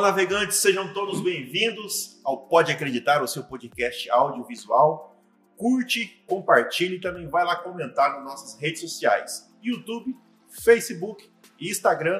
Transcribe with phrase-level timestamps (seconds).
[0.00, 5.14] Olá, navegantes, sejam todos bem-vindos ao Pode Acreditar, o seu podcast audiovisual.
[5.58, 10.16] Curte, compartilhe e também vai lá comentar nas nossas redes sociais: YouTube,
[10.48, 11.30] Facebook
[11.60, 12.18] e Instagram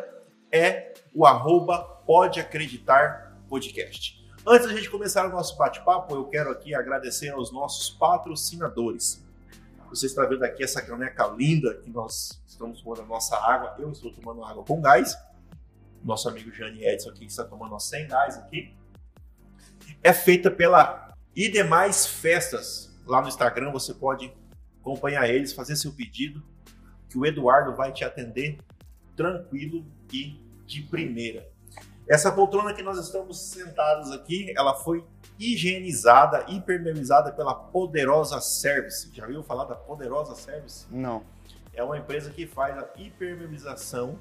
[0.53, 4.23] é o arroba Pode Acreditar Podcast.
[4.47, 9.27] Antes da gente começar o nosso bate-papo, eu quero aqui agradecer aos nossos patrocinadores.
[9.89, 13.75] Você está vendo aqui essa caneca linda que nós estamos tomando a nossa água.
[13.79, 15.17] Eu estou tomando água com gás
[16.03, 18.75] nosso amigo Jane Edson aqui, que está tomando 100 gás aqui,
[20.03, 22.99] é feita pela E Demais Festas.
[23.07, 24.33] Lá no Instagram você pode
[24.81, 26.43] acompanhar eles, fazer seu pedido,
[27.09, 28.59] que o Eduardo vai te atender
[29.17, 31.47] tranquilo e de primeira.
[32.09, 35.05] Essa poltrona que nós estamos sentados aqui, ela foi
[35.39, 39.11] higienizada, impermeabilizada pela Poderosa Service.
[39.13, 40.87] Já viu falar da Poderosa Service?
[40.91, 41.23] Não.
[41.73, 44.19] É uma empresa que faz a impermeabilização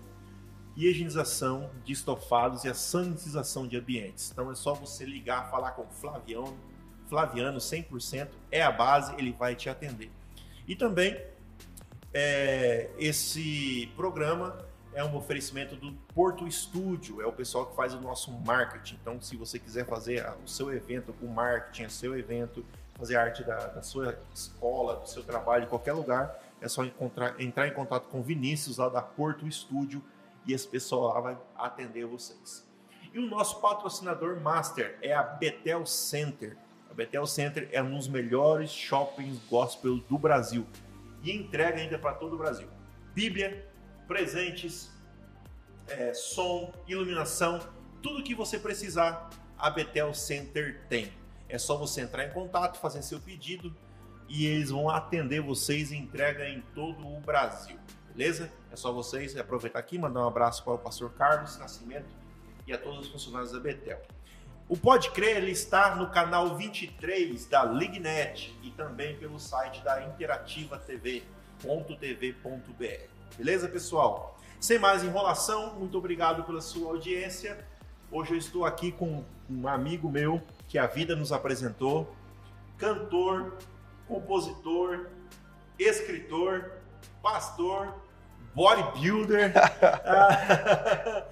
[0.76, 4.32] higienização de estofados e a sanitização de ambientes.
[4.32, 6.58] Então é só você ligar, falar com o Flaviano,
[7.08, 10.12] Flaviano 100% é a base, ele vai te atender.
[10.68, 11.20] E também
[12.14, 14.58] é, esse programa
[14.94, 18.98] é um oferecimento do Porto Studio, é o pessoal que faz o nosso marketing.
[19.02, 22.66] Então, se você quiser fazer o seu evento, o marketing, o seu evento,
[22.98, 27.40] fazer arte da, da sua escola, do seu trabalho, em qualquer lugar, é só encontrar,
[27.40, 30.04] entrar em contato com o Vinícius lá da Porto Studio
[30.46, 32.68] e esse pessoal lá vai atender vocês.
[33.14, 36.58] E o nosso patrocinador master é a Betel Center.
[36.90, 40.66] A Betel Center é um dos melhores shoppings gospel do Brasil
[41.24, 42.68] e entrega ainda para todo o Brasil.
[43.14, 43.68] Bíblia,
[44.08, 44.92] presentes,
[45.88, 47.60] é, som, iluminação,
[48.02, 51.12] tudo que você precisar, a Betel Center tem.
[51.48, 53.76] É só você entrar em contato, fazer seu pedido
[54.28, 57.80] e eles vão atender vocês e entrega em todo o Brasil
[58.20, 58.52] beleza?
[58.70, 62.10] É só vocês aproveitar aqui, mandar um abraço para o pastor Carlos Nascimento
[62.68, 64.02] e a todos os funcionários da Betel.
[64.68, 70.04] O Pode Crer ele está no canal 23 da Lignet e também pelo site da
[70.04, 71.24] Interativa TV.tv.br.
[73.38, 74.38] Beleza, pessoal?
[74.60, 77.66] Sem mais enrolação, muito obrigado pela sua audiência.
[78.12, 82.14] Hoje eu estou aqui com um amigo meu que a vida nos apresentou,
[82.78, 83.58] cantor,
[84.10, 85.08] compositor,
[85.80, 86.74] escritor,
[87.24, 88.09] pastor
[88.60, 89.54] bodybuilder.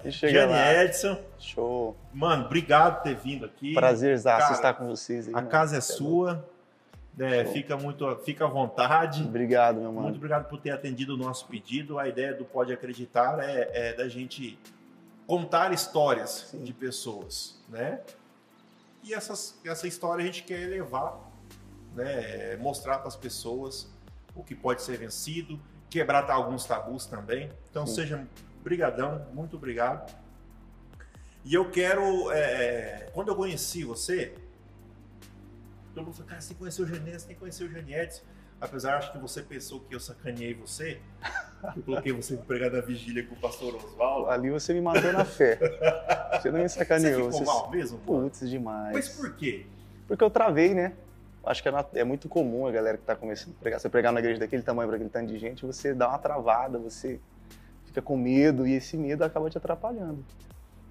[0.06, 1.18] Jane Edson.
[1.38, 1.94] Show.
[2.10, 3.74] Mano, obrigado por ter vindo aqui.
[3.74, 5.28] Prazer estar com vocês.
[5.28, 6.48] Aí, a casa é sua.
[7.18, 9.24] É, fica muito, fica à vontade.
[9.24, 10.04] Obrigado, meu mano.
[10.04, 11.98] Muito obrigado por ter atendido o nosso pedido.
[11.98, 14.58] A ideia do Pode Acreditar é, é da gente
[15.26, 16.62] contar histórias Sim.
[16.62, 18.00] de pessoas, né?
[19.02, 21.18] E essas, essa história a gente quer elevar,
[21.94, 22.56] né?
[22.56, 23.92] Mostrar para as pessoas
[24.34, 25.60] o que pode ser vencido
[25.90, 27.50] quebrar alguns tabus também.
[27.70, 27.94] Então Sim.
[27.94, 28.28] seja
[28.62, 30.12] brigadão, muito obrigado.
[31.44, 34.34] E eu quero, é, é, quando eu conheci você,
[35.94, 38.22] todo mundo falou, cara, você conheceu o Genê, você tem que conhecer o Genietes.
[38.60, 41.00] Apesar, acho que você pensou que eu sacaneei você,
[41.76, 44.28] eu coloquei você para pregar na vigília com o pastor Oswaldo.
[44.28, 45.58] Ali você me matou na fé.
[46.32, 47.30] Você não me sacaneou.
[47.30, 47.60] Você ficou você...
[47.60, 47.98] mal mesmo?
[48.00, 48.92] Putz, demais.
[48.92, 49.66] Mas por quê?
[50.08, 50.92] Porque eu travei, né?
[51.48, 53.80] Acho que é, é, muito comum a galera que está começando a pregar.
[53.80, 56.78] Você pregar na igreja daquele tamanho para aquele tanto de gente, você dá uma travada,
[56.78, 57.18] você
[57.86, 60.24] fica com medo e esse medo acaba te atrapalhando.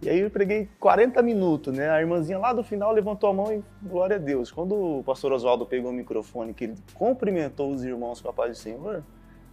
[0.01, 1.89] E aí eu preguei 40 minutos, né?
[1.89, 4.51] A irmãzinha lá do final levantou a mão e glória a Deus.
[4.51, 8.51] Quando o pastor Oswaldo pegou o microfone, que ele cumprimentou os irmãos com a paz
[8.51, 9.03] do Senhor,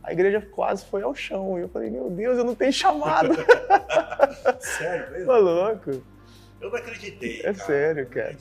[0.03, 1.59] a igreja quase foi ao chão.
[1.59, 3.31] E eu falei, meu Deus, eu não tenho chamado.
[4.61, 5.27] sério mesmo?
[5.27, 5.91] Tô louco.
[6.61, 7.39] Eu não acreditei.
[7.41, 7.55] É cara.
[7.55, 8.37] sério, cara.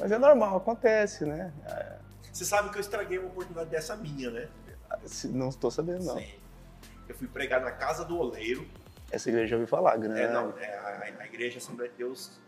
[0.00, 1.52] Mas é normal, acontece, né?
[2.32, 4.48] Você sabe que eu estraguei uma oportunidade dessa minha, né?
[5.30, 6.18] Não estou sabendo, não.
[6.18, 6.34] Sim.
[7.08, 8.66] Eu fui pregar na Casa do Oleiro.
[9.10, 10.20] Essa igreja eu ouvi falar, grande.
[10.20, 12.38] É, não, é a, a Igreja Assembleia de Deus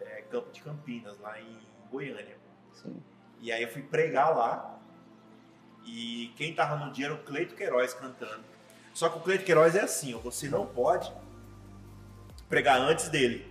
[0.00, 1.58] é, Campo de Campinas, lá em
[1.90, 2.36] Goiânia.
[2.74, 3.02] Sim.
[3.40, 4.78] E aí eu fui pregar lá.
[5.86, 8.44] E quem tava no dia era o Cleito Queiroz cantando.
[8.92, 11.10] Só que o Cleito Queiroz é assim, você não pode
[12.48, 13.50] pregar antes dele.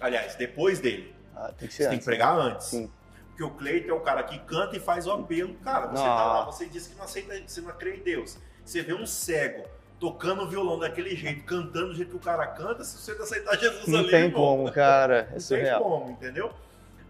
[0.00, 1.17] Aliás, depois dele.
[1.38, 2.42] Ah, tem que ser você antes, tem que pregar né?
[2.42, 2.66] antes.
[2.66, 2.90] Sim.
[3.28, 5.54] Porque o Cleiton é o cara que canta e faz o apelo.
[5.62, 6.16] Cara, você não.
[6.16, 8.36] tá lá, você disse que não aceita, você não crê em Deus.
[8.64, 9.64] Você vê um cego
[10.00, 13.58] tocando violão daquele jeito, cantando do jeito que o cara canta, se você não aceitar
[13.58, 15.28] Jesus não ali, não tem como, cara.
[15.30, 15.80] É não surreal.
[15.80, 16.52] tem como, entendeu?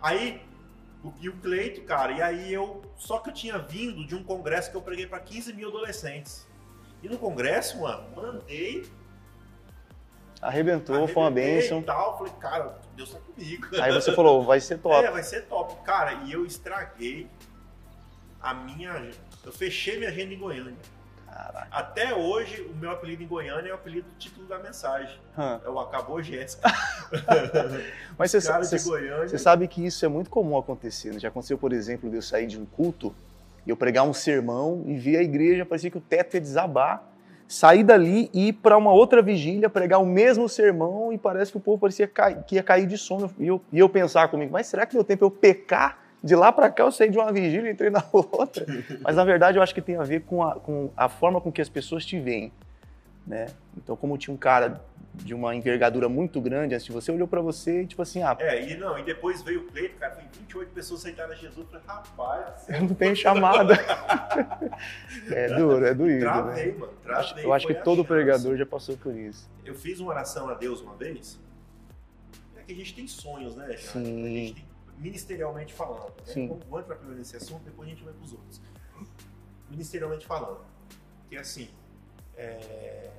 [0.02, 0.42] Aí,
[1.02, 2.82] o, e o Cleito, cara, e aí eu.
[2.96, 6.46] Só que eu tinha vindo de um congresso que eu preguei para 15 mil adolescentes.
[7.02, 8.84] E no congresso, mano, mandei
[10.40, 11.80] Arrebentou, Arrebentei foi uma bênção.
[11.80, 12.18] E tal.
[12.18, 13.66] Falei, cara, Deus tá comigo.
[13.80, 15.04] Aí você falou, vai ser top.
[15.04, 15.74] É, vai ser top.
[15.84, 17.28] Cara, e eu estraguei
[18.40, 19.10] a minha.
[19.44, 20.76] Eu fechei minha agenda em Goiânia.
[21.26, 21.68] Caraca.
[21.70, 25.18] Até hoje, o meu apelido em Goiânia é o apelido do título da mensagem.
[25.64, 26.68] É o Acabou Jéssica.
[28.18, 29.28] Mas você, de Goiânia.
[29.28, 31.12] você sabe que isso é muito comum acontecer.
[31.12, 31.18] né?
[31.18, 33.14] Já aconteceu, por exemplo, de eu sair de um culto
[33.66, 37.02] e eu pregar um sermão e ver a igreja, parecia que o teto ia desabar.
[37.48, 41.56] Sair dali e ir para uma outra vigília, pregar o mesmo sermão e parece que
[41.56, 42.06] o povo parecia
[42.46, 43.30] que ia cair de sono.
[43.38, 45.98] E eu, e eu pensar comigo, mas será que deu tempo eu pecar?
[46.22, 48.66] De lá para cá eu saí de uma vigília e entrei na outra.
[49.00, 51.50] Mas na verdade eu acho que tem a ver com a, com a forma com
[51.50, 52.52] que as pessoas te veem.
[53.26, 53.46] Né?
[53.76, 54.80] Então, como tinha um cara
[55.24, 58.36] de uma envergadura muito grande antes de você, olhou para você e tipo assim, ah,
[58.40, 61.56] É, e não, e depois veio o pleito, cara, foi 28 pessoas aceitaram Jesus.
[61.58, 63.74] Eu falei, rapaz, eu não tenho chamada.
[65.30, 66.78] é duro, é doído, travei, né?
[66.78, 67.44] mano, Eu acho- travei.
[67.44, 68.08] Eu acho que todo chance.
[68.08, 69.48] pregador já passou por isso.
[69.64, 71.38] Eu fiz uma oração a Deus uma vez.
[72.56, 73.78] É que a gente tem sonhos, né, cara?
[73.78, 74.24] Sim.
[74.24, 74.64] A gente tem,
[74.98, 76.08] ministerialmente falando.
[76.18, 76.24] Né?
[76.24, 76.48] Sim.
[76.48, 78.60] Vamos vamos entrar primeiro nesse assunto, depois a gente vai pros outros.
[79.70, 80.60] Ministerialmente falando.
[81.28, 81.68] Que assim,
[82.36, 83.10] é,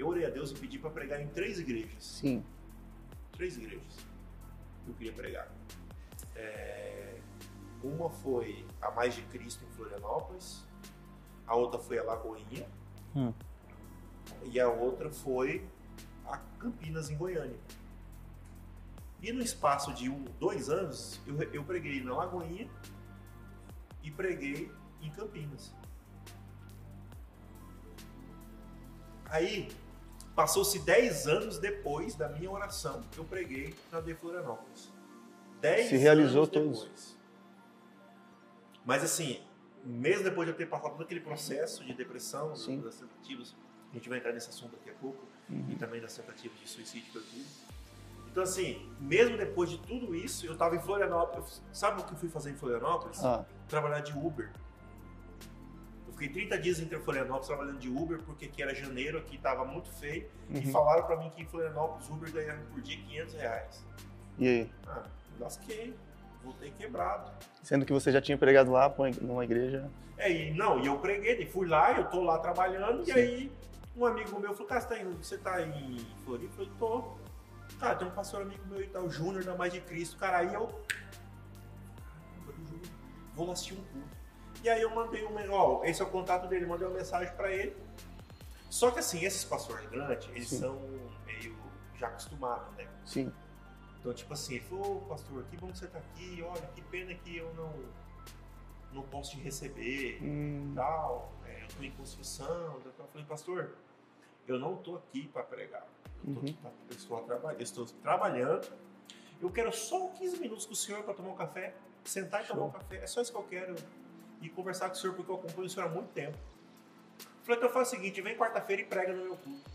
[0.00, 2.02] eu orei a Deus e pedi para pregar em três igrejas.
[2.04, 2.44] Sim.
[3.32, 3.96] Três igrejas
[4.84, 5.48] que eu queria pregar.
[6.34, 7.18] É,
[7.82, 10.64] uma foi a Mais de Cristo em Florianópolis,
[11.46, 12.66] a outra foi a Lagoinha
[13.14, 13.32] Hum.
[14.44, 15.66] e a outra foi
[16.24, 17.58] a Campinas em Goiânia.
[19.20, 22.70] E no espaço de um, dois anos, eu, eu preguei na Lagoinha
[24.02, 24.70] e preguei
[25.02, 25.74] em Campinas.
[29.26, 29.68] Aí,
[30.34, 34.92] passou-se 10 anos depois da minha oração, eu preguei na de Florianópolis.
[35.60, 36.80] 10 Se realizou anos todos.
[36.82, 37.16] depois.
[38.84, 39.40] Mas assim,
[39.84, 42.80] mesmo depois de eu ter passado todo aquele processo de depressão, Sim.
[42.80, 43.54] das tentativas,
[43.90, 45.66] a gente vai entrar nesse assunto daqui a pouco, Uhum.
[45.68, 47.46] e também das tentativas de suicídio que eu tive.
[48.30, 51.60] Então assim, mesmo depois de tudo isso, eu tava em Florianópolis.
[51.72, 53.22] Sabe o que eu fui fazer em Florianópolis?
[53.24, 54.48] Ah, trabalhar de Uber.
[56.20, 59.90] Fiquei 30 dias entre Florianópolis trabalhando de Uber, porque aqui era janeiro, aqui tava muito
[59.90, 60.28] feio.
[60.50, 60.70] E uhum.
[60.70, 63.86] falaram pra mim que em Florianópolis Uber ganhava por dia 500 reais.
[64.38, 64.70] E aí?
[64.86, 65.04] Ah,
[65.38, 65.94] lasquei.
[66.44, 67.32] Voltei quebrado.
[67.62, 69.90] Sendo que você já tinha pregado lá numa igreja.
[70.18, 73.12] É, e não, e eu preguei, e fui lá, eu tô lá trabalhando, Sim.
[73.12, 73.52] e aí
[73.96, 76.52] um amigo meu falou, cara, você tá, indo, você tá em Floripa?
[76.52, 77.04] Eu falei, tô.
[77.78, 80.18] Cara, tem um pastor amigo meu e tal, o Júnior da Mais de Cristo.
[80.18, 80.68] Cara, aí eu.
[83.34, 84.19] Vou lá assistir um culto.
[84.62, 85.52] E aí eu mandei um.
[85.52, 87.76] Ó, esse é o contato dele, mandei uma mensagem pra ele.
[88.68, 90.58] Só que assim, esses pastores grandes, eles Sim.
[90.60, 90.78] são
[91.26, 91.56] meio
[91.96, 92.86] já acostumados, né?
[93.04, 93.32] Sim.
[93.98, 97.12] Então, tipo assim, ele falou, pastor, que bom que você tá aqui, olha, que pena
[97.14, 97.72] que eu não,
[98.94, 102.80] não posso te receber Hum, tal, é, eu estou em construção.
[102.98, 103.72] Eu falei, pastor,
[104.48, 105.86] eu não estou aqui para pregar.
[106.26, 106.44] Eu, tô Uhum.
[106.46, 108.66] aqui pra- eu estou, a traba- eu estou trabalhando.
[109.40, 111.74] Eu quero só 15 minutos com o senhor para tomar um café,
[112.04, 112.68] sentar e tomar Show.
[112.68, 112.96] um café.
[112.98, 113.74] É só isso que eu quero.
[114.40, 116.36] E conversar com o senhor, porque eu acompanho o senhor há muito tempo.
[117.42, 119.70] Falei, então faz o seguinte, vem quarta-feira e prega no meu culto.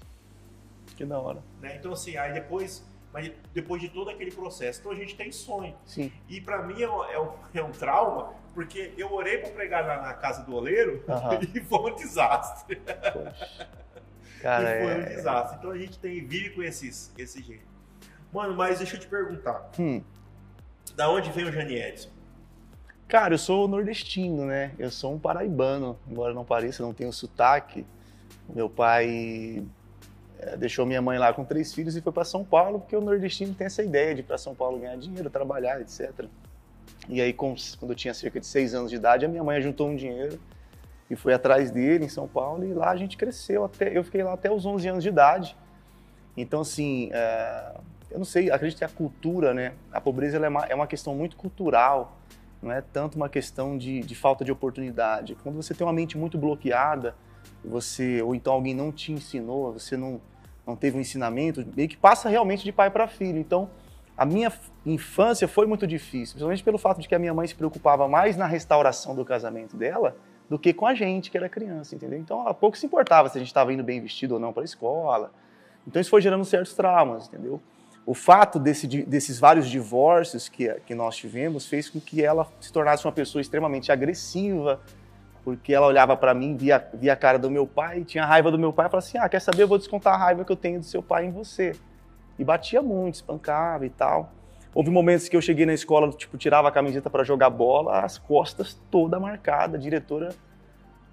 [0.95, 1.43] que da hora.
[1.61, 1.75] Né?
[1.75, 5.75] Então, assim, aí depois, mas depois de todo aquele processo, então a gente tem sonho.
[5.85, 6.11] Sim.
[6.29, 9.85] E para mim é um, é, um, é um trauma, porque eu orei para pregar
[9.85, 11.03] na, na casa do oleiro
[11.53, 12.81] e foi um desastre.
[13.13, 13.69] Poxa.
[14.41, 15.15] Cara, e foi um é.
[15.15, 15.57] desastre.
[15.57, 17.67] Então a gente tem, vive com esses, esse jeito.
[18.31, 19.71] Mano, mas deixa eu te perguntar.
[19.79, 20.03] Hum.
[20.95, 22.09] Da onde vem o Jani Edson?
[23.07, 24.71] Cara, eu sou nordestino, né?
[24.79, 27.85] Eu sou um paraibano, embora não pareça, não tenho sotaque.
[28.49, 29.63] Meu pai
[30.39, 33.01] eh, deixou minha mãe lá com três filhos e foi para São Paulo, porque o
[33.01, 36.25] nordestino tem essa ideia de ir para São Paulo ganhar dinheiro, trabalhar, etc.
[37.07, 37.59] E aí, quando
[37.91, 40.39] eu tinha cerca de seis anos de idade, a minha mãe juntou um dinheiro
[41.07, 44.23] e foi atrás dele em São Paulo e lá a gente cresceu até eu fiquei
[44.23, 45.55] lá até os 11 anos de idade.
[46.35, 47.75] Então, assim, eh,
[48.09, 49.73] eu não sei, acredito que a cultura, né?
[49.91, 52.14] A pobreza é, uma, é uma questão muito cultural
[52.65, 55.37] não é tanto uma questão de, de falta de oportunidade.
[55.43, 57.15] Quando você tem uma mente muito bloqueada,
[57.63, 60.19] você ou então alguém não te ensinou, você não,
[60.65, 63.37] não teve um ensinamento, meio que passa realmente de pai para filho.
[63.37, 63.69] Então,
[64.17, 64.51] a minha
[64.83, 68.35] infância foi muito difícil, principalmente pelo fato de que a minha mãe se preocupava mais
[68.35, 70.15] na restauração do casamento dela
[70.49, 72.19] do que com a gente, que era criança, entendeu?
[72.19, 74.61] Então, ela pouco se importava se a gente estava indo bem vestido ou não para
[74.61, 75.31] a escola.
[75.87, 77.61] Então, isso foi gerando certos traumas, entendeu?
[78.05, 82.71] O fato desse, desses vários divórcios que, que nós tivemos fez com que ela se
[82.71, 84.79] tornasse uma pessoa extremamente agressiva,
[85.43, 88.59] porque ela olhava para mim, via, via a cara do meu pai, tinha raiva do
[88.59, 89.63] meu pai, e falava assim: Ah, quer saber?
[89.63, 91.73] Eu vou descontar a raiva que eu tenho do seu pai em você.
[92.37, 94.31] E batia muito, espancava e tal.
[94.73, 98.17] Houve momentos que eu cheguei na escola, tipo, tirava a camiseta para jogar bola, as
[98.17, 99.77] costas toda marcada.
[99.77, 100.29] A diretora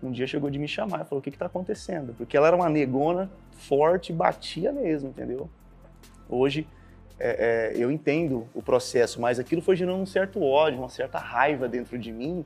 [0.02, 2.12] um dia chegou de me chamar e falou: O que está acontecendo?
[2.14, 5.48] Porque ela era uma negona forte, batia mesmo, entendeu?
[6.28, 6.66] Hoje
[7.18, 11.18] é, é, eu entendo o processo, mas aquilo foi gerando um certo ódio, uma certa
[11.18, 12.44] raiva dentro de mim,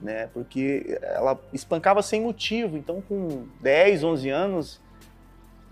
[0.00, 0.28] né?
[0.32, 2.76] Porque ela espancava sem motivo.
[2.76, 4.80] Então, com 10, 11 anos,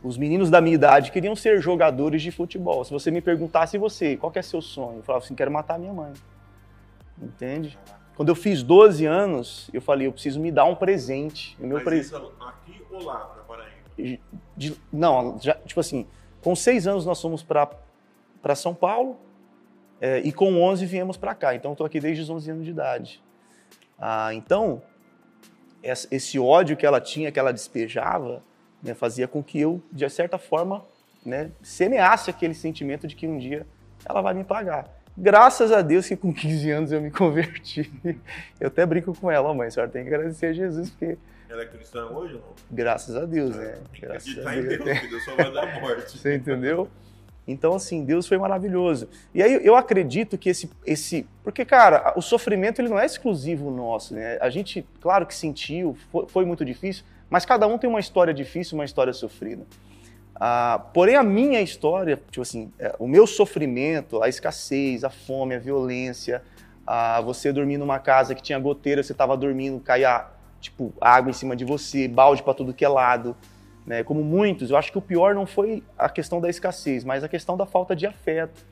[0.03, 2.85] os meninos da minha idade queriam ser jogadores de futebol.
[2.85, 4.99] Se você me perguntasse você, qual é seu sonho?
[4.99, 6.13] Eu falava assim, quero matar minha mãe.
[7.21, 7.79] Entende?
[8.15, 11.57] Quando eu fiz 12 anos, eu falei, eu preciso me dar um presente.
[11.61, 14.21] O meu Mas isso aqui ou lá, na Paraíba?
[14.57, 16.07] De, não, já, tipo assim,
[16.43, 17.69] com 6 anos nós fomos para
[18.55, 19.19] São Paulo
[20.01, 21.55] é, e com 11 viemos para cá.
[21.55, 23.23] Então, estou aqui desde os 11 anos de idade.
[23.99, 24.83] Ah, então,
[25.83, 28.43] esse ódio que ela tinha, que ela despejava,
[28.83, 30.85] né, fazia com que eu, de certa forma,
[31.25, 33.67] né, semeasse aquele sentimento de que um dia
[34.05, 34.89] ela vai me pagar.
[35.17, 37.91] Graças a Deus que com 15 anos eu me converti.
[38.61, 41.19] Eu até brinco com ela, mãe, a senhora tem que agradecer a Jesus, porque...
[41.49, 42.49] Ela é cristã hoje ou não?
[42.71, 43.79] Graças a Deus, né?
[44.01, 44.85] Graças a Deus.
[44.85, 46.13] Deus, que Deus só vai dar morte.
[46.19, 46.89] Você entendeu?
[47.49, 49.09] Então, assim, Deus foi maravilhoso.
[49.35, 51.27] E aí eu acredito que esse, esse.
[51.43, 54.37] Porque, cara, o sofrimento ele não é exclusivo nosso, né?
[54.39, 58.35] A gente, claro que sentiu, foi, foi muito difícil, mas cada um tem uma história
[58.35, 59.65] difícil, uma história sofrida.
[60.37, 65.55] Ah, porém, a minha história, tipo assim, é, o meu sofrimento, a escassez, a fome,
[65.55, 66.43] a violência,
[66.87, 70.27] a você dormir numa casa que tinha goteira, você estava dormindo, caía
[70.61, 73.35] tipo água em cima de você, balde para tudo que é lado
[73.89, 74.05] né?
[74.05, 77.29] Como muitos, eu acho que o pior não foi a questão da escassez, mas a
[77.29, 78.67] questão da falta de afeto.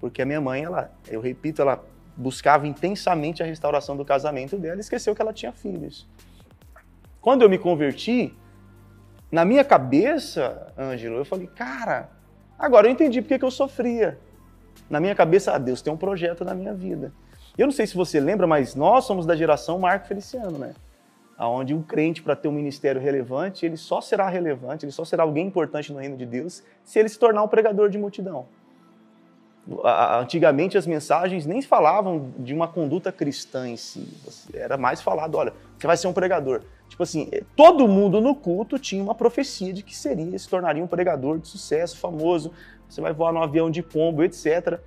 [0.00, 1.84] Porque a minha mãe, ela, eu repito, ela
[2.16, 6.08] buscava intensamente a restauração do casamento dela e esqueceu que ela tinha filhos.
[7.20, 8.34] Quando eu me converti,
[9.30, 12.08] na minha cabeça, Ângelo, eu falei, cara,
[12.58, 14.18] agora eu entendi porque que eu sofria.
[14.88, 17.12] Na minha cabeça, ah, Deus tem um projeto na minha vida.
[17.58, 20.74] Eu não sei se você lembra, mas nós somos da geração Marco Feliciano, né?
[21.38, 25.22] Onde um crente, para ter um ministério relevante, ele só será relevante, ele só será
[25.22, 28.46] alguém importante no reino de Deus se ele se tornar um pregador de multidão.
[30.20, 34.06] Antigamente as mensagens nem falavam de uma conduta cristã em si,
[34.52, 36.60] era mais falado, olha, você vai ser um pregador.
[36.86, 40.84] Tipo assim, eh, todo mundo no culto tinha uma profecia de que seria, se tornaria
[40.84, 42.52] um pregador de sucesso, famoso,
[42.88, 44.78] você vai voar no avião de pombo, etc.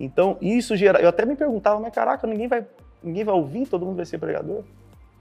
[0.00, 1.00] Então, isso gera.
[1.00, 2.66] Eu até me perguntava, mas caraca, ninguém vai,
[3.02, 4.64] ninguém vai ouvir, todo mundo vai ser pregador?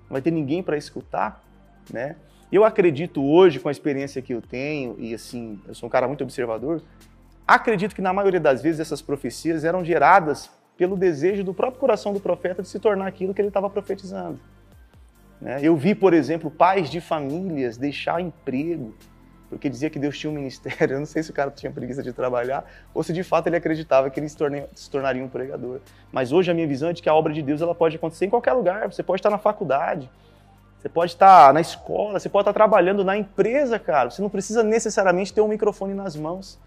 [0.03, 1.43] Não vai ter ninguém para escutar,
[1.91, 2.15] né?
[2.51, 6.07] Eu acredito hoje, com a experiência que eu tenho, e assim, eu sou um cara
[6.07, 6.81] muito observador,
[7.48, 12.13] acredito que na maioria das vezes essas profecias eram geradas pelo desejo do próprio coração
[12.13, 14.39] do profeta de se tornar aquilo que ele estava profetizando.
[15.41, 15.60] Né?
[15.62, 18.93] Eu vi, por exemplo, pais de famílias deixar emprego
[19.53, 20.77] porque dizia que Deus tinha um ministério.
[20.95, 23.55] Eu não sei se o cara tinha preguiça de trabalhar ou se de fato ele
[23.55, 25.79] acreditava que ele se, torne, se tornaria um pregador.
[26.12, 28.25] Mas hoje a minha visão é de que a obra de Deus ela pode acontecer
[28.25, 28.91] em qualquer lugar.
[28.91, 30.10] Você pode estar na faculdade,
[30.79, 34.10] você pode estar na escola, você pode estar trabalhando na empresa, cara.
[34.10, 36.60] Você não precisa necessariamente ter um microfone nas mãos.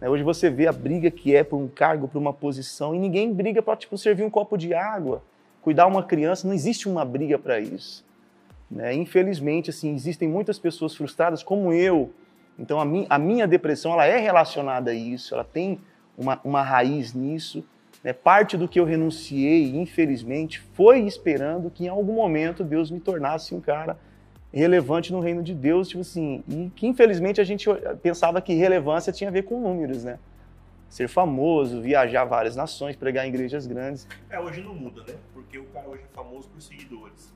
[0.00, 0.08] Né?
[0.08, 3.32] Hoje você vê a briga que é por um cargo, por uma posição, e ninguém
[3.32, 5.22] briga para tipo, servir um copo de água,
[5.60, 6.46] cuidar uma criança.
[6.46, 8.06] Não existe uma briga para isso.
[8.70, 8.94] Né?
[8.94, 12.10] Infelizmente, assim, existem muitas pessoas frustradas, como eu,
[12.58, 15.78] então a, mi, a minha depressão ela é relacionada a isso, ela tem
[16.16, 17.64] uma, uma raiz nisso.
[18.02, 18.12] Né?
[18.12, 23.54] Parte do que eu renunciei, infelizmente, foi esperando que em algum momento Deus me tornasse
[23.54, 23.98] um cara
[24.52, 27.68] relevante no reino de Deus, tipo assim, e que infelizmente a gente
[28.02, 30.18] pensava que relevância tinha a ver com números, né?
[30.88, 34.08] Ser famoso, viajar várias nações, pregar em igrejas grandes.
[34.30, 35.14] É, hoje não muda, né?
[35.34, 37.30] Porque o cara hoje é famoso por seguidores,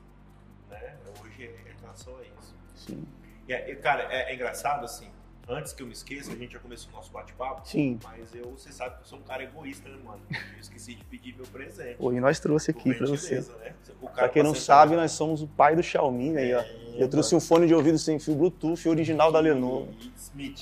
[0.71, 0.95] né?
[1.21, 2.55] Hoje é em relação a isso.
[2.75, 3.03] Sim.
[3.47, 5.07] E, cara, é, é, engraçado assim.
[5.47, 7.67] Antes que eu me esqueça, a gente já começou o nosso bate-papo.
[7.67, 7.99] Sim.
[8.01, 10.21] Mas eu, você sabe que eu sou um cara egoísta, né, mano?
[10.31, 11.97] Eu esqueci de pedir meu presente.
[11.97, 13.41] Pô, e nós trouxe aqui pra você.
[13.41, 13.73] Né?
[14.15, 16.59] Pra quem não sabe, nós somos o pai do Xiaomi aí, ó.
[16.59, 19.93] É, eu trouxe um fone de ouvido sem fio Bluetooth original da Lenovo.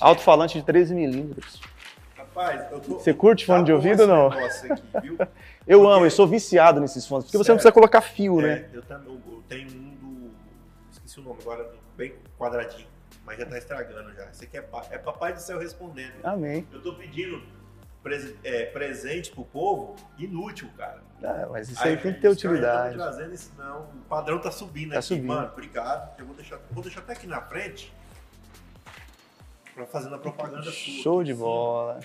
[0.00, 1.60] Alto-falante de 13mm.
[2.16, 2.94] Rapaz, eu tô.
[2.94, 4.26] Você curte fone de ouvido ou não?
[4.28, 4.68] Aqui,
[5.06, 5.72] eu porque...
[5.72, 7.26] amo, eu sou viciado nesses fones.
[7.26, 7.44] Porque Sério?
[7.44, 8.68] você não precisa colocar fio, é, né?
[8.72, 9.14] Eu também.
[9.14, 10.30] Eu tenho um do.
[10.90, 11.81] Esqueci o nome agora, bem
[12.42, 12.88] quadradinho
[13.24, 14.30] mas já tá estragando já.
[14.30, 16.14] Isso aqui é, é papai do céu respondendo.
[16.24, 16.66] Amém.
[16.72, 17.42] Eu tô pedindo
[18.02, 21.02] pres, é, presente pro povo inútil, cara.
[21.22, 22.96] Ah, mas isso aí, aí tem que ter utilidade.
[22.96, 23.82] Não trazendo isso não.
[23.82, 25.26] O padrão tá subindo tá aqui, subindo.
[25.26, 25.48] mano.
[25.52, 26.18] Obrigado.
[26.18, 27.94] Eu vou deixar, vou deixar até aqui na frente
[29.74, 31.02] pra fazer a propaganda sua.
[31.02, 32.00] Show de bola.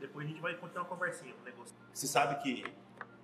[0.00, 1.74] Depois a gente vai continuar uma conversinha, um negócio.
[1.92, 2.64] Você sabe que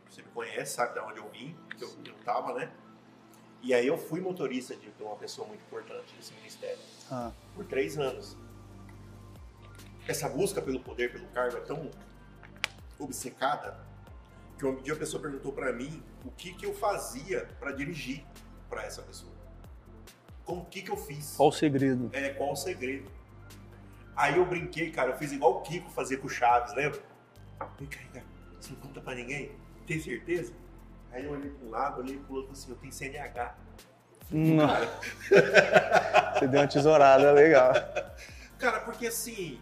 [0.08, 2.70] você me conhece, sabe de onde eu vim, que eu, eu tava, né?
[3.62, 6.80] E aí eu fui motorista de uma pessoa muito importante nesse ministério.
[7.10, 7.30] Ah.
[7.54, 8.36] Por três anos.
[10.08, 11.88] Essa busca pelo poder, pelo cargo é tão
[12.98, 13.78] obcecada
[14.58, 18.24] que um dia a pessoa perguntou para mim o que, que eu fazia para dirigir
[18.68, 19.32] para essa pessoa.
[20.44, 21.36] Com o que, que eu fiz?
[21.36, 22.10] Qual o segredo?
[22.12, 23.08] É, qual o segredo?
[24.16, 27.00] Aí eu brinquei, cara, eu fiz igual o Kiko fazia com o Chaves, lembra?
[27.78, 28.22] Vem cá,
[28.60, 29.52] você não conta pra ninguém?
[29.86, 30.52] Tem certeza?
[31.12, 33.54] Aí eu olhei para um lado, olhei para o outro assim, eu tenho CNH.
[34.30, 34.66] Não.
[36.38, 37.72] Você deu uma tesourada legal.
[38.58, 39.60] Cara, porque assim,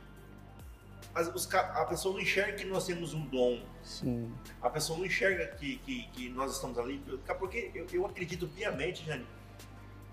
[1.14, 3.60] as- os a pessoa não enxerga que nós temos um dom.
[3.82, 4.32] Sim.
[4.62, 7.02] A pessoa não enxerga que, que, que nós estamos ali.
[7.38, 9.26] Porque eu, eu acredito piamente, Jane,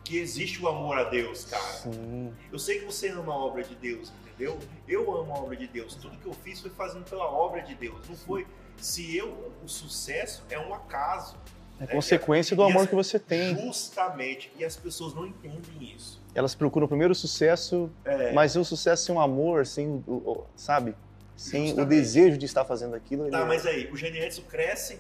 [0.03, 1.61] que existe o amor a Deus, cara.
[1.63, 2.33] Sim.
[2.51, 4.57] Eu sei que você ama a obra de Deus, entendeu?
[4.87, 5.93] Eu amo a obra de Deus.
[5.95, 8.07] Tudo que eu fiz foi fazendo pela obra de Deus.
[8.07, 8.47] Não foi.
[8.77, 9.51] Se eu.
[9.63, 11.35] O sucesso é um acaso.
[11.79, 11.87] É né?
[11.87, 13.55] consequência do amor as- que você tem.
[13.59, 14.51] Justamente.
[14.57, 16.21] E as pessoas não entendem isso.
[16.33, 20.45] Elas procuram primeiro o sucesso, É, mas o sucesso sem o amor, sem o, o-
[20.55, 20.95] sabe?
[21.35, 21.89] Sem o Justamente.
[21.89, 23.29] desejo de estar fazendo aquilo.
[23.29, 24.99] Tá, é- mas aí, o Gene Edson cresce,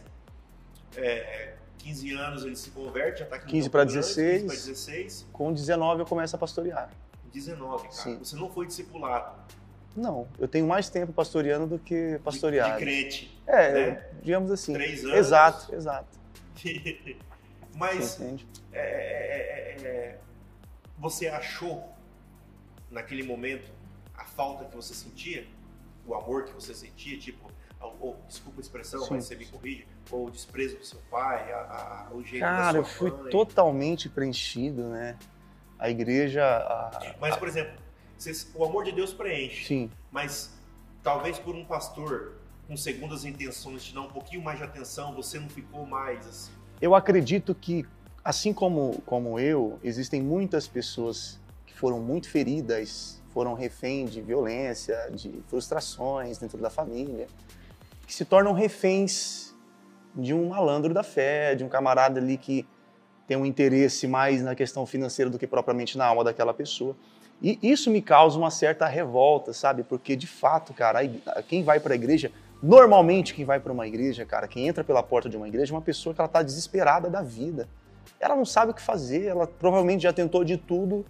[0.95, 4.41] é, 15 anos ele se converte, já tá aqui no 15 Campo pra Grande, 16.
[4.41, 6.89] 15 pra 16, Com 19 eu começo a pastorear.
[7.33, 7.93] 19, cara.
[7.93, 8.17] Sim.
[8.19, 9.35] Você não foi discipulado.
[9.97, 12.73] Não, eu tenho mais tempo pastoreando do que De, pastoreado.
[12.77, 13.41] de crente.
[13.47, 14.09] É, né?
[14.21, 14.73] digamos assim.
[14.73, 15.17] Três anos.
[15.17, 16.17] Exato, exato.
[17.73, 18.35] Mas é,
[18.73, 20.17] é, é, é,
[20.97, 21.83] você achou,
[22.89, 23.69] naquele momento,
[24.15, 25.45] a falta que você sentia?
[26.05, 27.17] O amor que você sentia?
[27.19, 27.51] Tipo,
[27.99, 29.15] ou, desculpa a expressão, Sim.
[29.15, 29.87] mas você me corrige.
[30.11, 33.11] Ou o desprezo do seu pai, a, a, o jeito Cara, da eu sua fui
[33.11, 33.29] mãe.
[33.31, 35.17] totalmente preenchido, né?
[35.77, 36.43] A igreja.
[36.43, 37.73] a- Mas, por exemplo,
[38.55, 39.65] o amor de Deus preenche.
[39.65, 40.51] Sim, Mas
[41.03, 42.33] talvez por um pastor
[42.67, 46.51] com segundas intenções te dar um pouquinho mais de atenção, você não ficou mais assim.
[46.81, 47.85] eu acredito que,
[48.23, 55.09] assim como, como eu, existem muitas pessoas que foram muito feridas, foram refém de violência,
[55.13, 57.27] de frustrações dentro da família,
[58.05, 59.55] que se tornam reféns
[60.15, 62.67] de um malandro da fé, de um camarada ali que
[63.27, 66.95] tem um interesse mais na questão financeira do que propriamente na alma daquela pessoa.
[67.41, 69.83] E isso me causa uma certa revolta, sabe?
[69.83, 70.99] Porque de fato, cara,
[71.47, 75.03] quem vai para a igreja, normalmente quem vai para uma igreja, cara, quem entra pela
[75.03, 77.67] porta de uma igreja é uma pessoa que ela tá desesperada da vida.
[78.19, 81.05] Ela não sabe o que fazer, ela provavelmente já tentou de tudo,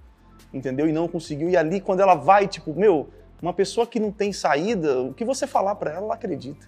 [0.54, 0.90] entendeu?
[0.90, 1.50] E não conseguiu.
[1.50, 3.10] E ali quando ela vai, tipo, meu,
[3.42, 6.68] uma pessoa que não tem saída, o que você falar para ela, ela acredita.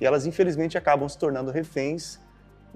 [0.00, 2.20] E elas infelizmente acabam se tornando reféns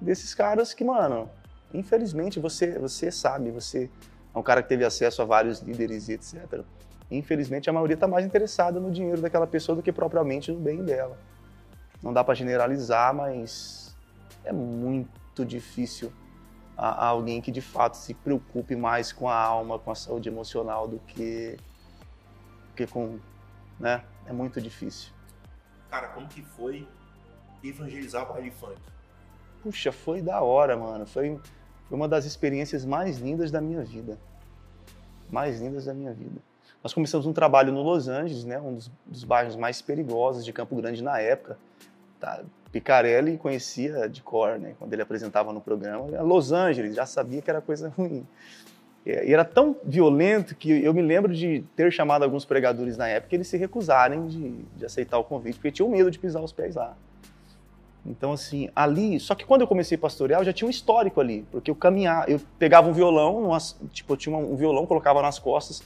[0.00, 1.31] desses caras que, mano,
[1.72, 3.90] infelizmente você você sabe, você
[4.38, 6.62] é um cara que teve acesso a vários líderes e etc.
[7.11, 10.85] Infelizmente a maioria está mais interessada no dinheiro daquela pessoa do que propriamente no bem
[10.85, 11.18] dela.
[12.03, 13.96] Não dá para generalizar, mas
[14.44, 16.12] é muito difícil
[16.77, 20.29] a, a alguém que de fato se preocupe mais com a alma, com a saúde
[20.29, 21.57] emocional do que,
[22.77, 23.18] que com,
[23.81, 24.05] né?
[24.27, 25.12] É muito difícil.
[25.90, 26.87] Cara, como que foi
[27.64, 28.79] evangelizar o baile funk?
[29.62, 31.07] Puxa, foi da hora, mano.
[31.07, 31.40] Foi,
[31.88, 34.18] foi uma das experiências mais lindas da minha vida.
[35.30, 36.40] Mais lindas da minha vida.
[36.82, 40.52] Nós começamos um trabalho no Los Angeles, né, um dos, dos bairros mais perigosos de
[40.52, 41.58] Campo Grande na época.
[42.20, 42.40] Tá?
[42.70, 46.22] Picarelli conhecia de cor, né, quando ele apresentava no programa.
[46.22, 48.26] Los Angeles, já sabia que era coisa ruim.
[49.04, 53.34] E era tão violento que eu me lembro de ter chamado alguns pregadores na época
[53.34, 56.52] e eles se recusarem de, de aceitar o convite, porque tinham medo de pisar os
[56.52, 56.94] pés lá.
[58.09, 59.21] Então, assim, ali.
[59.21, 61.47] Só que quando eu comecei a pastorear, eu já tinha um histórico ali.
[61.51, 65.38] Porque eu caminhava, eu pegava um violão, numas- tipo, eu tinha um violão, colocava nas
[65.38, 65.83] costas,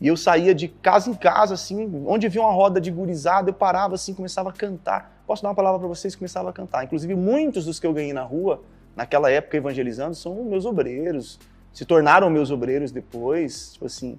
[0.00, 3.54] e eu saía de casa em casa, assim, onde via uma roda de gurizada, eu
[3.54, 5.22] parava, assim, começava a cantar.
[5.26, 6.14] Posso dar uma palavra para vocês?
[6.14, 6.84] Começava a cantar.
[6.84, 8.62] Inclusive, muitos dos que eu ganhei na rua,
[8.96, 11.38] naquela época evangelizando, são meus obreiros.
[11.72, 13.72] Se tornaram meus obreiros depois.
[13.72, 14.18] Tipo assim,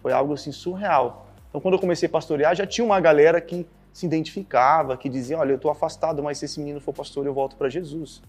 [0.00, 1.26] foi algo assim surreal.
[1.48, 5.38] Então, quando eu comecei a pastorear, já tinha uma galera que se identificava, que dizia:
[5.38, 8.20] Olha, eu estou afastado, mas se esse menino for pastor, eu volto para Jesus.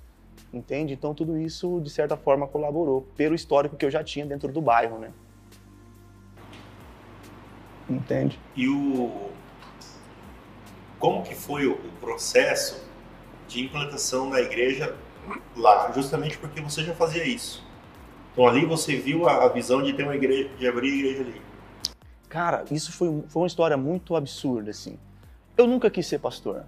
[0.54, 0.94] Entende?
[0.94, 4.62] Então, tudo isso, de certa forma, colaborou, pelo histórico que eu já tinha dentro do
[4.62, 5.12] bairro, né?
[7.90, 8.40] Entende?
[8.56, 9.32] E o.
[11.00, 12.88] Como que foi o, processo
[13.48, 14.96] de implantação da igreja
[15.58, 15.92] lá?
[15.92, 17.66] Justamente porque você já fazia isso.
[18.32, 21.42] Então ali você viu a, visão de ter uma igreja, de abrir a igreja ali.
[22.30, 24.98] Cara, isso foi, foi uma história muito absurda, assim.
[25.58, 26.64] Eu nunca quis ser pastor.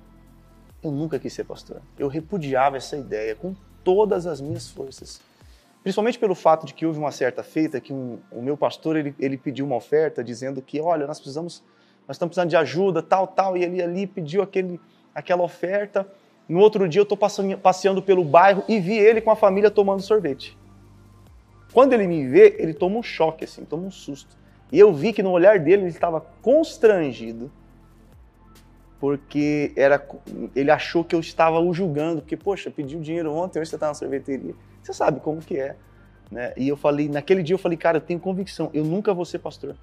[0.84, 1.82] Eu nunca quis ser pastor.
[1.98, 5.20] Eu repudiava essa ideia com todas as minhas forças.
[5.84, 9.16] Principalmente pelo fato de que houve uma certa feita que um- o meu pastor ele,
[9.20, 11.64] ele pediu uma oferta dizendo que, olha, nós precisamos,
[12.08, 14.80] nós estamos precisando de ajuda, tal, tal, e ele ali pediu aquele,
[15.16, 16.08] aquela oferta.
[16.48, 20.02] No outro dia eu estou passeando pelo bairro e vi ele com a família tomando
[20.02, 20.58] sorvete.
[21.74, 24.36] Quando ele me vê, ele toma um choque, assim, toma um susto.
[24.72, 27.52] E eu vi que no olhar dele ele estava constrangido,
[29.00, 30.04] porque era,
[30.56, 33.88] ele achou que eu estava o julgando, porque, poxa, pediu dinheiro ontem, hoje você está
[33.88, 34.56] na sorveteria.
[34.82, 35.76] Você sabe como que é.
[36.32, 36.54] Né?
[36.58, 39.40] E eu falei, naquele dia eu falei, cara, eu tenho convicção, eu nunca vou ser
[39.40, 39.76] pastor.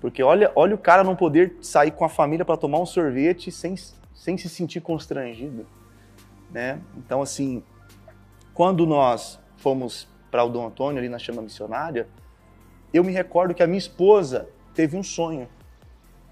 [0.00, 3.50] Porque olha, olha o cara não poder sair com a família para tomar um sorvete
[3.50, 3.74] sem,
[4.14, 5.66] sem se sentir constrangido.
[6.50, 6.78] Né?
[6.96, 7.62] Então, assim,
[8.52, 12.06] quando nós fomos para o Dom Antônio, ali na chama missionária,
[12.92, 15.48] eu me recordo que a minha esposa teve um sonho.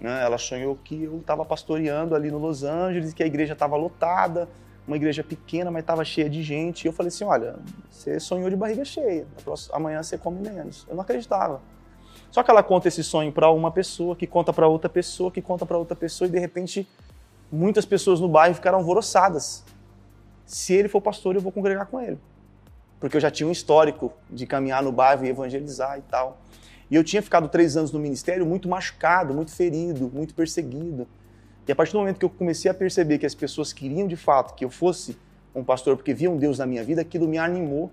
[0.03, 0.21] Né?
[0.21, 4.49] Ela sonhou que eu estava pastoreando ali no Los Angeles, que a igreja estava lotada,
[4.85, 6.83] uma igreja pequena, mas estava cheia de gente.
[6.83, 7.55] E eu falei assim: olha,
[7.89, 9.25] você sonhou de barriga cheia,
[9.71, 10.85] amanhã você come menos.
[10.89, 11.61] Eu não acreditava.
[12.29, 15.41] Só que ela conta esse sonho para uma pessoa, que conta para outra pessoa, que
[15.41, 16.85] conta para outra pessoa, e de repente
[17.49, 19.63] muitas pessoas no bairro ficaram alvoroçadas.
[20.45, 22.19] Se ele for pastor, eu vou congregar com ele.
[22.99, 26.37] Porque eu já tinha um histórico de caminhar no bairro e evangelizar e tal.
[26.93, 31.07] E eu tinha ficado três anos no ministério muito machucado, muito ferido, muito perseguido.
[31.67, 34.15] E a partir do momento que eu comecei a perceber que as pessoas queriam de
[34.15, 35.17] fato que eu fosse
[35.55, 37.91] um pastor porque viam Deus na minha vida, aquilo me animou.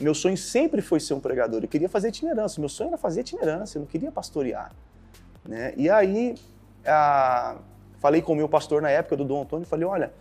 [0.00, 1.62] Meu sonho sempre foi ser um pregador.
[1.62, 2.58] Eu queria fazer itinerância.
[2.58, 3.76] Meu sonho era fazer itinerância.
[3.76, 4.72] Eu não queria pastorear.
[5.46, 5.74] Né?
[5.76, 6.34] E aí,
[6.86, 7.58] a...
[7.98, 10.14] falei com o meu pastor na época, do Dom Antônio, falei: olha,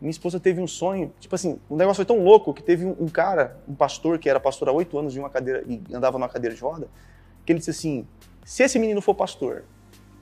[0.00, 1.12] minha esposa teve um sonho.
[1.20, 4.40] Tipo assim, o negócio foi tão louco que teve um, cara, um pastor, que era
[4.40, 6.88] pastor há oito anos de uma cadeira e andava numa cadeira de roda,
[7.46, 8.06] que ele disse assim:
[8.44, 9.64] se esse menino for pastor,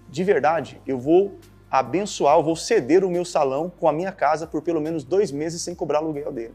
[0.08, 1.36] de verdade, eu vou
[1.70, 5.32] abençoar, eu vou ceder o meu salão com a minha casa por pelo menos dois
[5.32, 6.54] meses sem cobrar aluguel dele.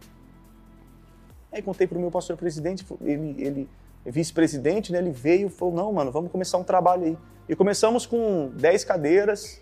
[1.51, 3.69] Aí contei para o meu pastor presidente, ele, ele
[4.05, 7.17] é vice-presidente, né, ele veio e falou, não, mano, vamos começar um trabalho aí.
[7.49, 9.61] E começamos com 10 cadeiras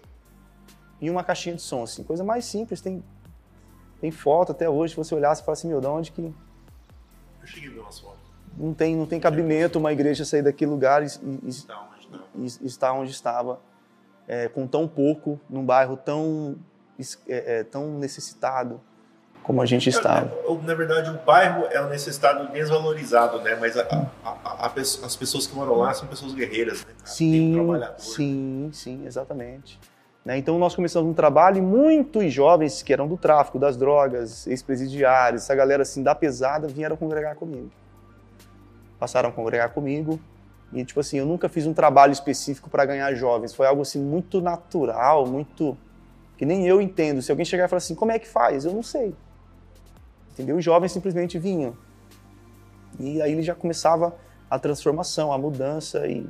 [0.99, 3.03] e uma caixinha de som, assim, coisa mais simples, tem,
[4.01, 6.21] tem foto até hoje, se você olhar, você fala assim, meu, de onde que...
[6.21, 8.16] Eu cheguei a ver umas fotos.
[8.57, 11.49] Não tem, não tem cabimento uma igreja sair daquele lugar e, e,
[12.35, 13.59] e, e estar onde estava
[14.27, 16.57] é, com tão pouco, num bairro tão,
[17.27, 18.81] é, é, tão necessitado
[19.47, 20.29] como a gente estava.
[20.63, 23.55] Na verdade, o bairro é um necessitado desvalorizado, né?
[23.55, 23.83] Mas a,
[24.21, 26.91] a, a, as pessoas que moram lá são pessoas guerreiras, né?
[27.05, 27.55] Sim,
[27.97, 29.79] sim, sim, exatamente.
[30.25, 30.37] Né?
[30.37, 35.43] Então nós começamos um trabalho e muitos jovens que eram do tráfico, das drogas, ex-presidiários,
[35.43, 37.71] essa galera assim da pesada vieram congregar comigo.
[38.99, 40.19] Passaram a congregar comigo
[40.73, 43.53] e, tipo assim, eu nunca fiz um trabalho específico para ganhar jovens.
[43.53, 45.77] Foi algo, assim, muito natural, muito...
[46.37, 47.21] que nem eu entendo.
[47.21, 48.65] Se alguém chegar e falar assim, como é que faz?
[48.65, 49.15] Eu não sei.
[50.33, 50.57] Entendeu?
[50.57, 51.75] Os jovens simplesmente vinham.
[52.99, 54.15] E aí ele já começava
[54.49, 56.27] a transformação, a mudança e,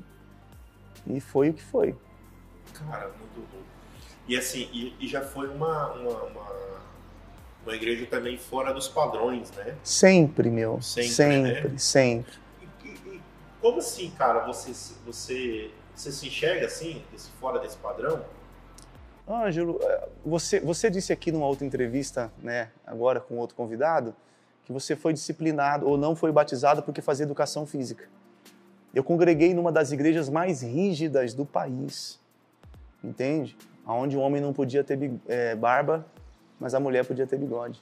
[1.07, 1.95] e foi o que foi.
[2.73, 3.61] Cara, muito bom.
[4.27, 6.51] E assim, e, e já foi uma, uma, uma,
[7.65, 9.75] uma, igreja também fora dos padrões, né?
[9.83, 10.81] Sempre, meu.
[10.81, 11.69] Sempre, sempre.
[11.69, 11.77] Né?
[11.77, 12.46] sempre.
[13.61, 14.71] Como assim, cara, você,
[15.05, 18.23] você, você se enxerga assim, desse, fora desse padrão?
[19.27, 24.15] Ângelo, é, você, você disse aqui numa outra entrevista, né, agora com outro convidado,
[24.63, 28.07] que você foi disciplinado ou não foi batizado porque fazia educação física.
[28.93, 32.19] Eu congreguei numa das igrejas mais rígidas do país,
[33.03, 33.57] entende?
[33.85, 36.05] Onde o homem não podia ter é, barba,
[36.59, 37.81] mas a mulher podia ter bigode.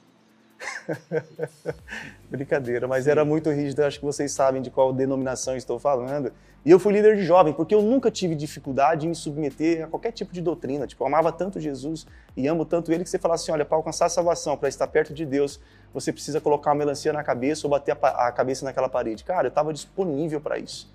[2.30, 3.10] Brincadeira, mas Sim.
[3.10, 3.82] era muito rígido.
[3.82, 6.32] Acho que vocês sabem de qual denominação estou falando.
[6.64, 9.86] E eu fui líder de jovem, porque eu nunca tive dificuldade em me submeter a
[9.86, 10.86] qualquer tipo de doutrina.
[10.86, 13.76] Tipo, eu amava tanto Jesus e amo tanto ele que você fala assim: olha, para
[13.76, 15.60] alcançar a salvação, para estar perto de Deus,
[15.94, 19.22] você precisa colocar uma melancia na cabeça ou bater a, a cabeça naquela parede.
[19.22, 20.92] Cara, eu estava disponível para isso.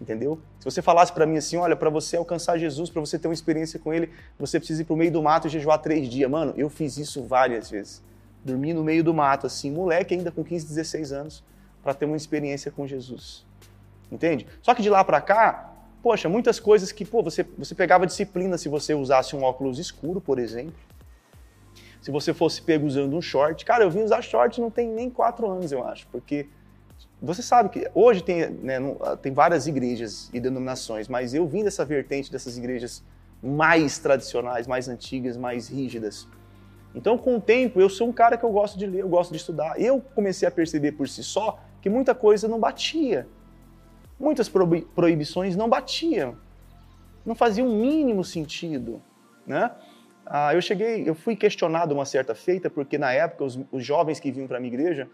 [0.00, 0.40] Entendeu?
[0.58, 3.34] Se você falasse para mim assim, olha, para você alcançar Jesus, para você ter uma
[3.34, 6.30] experiência com Ele, você precisa ir para o meio do mato e jejuar três dias.
[6.30, 8.02] Mano, eu fiz isso várias vezes
[8.46, 11.44] dormir no meio do mato, assim, moleque ainda com 15, 16 anos,
[11.82, 13.44] para ter uma experiência com Jesus.
[14.10, 14.46] Entende?
[14.62, 18.56] Só que de lá para cá, poxa, muitas coisas que, pô, você, você pegava disciplina
[18.56, 20.74] se você usasse um óculos escuro, por exemplo.
[22.00, 23.64] Se você fosse pego usando um short.
[23.64, 26.48] Cara, eu vim usar short não tem nem quatro anos, eu acho, porque
[27.20, 28.78] você sabe que hoje tem, né,
[29.22, 33.02] tem várias igrejas e denominações, mas eu vim dessa vertente dessas igrejas
[33.42, 36.28] mais tradicionais, mais antigas, mais rígidas.
[36.96, 39.30] Então, com o tempo, eu sou um cara que eu gosto de ler, eu gosto
[39.30, 39.78] de estudar.
[39.78, 43.28] Eu comecei a perceber por si só que muita coisa não batia.
[44.18, 46.38] Muitas proibições não batiam.
[47.24, 49.02] Não fazia o mínimo sentido,
[49.46, 49.70] né?
[50.24, 54.18] Ah, eu cheguei, eu fui questionado uma certa feita porque na época os, os jovens
[54.18, 55.08] que vinham para minha igreja,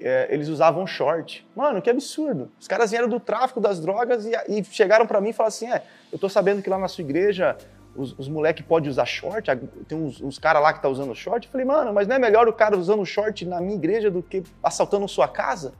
[0.00, 1.46] é, eles usavam short.
[1.54, 2.50] Mano, que absurdo.
[2.58, 5.70] Os caras vieram do tráfico das drogas e, e chegaram para mim e falaram assim:
[5.70, 7.56] é, eu tô sabendo que lá na sua igreja
[7.94, 9.48] os, os moleques podem usar short,
[9.86, 11.46] tem uns, uns caras lá que tá usando short.
[11.46, 14.22] Eu falei, mano, mas não é melhor o cara usando short na minha igreja do
[14.22, 15.74] que assaltando sua casa?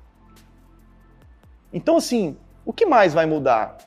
[1.72, 3.78] Então, assim, o que mais vai mudar?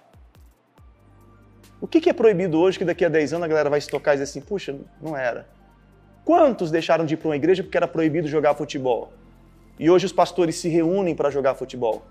[1.79, 3.87] O que, que é proibido hoje que daqui a 10 anos a galera vai se
[3.87, 5.47] tocar e dizer assim, puxa, não era?
[6.23, 9.13] Quantos deixaram de ir para uma igreja porque era proibido jogar futebol?
[9.77, 12.03] E hoje os pastores se reúnem para jogar futebol.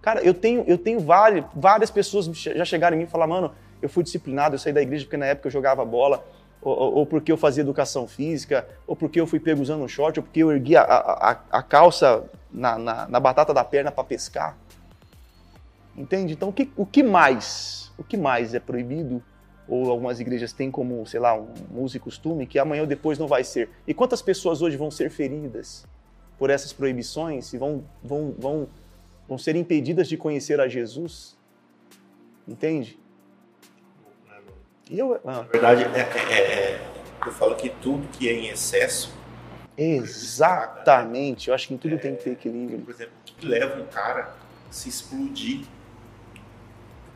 [0.00, 3.52] Cara, eu tenho, eu tenho várias, várias pessoas já chegaram em mim e falaram, mano,
[3.80, 6.24] eu fui disciplinado, eu saí da igreja porque na época eu jogava bola,
[6.62, 10.18] ou, ou, porque eu fazia educação física, ou porque eu fui pego usando um short,
[10.20, 14.04] ou porque eu ergui a, a, a calça na, na, na batata da perna para
[14.04, 14.56] pescar.
[15.96, 16.34] Entende?
[16.34, 17.92] Então, o que, o que mais?
[17.98, 19.22] O que mais é proibido?
[19.66, 23.18] Ou algumas igrejas têm como, sei lá, um uso e costume que amanhã ou depois
[23.18, 23.70] não vai ser.
[23.86, 25.86] E quantas pessoas hoje vão ser feridas
[26.38, 28.68] por essas proibições e vão, vão, vão,
[29.28, 31.38] vão ser impedidas de conhecer a Jesus?
[32.48, 32.98] Entende?
[34.90, 35.32] Eu, ah.
[35.32, 36.90] Na verdade, é, é, é,
[37.24, 39.14] eu falo que tudo que é em excesso.
[39.76, 41.48] Exatamente.
[41.48, 42.80] Eu acho que em tudo tem que ter equilíbrio.
[42.80, 44.34] Por exemplo, o que leva um cara
[44.68, 45.64] a se explodir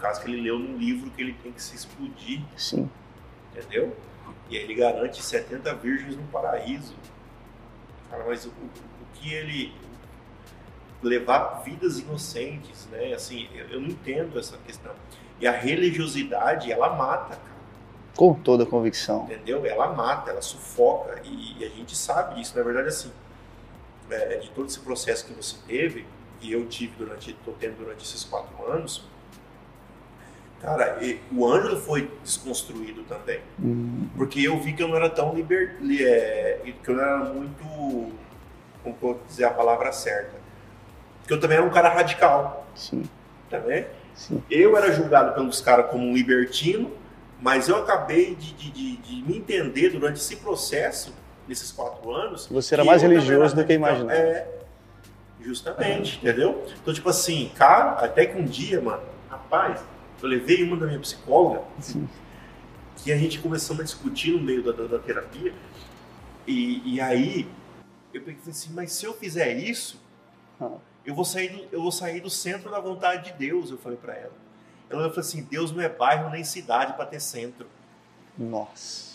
[0.05, 2.43] caso que ele leu num livro que ele tem que se explodir.
[2.59, 2.91] Sim.
[3.51, 3.97] Entendeu?
[4.51, 6.95] E aí ele garante 70 virgens no paraíso.
[8.11, 8.71] Cara, mas o, o,
[9.15, 9.73] que ele
[11.03, 13.15] levar vidas inocentes, né?
[13.15, 14.93] Assim, eu, eu, não entendo essa questão.
[15.41, 17.54] E a religiosidade, ela mata, cara.
[18.16, 19.24] Com toda convicção.
[19.24, 19.64] Entendeu?
[19.66, 21.20] Ela mata, ela sufoca.
[21.24, 22.57] E, e a gente sabe disso.
[22.57, 23.11] Na verdade, assim,
[24.11, 26.07] é, de todo esse processo que você teve,
[26.40, 29.05] e eu tive durante, tô tendo durante esses quatro anos,
[30.64, 30.98] Cara,
[31.31, 33.38] o Ângelo foi desconstruído também.
[33.59, 34.09] Uhum.
[34.16, 35.77] Porque eu vi que eu não era tão liber...
[36.00, 37.62] É, que eu não era muito.
[38.83, 40.33] Como vou dizer a palavra certa?
[41.20, 42.66] Porque eu também era um cara radical.
[42.74, 43.03] Sim.
[43.50, 43.87] Também?
[44.14, 44.42] Sim.
[44.50, 46.90] Eu era julgado pelos caras como um libertino,
[47.45, 51.15] mas eu acabei de, de, de, de me entender durante esse processo,
[51.47, 52.47] nesses quatro anos.
[52.47, 54.19] Você era mais religioso do que imaginava.
[54.19, 54.49] É,
[55.43, 56.23] justamente, uhum.
[56.23, 56.67] entendeu?
[56.81, 59.85] Então, tipo assim, cara, até que um dia, mano, rapaz
[60.23, 62.09] eu levei uma da minha psicóloga, Sim.
[62.97, 65.53] que a gente começou a discutir no meio da, da, da terapia.
[66.47, 67.47] E, e, aí
[68.15, 70.01] eu pensei assim, mas se eu fizer isso,
[70.59, 70.79] ah.
[71.05, 73.99] eu, vou sair do, eu vou sair do centro da vontade de Deus, eu falei
[73.99, 74.44] para ela.
[74.90, 77.66] Ela falou assim, Deus não é bairro nem cidade para ter centro.
[78.37, 79.14] Nossa.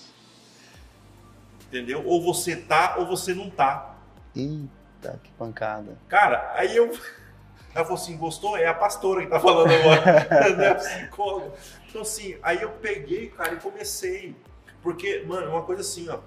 [1.68, 2.04] Entendeu?
[2.06, 3.96] Ou você tá ou você não tá.
[4.36, 5.98] Eita, que pancada.
[6.08, 6.88] Cara, aí eu
[7.74, 8.58] ela falou assim, gostou?
[8.58, 11.54] É a pastora que tá falando agora, não é a psicóloga.
[11.88, 14.36] Então assim, aí eu peguei, cara, e comecei.
[14.82, 16.20] Porque, mano, é uma coisa assim, ó.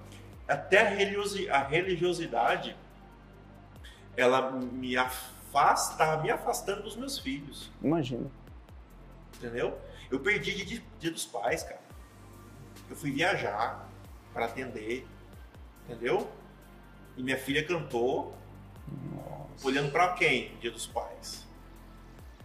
[0.47, 2.77] Até a religiosidade,
[4.17, 7.71] ela me afasta, tá me afastando dos meus filhos.
[7.83, 8.31] Imagina.
[9.43, 9.77] Entendeu?
[10.09, 11.81] Eu perdi dia, dia dos pais, cara.
[12.89, 13.89] Eu fui viajar
[14.33, 15.05] para atender,
[15.85, 16.31] entendeu?
[17.17, 18.37] E minha filha cantou.
[18.87, 19.67] Nossa.
[19.67, 20.57] Olhando para quem?
[20.59, 21.45] Dia dos pais.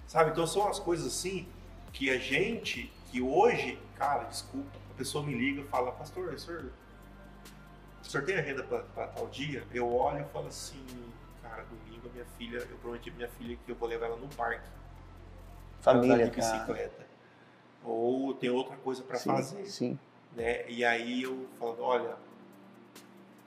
[0.07, 0.31] Sabe?
[0.31, 1.47] Então são as coisas assim
[1.93, 6.39] que a gente, que hoje, cara, desculpa, a pessoa me liga e fala, pastor, o
[6.39, 6.71] senhor,
[8.01, 9.63] o senhor tem agenda para tal dia?
[9.71, 10.83] Eu olho e falo assim,
[11.43, 14.17] cara, domingo a minha filha, eu prometi pra minha filha que eu vou levar ela
[14.17, 14.67] no parque.
[15.81, 16.89] Família, de bicicleta.
[16.89, 17.07] Cara.
[17.83, 19.65] Ou tem outra coisa para fazer.
[19.65, 19.97] Sim.
[20.35, 20.69] Né?
[20.69, 22.15] E aí eu falo, olha,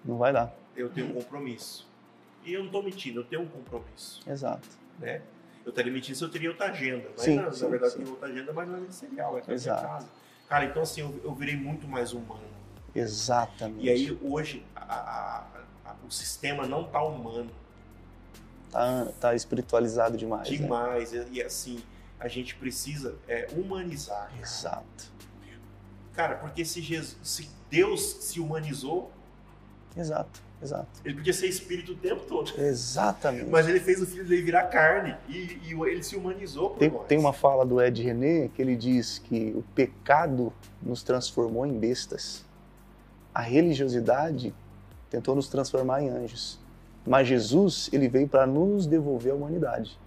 [0.05, 0.55] não vai dar.
[0.77, 1.89] Eu tenho um compromisso.
[2.45, 4.23] E eu não estou mentindo, eu tenho um compromisso.
[4.29, 4.69] Exato.
[4.99, 5.23] Né?
[5.65, 7.09] Eu estaria mentindo se eu teria outra agenda.
[7.13, 8.03] Mas sim, não, sim, na verdade sim.
[8.03, 9.83] tem outra agenda, mas não é serial, é Exato.
[9.83, 10.09] casa.
[10.49, 12.43] Cara, então assim, eu, eu, virei muito mais humano.
[12.95, 13.85] Exatamente.
[13.85, 17.51] E aí hoje a, a, a, o sistema não tá humano.
[18.71, 20.49] Tá, tá espiritualizado demais.
[20.49, 20.57] Né?
[20.57, 21.13] Demais.
[21.13, 21.27] Né?
[21.31, 21.83] E, e, assim,
[22.21, 24.31] a gente precisa é, humanizar.
[24.41, 25.11] Exato.
[26.13, 29.11] Cara, porque se, Jesus, se Deus se humanizou.
[29.97, 31.01] Exato Exato.
[31.05, 32.53] Ele podia ser espírito o tempo todo.
[32.61, 33.49] Exatamente.
[33.49, 36.91] Mas ele fez o filho dele virar carne e, e ele se humanizou por tem,
[36.91, 37.07] nós.
[37.07, 40.53] Tem uma fala do Ed René que ele diz que o pecado
[40.83, 42.45] nos transformou em bestas.
[43.35, 44.53] A religiosidade
[45.09, 46.59] tentou nos transformar em anjos.
[47.07, 49.99] Mas Jesus, ele veio para nos devolver a humanidade,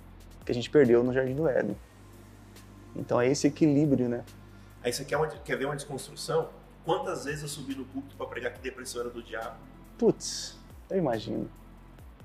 [0.46, 1.76] que a gente perdeu no Jardim do Éden.
[2.96, 4.24] Então é esse equilíbrio, né?
[4.84, 6.50] Aí você quer, uma, quer ver uma desconstrução?
[6.84, 9.58] Quantas vezes eu subi no púlpito para pregar que depressão era do diabo?
[9.98, 10.58] Putz,
[10.90, 11.50] eu imagino.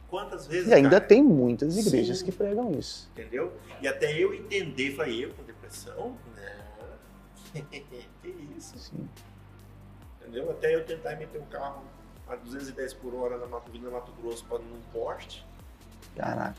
[0.08, 0.68] Quantas vezes?
[0.68, 1.04] E ainda cara?
[1.04, 2.24] tem muitas igrejas Sim.
[2.24, 3.08] que pregam isso.
[3.12, 3.52] Entendeu?
[3.80, 6.16] E até eu entender, falei, eu com depressão?
[6.34, 7.62] Não.
[7.70, 8.76] que isso?
[8.78, 9.08] Sim.
[10.20, 10.50] Entendeu?
[10.50, 11.84] Até eu tentar meter um carro
[12.26, 15.46] a 210 por hora na Mato, na Mato Grosso para num poste.
[16.16, 16.56] Caraca.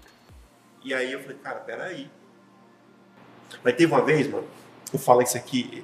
[0.83, 2.09] E aí eu falei, cara, peraí.
[3.63, 4.47] Mas teve uma vez, mano,
[4.91, 5.83] eu falo isso aqui,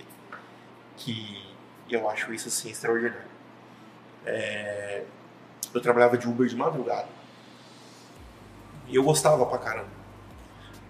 [0.97, 1.43] que
[1.89, 3.27] eu acho isso assim extraordinário.
[4.25, 5.03] É,
[5.73, 7.07] eu trabalhava de Uber de madrugada.
[8.87, 9.89] E eu gostava pra caramba.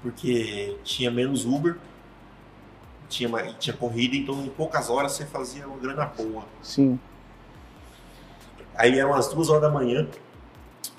[0.02, 1.78] Porque tinha menos Uber,
[3.10, 6.46] tinha, tinha corrida, então em poucas horas você fazia uma grana boa.
[6.62, 7.00] Sim.
[8.76, 10.08] Aí eram as duas horas da manhã,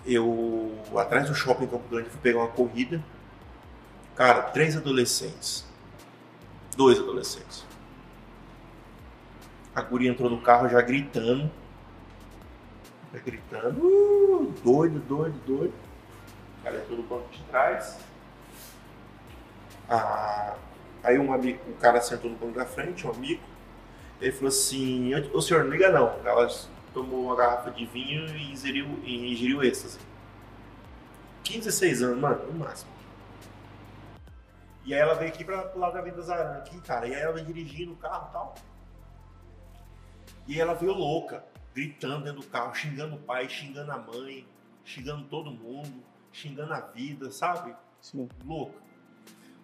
[0.04, 3.02] eu, atrás do shopping Campo Grande, fui pegar uma corrida.
[4.14, 5.65] Cara, três adolescentes.
[6.76, 7.64] Dois adolescentes.
[9.74, 11.50] A guria entrou no carro já gritando
[13.20, 15.74] gritando, uh, doido, doido, doido.
[16.64, 17.98] Ela entrou no banco de trás.
[19.88, 20.56] Ah,
[21.02, 23.42] aí um amigo, um cara sentou no banco da frente, um amigo.
[24.20, 26.16] Ele falou assim, o senhor não liga não.
[26.24, 26.48] Ela
[26.92, 29.98] tomou uma garrafa de vinho e ingeriu, e ingeriu êxtase.
[31.44, 32.90] 15, 16 anos, mano, no máximo.
[34.86, 37.08] E aí ela veio aqui pra, pro lado da Avenida Zarana, aqui, cara.
[37.08, 38.54] E aí ela dirigindo o carro e tal.
[40.46, 41.44] E ela veio louca,
[41.74, 44.46] gritando dentro do carro, xingando o pai, xingando a mãe,
[44.84, 47.74] xingando todo mundo, xingando a vida, sabe?
[48.00, 48.28] Sim.
[48.44, 48.78] Louca.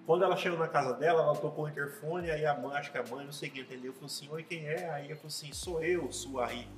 [0.04, 2.98] Quando ela chegou na casa dela, ela tocou o interfone, aí a mãe, acho que
[2.98, 4.90] a mãe, não sei quem entendeu, falou assim, oi, quem é?
[4.90, 6.68] Aí ela falou assim, sou eu, sua aí.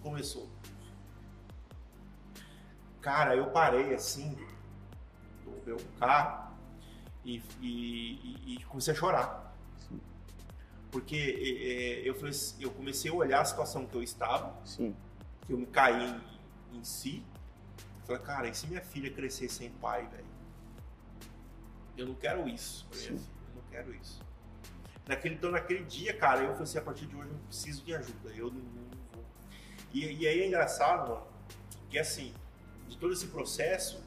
[0.00, 0.48] Começou.
[3.00, 4.38] Cara, eu parei assim,
[5.44, 6.45] do meu carro
[7.26, 9.56] e, e, e comecei a chorar.
[9.88, 10.00] Sim.
[10.90, 14.54] Porque é, é, eu, falei, assim, eu comecei a olhar a situação que eu estava,
[14.64, 14.94] Sim.
[15.44, 16.20] que eu me caí
[16.72, 17.24] em, em si.
[18.06, 20.24] Falei, cara, e se minha filha crescer sem pai, velho?
[21.96, 23.18] Eu não quero isso pra minha Sim.
[23.18, 24.20] filha, eu não quero isso.
[25.08, 27.94] Naquele, então, naquele dia, cara, eu falei assim, a partir de hoje eu preciso de
[27.94, 29.24] ajuda, eu não, não vou.
[29.92, 31.26] E, e aí é engraçado, mano,
[31.90, 32.32] que assim,
[32.88, 34.02] de todo esse processo,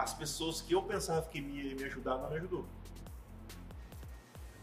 [0.00, 2.64] as pessoas que eu pensava que me, me ajudar não me ajudou.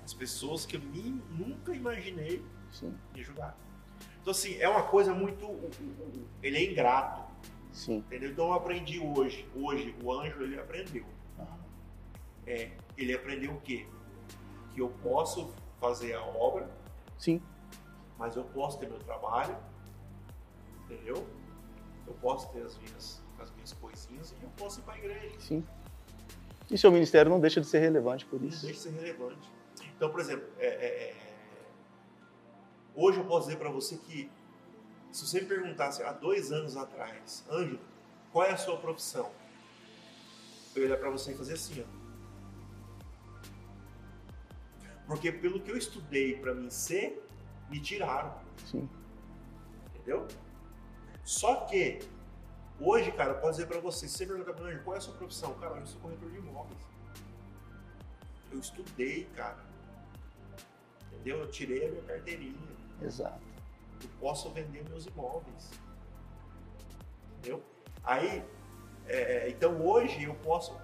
[0.03, 2.97] As pessoas que eu nem, nunca imaginei Sim.
[3.13, 3.57] me ajudar.
[4.21, 5.47] Então, assim, é uma coisa muito.
[6.41, 7.23] Ele é ingrato,
[7.71, 7.97] Sim.
[7.97, 8.31] entendeu?
[8.31, 9.47] Então, eu aprendi hoje.
[9.55, 11.05] Hoje, o anjo, ele aprendeu.
[12.45, 13.85] É, ele aprendeu o quê?
[14.73, 16.69] Que eu posso fazer a obra,
[17.17, 17.41] Sim.
[18.17, 19.55] mas eu posso ter meu trabalho,
[20.85, 21.27] entendeu?
[22.07, 23.26] Eu posso ter as minhas, as
[23.67, 25.35] minhas coisinhas e eu posso ir para a igreja.
[25.39, 25.65] Sim.
[26.69, 28.65] E seu ministério não deixa de ser relevante por Isso isso.
[28.65, 29.49] deixa de ser relevante.
[29.95, 31.15] Então, por exemplo, é- é- é,
[32.95, 34.29] hoje eu posso dizer para você que
[35.11, 37.79] se você me perguntasse há dois anos atrás, Ângelo,
[38.31, 39.31] qual é a sua profissão?
[40.75, 41.97] Eu ia olhar para você e fazer assim, ó.
[45.07, 47.25] Porque pelo que eu estudei para mim ser,
[47.69, 48.87] me tiraram, Sim.
[49.95, 50.27] entendeu?
[51.23, 51.99] Só que
[52.79, 55.13] hoje, cara, eu posso dizer para você, você perguntar para Ângelo, qual é a sua
[55.15, 55.53] profissão?
[55.55, 56.79] Cara, eu sou corretor de imóveis.
[58.51, 59.63] Eu estudei, cara.
[61.11, 61.39] Entendeu?
[61.39, 62.77] Eu tirei a minha carteirinha.
[63.01, 63.41] Exato.
[64.01, 65.71] Eu posso vender meus imóveis.
[67.37, 67.63] Entendeu?
[68.03, 68.43] Aí,
[69.07, 70.75] é, então hoje eu posso,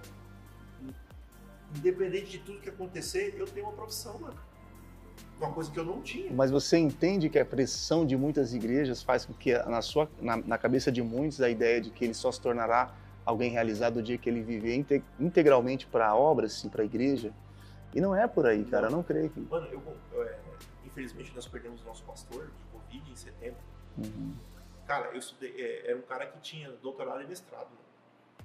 [1.76, 4.53] independente de tudo que acontecer, eu tenho uma profissão, mano.
[5.38, 6.32] Uma coisa que eu não tinha.
[6.32, 10.36] Mas você entende que a pressão de muitas igrejas faz com que na, sua, na,
[10.36, 12.94] na cabeça de muitos a ideia de que ele só se tornará
[13.26, 16.84] alguém realizado o dia que ele viver inte- integralmente para a obra, assim, para a
[16.84, 17.32] igreja?
[17.94, 18.86] E não é por aí, cara.
[18.86, 19.40] Eu não creio que.
[19.40, 20.38] Mano, eu, eu, é,
[20.84, 23.60] infelizmente nós perdemos o nosso pastor de Covid em setembro.
[23.98, 24.34] Uhum.
[24.86, 27.68] Cara, eu estudei, é, era um cara que tinha doutorado e mestrado.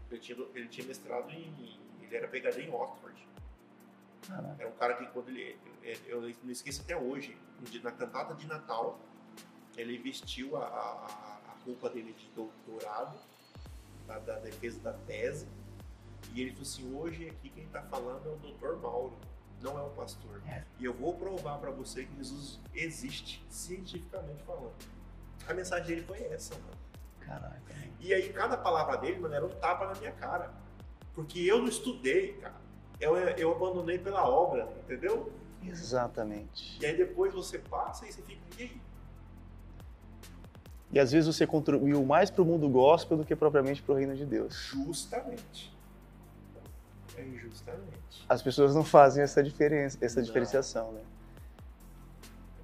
[0.09, 1.53] Ele tinha, ele tinha mestrado em.
[2.01, 3.15] Ele era PhD em Oxford.
[4.29, 4.55] Caraca.
[4.59, 5.57] Era um cara que quando ele.
[5.83, 7.37] é, Eu não esqueço até hoje,
[7.83, 8.99] na cantata de Natal,
[9.77, 13.17] ele vestiu a, a- a roupa dele de doutorado,
[14.07, 15.47] da, da defesa da tese,
[16.33, 19.17] e ele falou assim: hoje aqui quem está falando é o doutor Mauro,
[19.61, 20.41] não é o pastor.
[20.47, 20.63] É.
[20.79, 24.73] E eu vou provar para você que Jesus existe, cientificamente falando.
[25.47, 26.77] A mensagem dele foi essa, mano.
[27.21, 27.59] Caraca.
[27.99, 30.53] E aí cada palavra dele, mano, era um tapa na minha cara.
[31.13, 32.55] Porque eu não estudei, cara.
[32.99, 35.31] Eu, eu abandonei pela obra, entendeu?
[35.65, 36.77] Exatamente.
[36.81, 38.81] E aí depois você passa e você fica, e aí?
[40.91, 43.97] E às vezes você contribuiu mais para o mundo gospel do que propriamente para o
[43.97, 44.53] reino de Deus.
[44.73, 45.71] Justamente.
[47.15, 48.25] É justamente.
[48.27, 50.25] As pessoas não fazem essa diferença, essa Não.
[50.25, 51.01] diferenciação, né?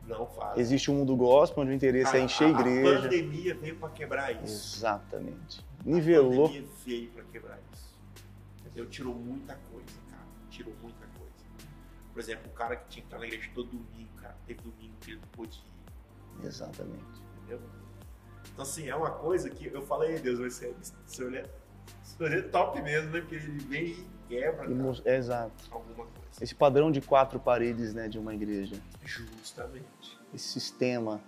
[0.07, 0.57] Não faz.
[0.59, 3.01] Existe um mundo gospel onde o interesse Cara, é encher a A igreja.
[3.01, 4.77] pandemia veio para quebrar isso.
[4.77, 5.65] Exatamente.
[5.79, 6.47] A Nivelou.
[6.47, 7.85] pandemia veio para quebrar isso.
[8.61, 8.85] Entendeu?
[8.87, 9.74] Tirou muita coisa,
[12.15, 14.93] Por exemplo, o cara que tinha que estar na igreja todo domingo, cara, teve domingo
[15.01, 15.61] que ele não pôde
[16.39, 16.47] ir.
[16.47, 17.03] Exatamente.
[17.35, 17.59] Entendeu?
[18.53, 20.73] Então, assim, é uma coisa que eu falei, Deus, se
[21.19, 23.19] eu ler top mesmo, né?
[23.19, 25.51] Porque ele vem e quebra cara, é, exato.
[25.69, 26.41] alguma coisa.
[26.41, 28.77] Esse padrão de quatro paredes, né, de uma igreja.
[29.03, 30.17] Justamente.
[30.33, 31.19] Esse sistema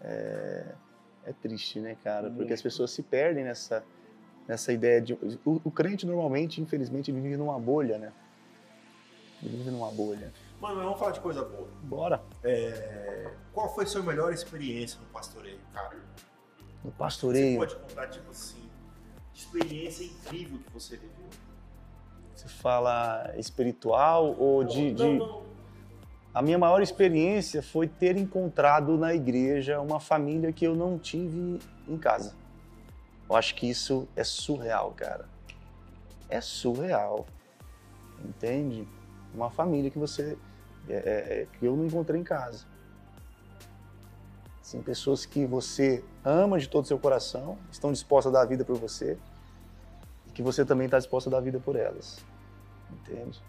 [0.00, 0.76] é,
[1.24, 2.28] é triste, né, cara?
[2.28, 2.54] Porque Muito.
[2.54, 3.84] as pessoas se perdem nessa,
[4.46, 5.14] nessa ideia de.
[5.44, 8.12] O, o crente normalmente, infelizmente, vive numa bolha, né?
[9.42, 10.32] Ele vive numa bolha.
[10.60, 11.68] Mano, mas vamos falar de coisa boa.
[11.82, 12.22] Bora.
[12.44, 15.96] É, Qual foi a sua melhor experiência no pastoreio, cara?
[16.84, 18.68] No Você pastoreio, pode contar, tipo assim,
[19.34, 21.10] experiência incrível que você viveu.
[22.34, 24.92] você fala espiritual ou Não, de.
[24.92, 25.42] não, de- não.
[26.34, 31.58] A minha maior experiência foi ter encontrado na igreja uma família que eu não tive
[31.86, 32.34] em casa.
[33.28, 35.28] Eu acho que isso é surreal, cara.
[36.30, 37.26] É surreal.
[38.24, 38.88] Entende?
[39.34, 40.36] Uma família que você.
[40.88, 42.66] É, é, que eu não encontrei em casa.
[44.60, 48.46] Assim, pessoas que você ama de todo o seu coração, estão dispostas a dar a
[48.46, 49.18] vida por você,
[50.26, 52.24] e que você também está disposta a dar a vida por elas.
[52.90, 53.42] Entende?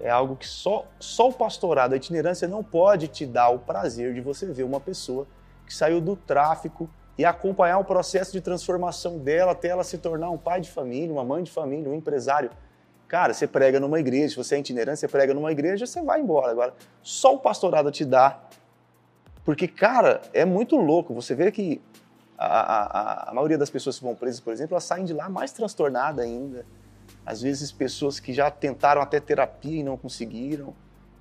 [0.00, 4.12] É algo que só, só o pastorado, a itinerância não pode te dar o prazer
[4.14, 5.26] de você ver uma pessoa
[5.64, 10.30] que saiu do tráfico e acompanhar o processo de transformação dela até ela se tornar
[10.30, 12.50] um pai de família, uma mãe de família, um empresário.
[13.12, 16.18] Cara, você prega numa igreja, se você é itinerante, você prega numa igreja, você vai
[16.18, 16.50] embora.
[16.50, 18.40] Agora, só o pastorado te dá.
[19.44, 21.12] Porque, cara, é muito louco.
[21.12, 21.78] Você vê que
[22.38, 25.28] a, a, a maioria das pessoas que vão presas, por exemplo, elas saem de lá
[25.28, 26.64] mais transtornadas ainda.
[27.26, 30.72] Às vezes, pessoas que já tentaram até terapia e não conseguiram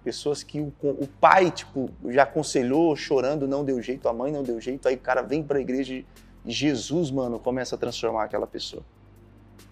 [0.01, 4.43] pessoas que o, o, pai, tipo, já aconselhou, chorando, não deu jeito, a mãe não
[4.43, 6.05] deu jeito, aí o cara vem pra igreja e
[6.45, 8.81] Jesus, mano, começa a transformar aquela pessoa.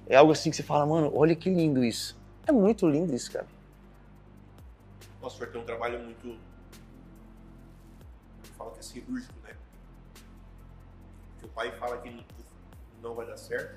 [0.07, 2.17] É algo assim que você fala, mano, olha que lindo isso.
[2.47, 3.47] É muito lindo isso, cara.
[5.21, 6.37] Nossa, o senhor tem um trabalho muito.
[8.57, 9.55] Fala que é cirúrgico, né?
[11.39, 12.25] Que o pai fala que
[13.01, 13.75] não vai dar certo,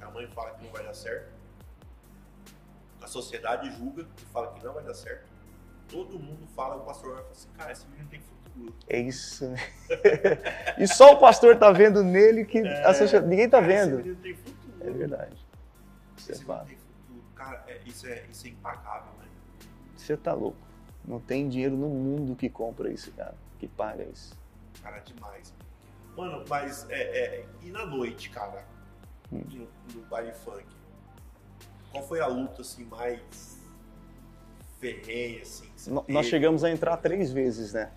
[0.00, 1.32] a mãe fala que não vai dar certo,
[3.00, 5.34] a sociedade julga e fala que não vai dar certo
[5.88, 8.74] todo mundo fala, o pastor vai falar assim, cara, esse menino tem futuro.
[8.88, 9.48] É isso.
[9.48, 9.58] Né?
[10.78, 14.00] e só o pastor tá vendo nele que é, a ninguém tá cara, vendo.
[14.00, 14.53] Esse menino tem futuro.
[14.84, 15.46] É verdade.
[16.16, 17.24] Isso é futuro.
[17.34, 19.28] Cara, é, isso, é, isso é impagável, né?
[19.96, 20.58] Você tá louco.
[21.04, 24.38] Não tem dinheiro no mundo que compra isso, cara, que paga isso.
[24.82, 25.52] Cara, demais.
[26.16, 28.64] Mano, mas é, é e na noite, cara,
[29.32, 29.42] hum.
[29.50, 30.64] no, no baile funk,
[31.90, 33.60] qual foi a luta assim mais
[34.78, 35.68] ferrenha, assim?
[36.08, 37.90] Nós chegamos a entrar três vezes, né?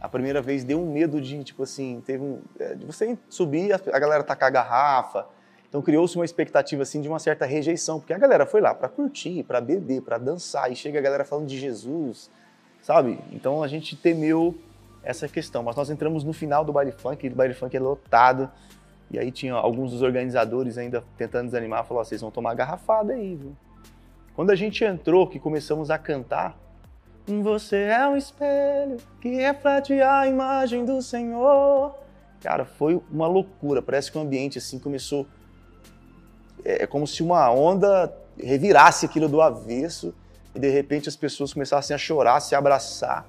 [0.00, 3.72] A primeira vez deu um medo de, tipo assim, teve um, é, de você subir,
[3.72, 5.28] a galera tacar a garrafa.
[5.72, 8.90] Então criou-se uma expectativa assim de uma certa rejeição, porque a galera foi lá para
[8.90, 12.30] curtir, para beber, para dançar, e chega a galera falando de Jesus,
[12.82, 13.18] sabe?
[13.32, 14.54] Então a gente temeu
[15.02, 15.62] essa questão.
[15.62, 18.50] Mas nós entramos no final do baile funk, o baile funk é lotado.
[19.10, 23.34] E aí tinha alguns dos organizadores ainda tentando desanimar, falou: vocês vão tomar garrafada aí,
[23.34, 23.56] viu?
[24.36, 26.54] Quando a gente entrou, que começamos a cantar,
[27.26, 31.94] você é um espelho que reflete a imagem do Senhor.
[32.42, 33.80] Cara, foi uma loucura.
[33.80, 35.26] Parece que o ambiente assim começou.
[36.64, 40.14] É, é como se uma onda revirasse aquilo do avesso
[40.54, 43.26] e de repente as pessoas começassem a chorar, a se abraçar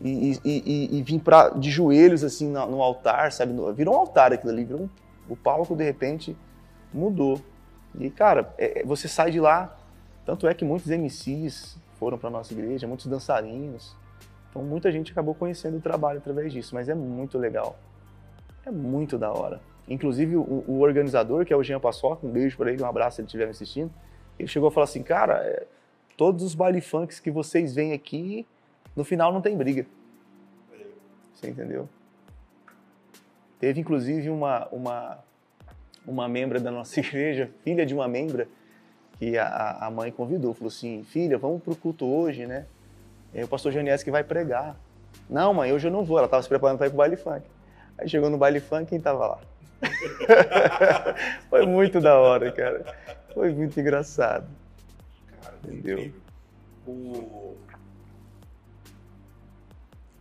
[0.00, 3.54] e, e, e, e vir pra, de joelhos assim no, no altar, sabe?
[3.74, 4.88] Virou um altar aquilo ali, virou um,
[5.28, 6.36] o palco de repente
[6.92, 7.40] mudou.
[7.98, 9.76] E cara, é, você sai de lá
[10.24, 13.96] tanto é que muitos MCs foram para nossa igreja, muitos dançarinos.
[14.48, 17.76] Então muita gente acabou conhecendo o trabalho através disso, mas é muito legal.
[18.64, 19.60] É muito da hora.
[19.90, 23.16] Inclusive o, o organizador, que é o Jean Passoca, um beijo para ele, um abraço
[23.16, 23.92] se ele estiver me assistindo,
[24.38, 25.66] ele chegou a falar assim, cara, é,
[26.16, 28.46] todos os baile funks que vocês veem aqui,
[28.94, 29.84] no final não tem briga.
[31.34, 31.88] Você entendeu?
[33.58, 35.18] Teve inclusive uma, uma,
[36.06, 38.46] uma membra da nossa igreja, filha de uma membra,
[39.18, 42.64] que a, a mãe convidou, falou assim, filha, vamos pro culto hoje, né?
[43.34, 44.76] E o pastor Janies que vai pregar.
[45.28, 46.16] Não, mãe, hoje eu não vou.
[46.16, 47.46] Ela estava se preparando para ir pro baile funk.
[47.98, 49.38] Aí chegou no baile funk, quem tava lá?
[51.48, 52.96] Foi muito da hora, cara.
[53.32, 54.48] Foi muito engraçado.
[55.40, 56.12] Cara, entendeu?
[56.86, 57.56] O...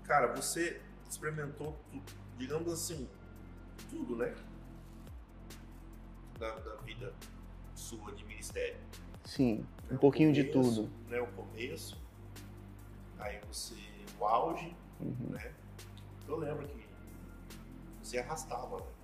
[0.04, 0.80] Cara, você
[1.10, 1.78] experimentou,
[2.38, 3.08] digamos assim,
[3.90, 4.34] tudo, né?
[6.38, 7.14] Da, da vida
[7.76, 8.78] sua de ministério.
[9.26, 10.90] Sim, um pouquinho começo, de tudo.
[11.08, 12.02] Né, o começo,
[13.20, 13.76] aí você,
[14.20, 15.30] o auge, uhum.
[15.32, 15.52] né?
[16.28, 16.88] Eu lembro que
[18.02, 18.99] você arrastava, né?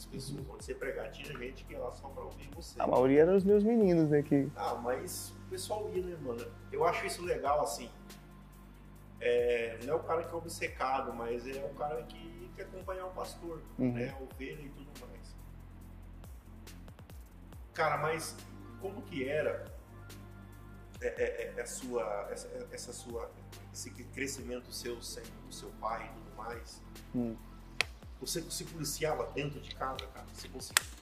[0.00, 2.80] As pessoas, quando você pregar, tinha gente que lá só pra ouvir você.
[2.80, 4.22] A maioria eram os meus meninos, né?
[4.22, 4.50] Que...
[4.56, 6.42] Ah, mas o pessoal ia, né, mano?
[6.72, 7.90] Eu acho isso legal, assim.
[9.20, 13.08] É, não é o cara que é obcecado, mas é o cara que quer acompanhar
[13.08, 13.92] o pastor, uhum.
[13.92, 14.16] né?
[14.18, 15.36] A ovelha e tudo mais.
[17.74, 18.34] Cara, mas
[18.80, 19.66] como que era
[21.02, 23.30] é, é, é, a sua, essa, essa, sua,
[23.70, 26.82] esse crescimento seu sem o seu pai e tudo mais?
[27.14, 27.36] Hum.
[28.20, 30.26] Você se policiava dentro de casa, cara?
[30.34, 30.48] Você,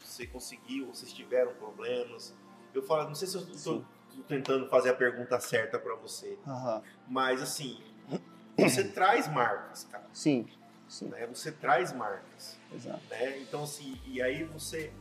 [0.05, 0.87] você conseguiu?
[0.87, 2.35] Vocês tiveram problemas?
[2.73, 3.85] Eu falo, não sei se eu estou
[4.27, 6.83] tentando fazer a pergunta certa para você, uhum.
[7.09, 7.81] mas assim,
[8.59, 10.07] você traz marcas, cara.
[10.13, 10.47] Sim.
[10.89, 11.09] Sim.
[11.09, 11.27] Né?
[11.27, 12.59] Você traz marcas.
[12.73, 13.01] Exato.
[13.11, 13.39] Né?
[13.41, 14.93] Então, assim, e aí você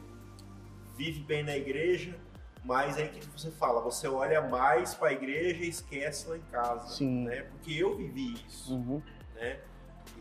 [0.96, 2.20] vive bem na igreja,
[2.64, 6.42] mas aí que você fala, você olha mais para a igreja e esquece lá em
[6.52, 7.26] casa, Sim.
[7.26, 7.44] né?
[7.44, 9.02] Porque eu vivi isso, uhum.
[9.36, 9.60] né?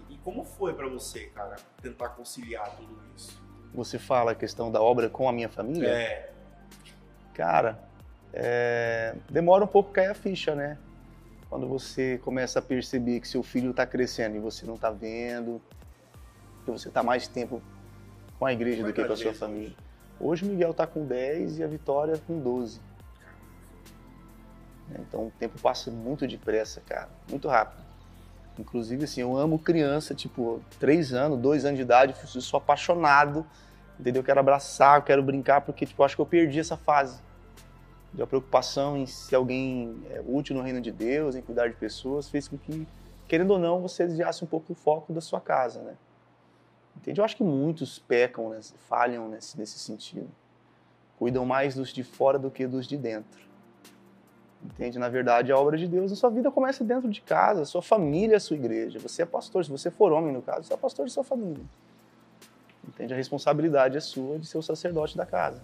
[0.09, 3.42] E como foi para você, cara, tentar conciliar tudo isso?
[3.74, 5.88] Você fala a questão da obra com a minha família?
[5.88, 6.32] É.
[7.34, 7.78] Cara,
[8.32, 10.78] é, demora um pouco cair a ficha, né?
[11.48, 15.61] Quando você começa a perceber que seu filho está crescendo e você não está vendo,
[16.64, 17.62] que você está mais tempo
[18.38, 19.74] com a igreja do que com a sua família.
[20.18, 22.80] Hoje o Miguel está com 10 e a Vitória com 12.
[24.98, 27.86] Então o tempo passa muito depressa, cara, muito rápido.
[28.59, 33.46] Inclusive, assim, eu amo criança, tipo, 3 anos, 2 anos de idade, eu sou apaixonado,
[34.00, 34.20] entendeu?
[34.20, 37.20] Eu quero abraçar, eu quero brincar, porque, tipo, acho que eu perdi essa fase.
[38.14, 41.76] De a preocupação em ser alguém é, útil no reino de Deus, em cuidar de
[41.76, 42.88] pessoas, fez com que,
[43.28, 45.94] querendo ou não, você desviasse um pouco o foco da sua casa, né?
[46.96, 47.20] Entende?
[47.20, 48.61] Eu acho que muitos pecam, né?
[48.88, 50.28] falham nesse, nesse sentido.
[51.18, 53.46] Cuidam mais dos de fora do que dos de dentro.
[54.64, 54.98] Entende?
[54.98, 58.40] Na verdade, a obra de Deus na sua vida começa dentro de casa, sua família
[58.40, 58.98] sua igreja.
[58.98, 61.64] Você é pastor, se você for homem, no caso, você é pastor de sua família.
[62.86, 63.12] Entende?
[63.12, 65.62] A responsabilidade é sua de ser o sacerdote da casa.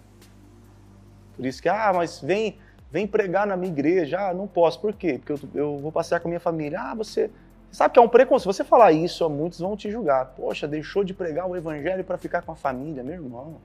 [1.35, 2.57] Por isso que, ah, mas vem,
[2.91, 4.29] vem pregar na minha igreja.
[4.29, 4.79] Ah, não posso.
[4.79, 5.19] Por quê?
[5.19, 6.79] Porque eu, eu vou passear com a minha família.
[6.79, 7.29] Ah, você
[7.73, 8.53] Sabe que é um preconceito.
[8.53, 10.27] Se você falar isso, muitos vão te julgar.
[10.37, 13.57] Poxa, deixou de pregar o evangelho para ficar com a família, meu irmão.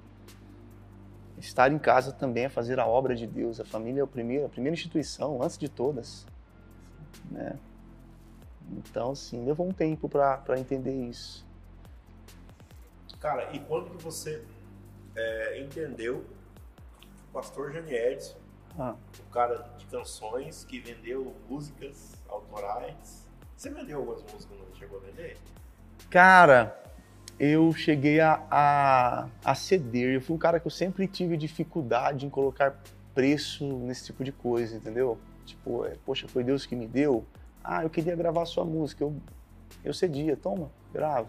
[1.39, 3.61] Estar em casa também é fazer a obra de Deus.
[3.61, 6.27] A família é a primeira, a primeira instituição, antes de todas.
[7.31, 7.59] Né?
[8.73, 11.47] Então, sim, levou um tempo para entender isso.
[13.21, 14.45] Cara, e quando que você
[15.17, 16.25] é, entendeu
[17.29, 18.37] o pastor Janiedes,
[18.79, 18.95] ah.
[19.19, 23.27] o cara de canções que vendeu músicas autorais,
[23.57, 25.37] você vendeu algumas músicas quando chegou a vender?
[26.11, 26.81] Cara,
[27.39, 30.15] eu cheguei a, a, a ceder.
[30.15, 32.77] Eu fui um cara que eu sempre tive dificuldade em colocar
[33.15, 35.19] preço nesse tipo de coisa, entendeu?
[35.45, 37.25] Tipo, é, poxa, foi Deus que me deu.
[37.63, 39.05] Ah, eu queria gravar sua música.
[39.05, 39.15] Eu,
[39.85, 41.29] eu cedia, toma, grava.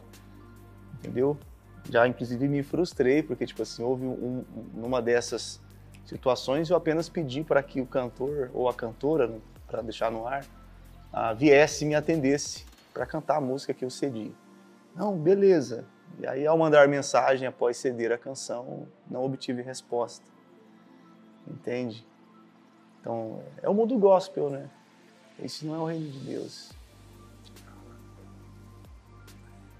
[0.99, 1.37] Entendeu?
[1.89, 4.43] Já, inclusive, me frustrei, porque, tipo assim, houve um,
[5.03, 5.61] dessas
[6.05, 10.43] situações, eu apenas pedi para que o cantor ou a cantora, para deixar no ar,
[11.13, 14.31] ah, viesse e me atendesse para cantar a música que eu cedi.
[14.95, 15.85] Não, beleza.
[16.17, 20.25] E aí, ao mandar mensagem após ceder a canção, não obtive resposta.
[21.47, 22.05] Entende?
[22.99, 24.69] Então, é o mundo gospel, né?
[25.41, 26.71] Esse não é o reino de Deus.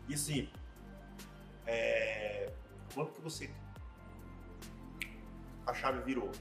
[0.08, 0.50] E assim,
[1.68, 2.50] é...
[2.94, 3.50] quando que você
[5.70, 6.32] a chave virou?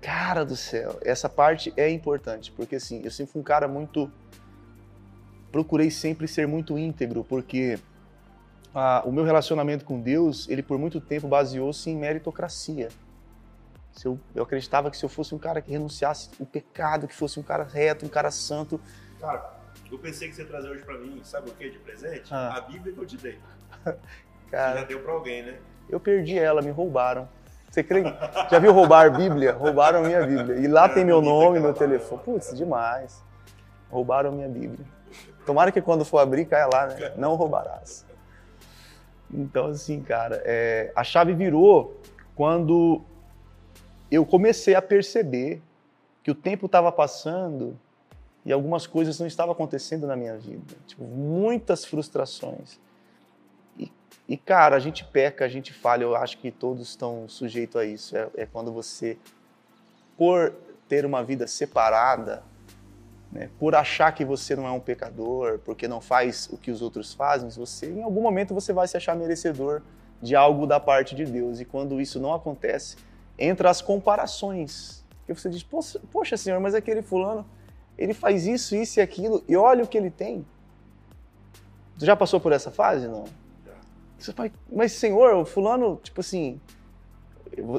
[0.00, 4.10] Cara do céu, essa parte é importante, porque assim, eu sempre fui um cara muito.
[5.50, 7.78] Procurei sempre ser muito íntegro, porque
[8.74, 12.88] ah, o meu relacionamento com Deus, ele por muito tempo baseou-se em meritocracia.
[13.92, 17.14] Se eu, eu acreditava que se eu fosse um cara que renunciasse o pecado, que
[17.14, 18.80] fosse um cara reto, um cara santo.
[19.20, 19.54] Cara,
[19.90, 22.34] eu pensei que você ia trazer hoje para mim, sabe o que de presente?
[22.34, 22.56] Ah.
[22.56, 23.38] A Bíblia que eu te dei.
[24.50, 25.58] cara, você já deu para alguém, né?
[25.88, 27.28] Eu perdi ela, me roubaram.
[27.70, 28.02] Você crê?
[28.50, 29.52] Já viu roubar Bíblia?
[29.52, 30.56] Roubaram a minha Bíblia.
[30.58, 32.22] E lá tem meu nome, meu telefone.
[32.22, 33.22] Putz, demais.
[33.90, 34.86] Roubaram a minha Bíblia.
[35.44, 37.12] Tomara que quando for abrir, caia lá, né?
[37.18, 38.06] Não roubarás.
[39.32, 40.92] Então, assim, cara, é...
[40.94, 42.00] a chave virou
[42.34, 43.02] quando
[44.10, 45.62] eu comecei a perceber
[46.22, 47.78] que o tempo estava passando
[48.44, 50.74] e algumas coisas não estavam acontecendo na minha vida.
[50.86, 52.78] Tipo, muitas frustrações.
[54.26, 57.84] E, cara, a gente peca, a gente falha, eu acho que todos estão sujeitos a
[57.84, 58.16] isso.
[58.16, 59.18] É, é quando você,
[60.16, 60.54] por
[60.88, 62.42] ter uma vida separada,
[63.34, 66.80] né, por achar que você não é um pecador, porque não faz o que os
[66.80, 69.82] outros fazem, você, em algum momento você vai se achar merecedor
[70.22, 71.58] de algo da parte de Deus.
[71.58, 72.96] E quando isso não acontece,
[73.36, 75.04] entra as comparações.
[75.28, 77.44] E você diz, poxa, poxa Senhor, mas aquele fulano,
[77.98, 80.46] ele faz isso, isso e aquilo, e olha o que ele tem.
[81.98, 83.24] Você já passou por essa fase, não?
[84.18, 86.60] Você fala, mas senhor, o fulano, tipo assim.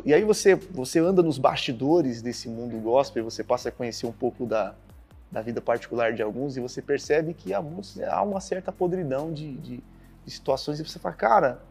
[0.06, 4.12] E aí você, você anda nos bastidores desse mundo gospel, você passa a conhecer um
[4.12, 4.76] pouco da,
[5.32, 7.64] da vida particular de alguns e você percebe que há,
[8.10, 9.84] há uma certa podridão de, de,
[10.26, 11.62] de situações e você fala, cara,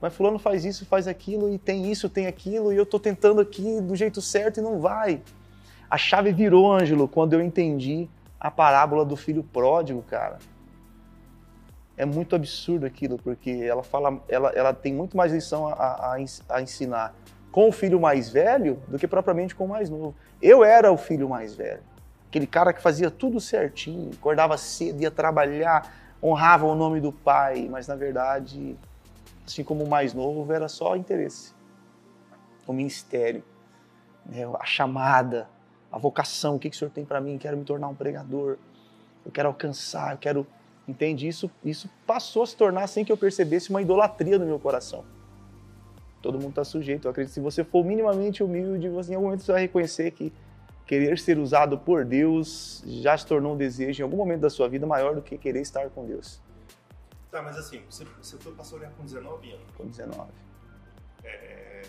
[0.00, 3.40] mas fulano faz isso, faz aquilo e tem isso, tem aquilo e eu tô tentando
[3.40, 5.20] aqui do jeito certo e não vai.
[5.90, 8.08] A chave virou, Ângelo, quando eu entendi
[8.38, 10.38] a parábola do filho pródigo, cara
[11.96, 16.16] é muito absurdo aquilo, porque ela fala, ela, ela tem muito mais lição a, a,
[16.50, 17.14] a, ensinar
[17.50, 20.14] com o filho mais velho do que propriamente com o mais novo.
[20.42, 21.80] Eu era o filho mais velho,
[22.28, 27.68] aquele cara que fazia tudo certinho, acordava cedo, ia trabalhar, honrava o nome do pai,
[27.70, 28.76] mas na verdade,
[29.46, 31.54] assim como o mais novo, era só interesse,
[32.66, 33.42] o ministério,
[34.24, 35.48] né, a chamada,
[35.90, 37.38] a vocação, o que, que o senhor tem para mim?
[37.38, 38.56] Quero me tornar um pregador,
[39.24, 40.46] eu quero alcançar, eu quero
[40.88, 41.26] Entende?
[41.26, 45.04] Isso, isso passou a se tornar, sem que eu percebesse, uma idolatria no meu coração.
[46.22, 47.06] Todo mundo está sujeito.
[47.06, 50.12] Eu acredito que se você for minimamente humilde, você, em algum momento você vai reconhecer
[50.12, 50.32] que
[50.86, 54.68] querer ser usado por Deus já se tornou um desejo em algum momento da sua
[54.68, 56.40] vida maior do que querer estar com Deus.
[57.30, 59.66] Tá, mas assim, você, você foi pastorear com 19 anos.
[59.76, 60.30] Com 19.
[61.24, 61.82] É...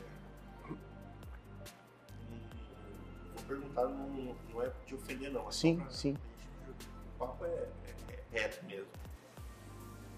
[3.35, 5.47] Vou perguntar, não, não é de ofender, não.
[5.47, 5.89] É sim, pra...
[5.91, 6.17] sim.
[7.15, 8.87] O papo é, é, é reto mesmo.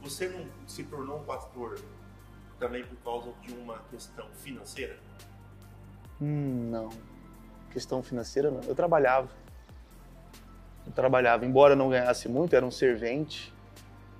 [0.02, 1.80] Você não se tornou um pastor
[2.58, 4.98] também por causa de uma questão financeira?
[6.22, 6.90] Hum, não.
[7.72, 8.62] Questão financeira, não.
[8.68, 9.30] Eu trabalhava.
[10.86, 11.46] Eu trabalhava.
[11.46, 13.54] Embora não ganhasse muito, era um servente,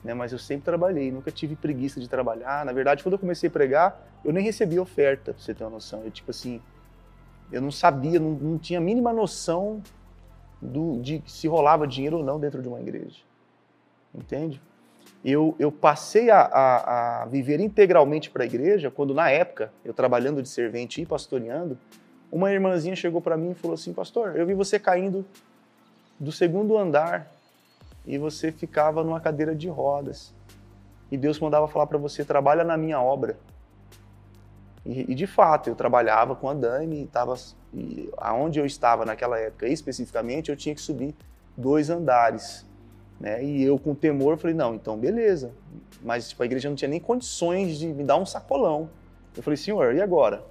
[0.04, 0.14] né?
[0.14, 1.12] mas eu sempre trabalhei.
[1.12, 2.66] Nunca tive preguiça de trabalhar.
[2.66, 5.72] Na verdade, quando eu comecei a pregar, eu nem recebi oferta, pra você ter uma
[5.72, 6.04] noção.
[6.04, 6.62] Eu, tipo assim,
[7.52, 9.82] eu não sabia, não, não tinha a mínima noção
[10.62, 13.22] do, de se rolava dinheiro ou não dentro de uma igreja.
[14.14, 14.62] Entende?
[15.24, 19.94] eu, eu passei a, a, a viver integralmente para a igreja quando, na época, eu
[19.94, 21.78] trabalhando de servente e pastoreando,
[22.32, 25.26] uma irmãzinha chegou para mim e falou assim: Pastor, eu vi você caindo
[26.20, 27.32] do segundo andar
[28.06, 30.34] e você ficava numa cadeira de rodas.
[31.12, 33.38] E Deus mandava falar para você: trabalha na minha obra.
[34.86, 37.36] E, e, de fato, eu trabalhava com a Dani, e tava,
[37.74, 41.14] e aonde eu estava naquela época especificamente, eu tinha que subir
[41.58, 42.66] dois andares.
[43.20, 43.44] Né?
[43.44, 45.52] E eu, com temor, falei: não, então beleza.
[46.02, 48.90] Mas tipo, a igreja não tinha nem condições de me dar um sacolão.
[49.36, 50.44] Eu falei: senhor, e agora?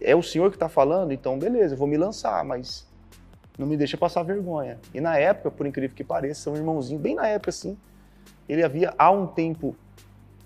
[0.00, 1.12] É o senhor que está falando?
[1.12, 2.86] Então beleza, eu vou me lançar, mas
[3.58, 4.78] não me deixa passar vergonha.
[4.94, 7.76] E na época, por incrível que pareça, um irmãozinho, bem na época assim,
[8.48, 9.76] ele havia há um tempo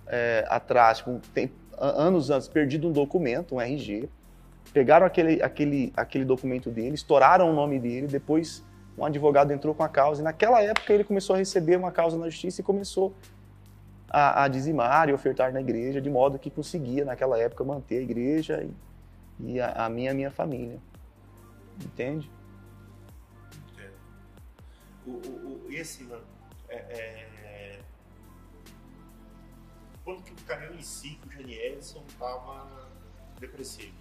[0.06, 4.08] é, atrás, um tempo, anos antes, perdido um documento, um RG.
[4.72, 8.62] Pegaram aquele, aquele, aquele documento dele, estouraram o nome dele, depois
[8.98, 12.16] um advogado entrou com a causa e naquela época ele começou a receber uma causa
[12.16, 13.14] na justiça e começou
[14.08, 18.02] a, a dizimar e ofertar na igreja de modo que conseguia naquela época manter a
[18.02, 18.66] igreja
[19.40, 20.80] e a, a, minha a minha família.
[21.84, 22.30] Entende?
[23.72, 23.94] Entendo.
[25.06, 26.24] O, o, o, esse, mano,
[26.68, 27.80] é, é...
[30.04, 32.88] quando que o caminho em si, o Janielson estava
[33.38, 33.94] depressivo?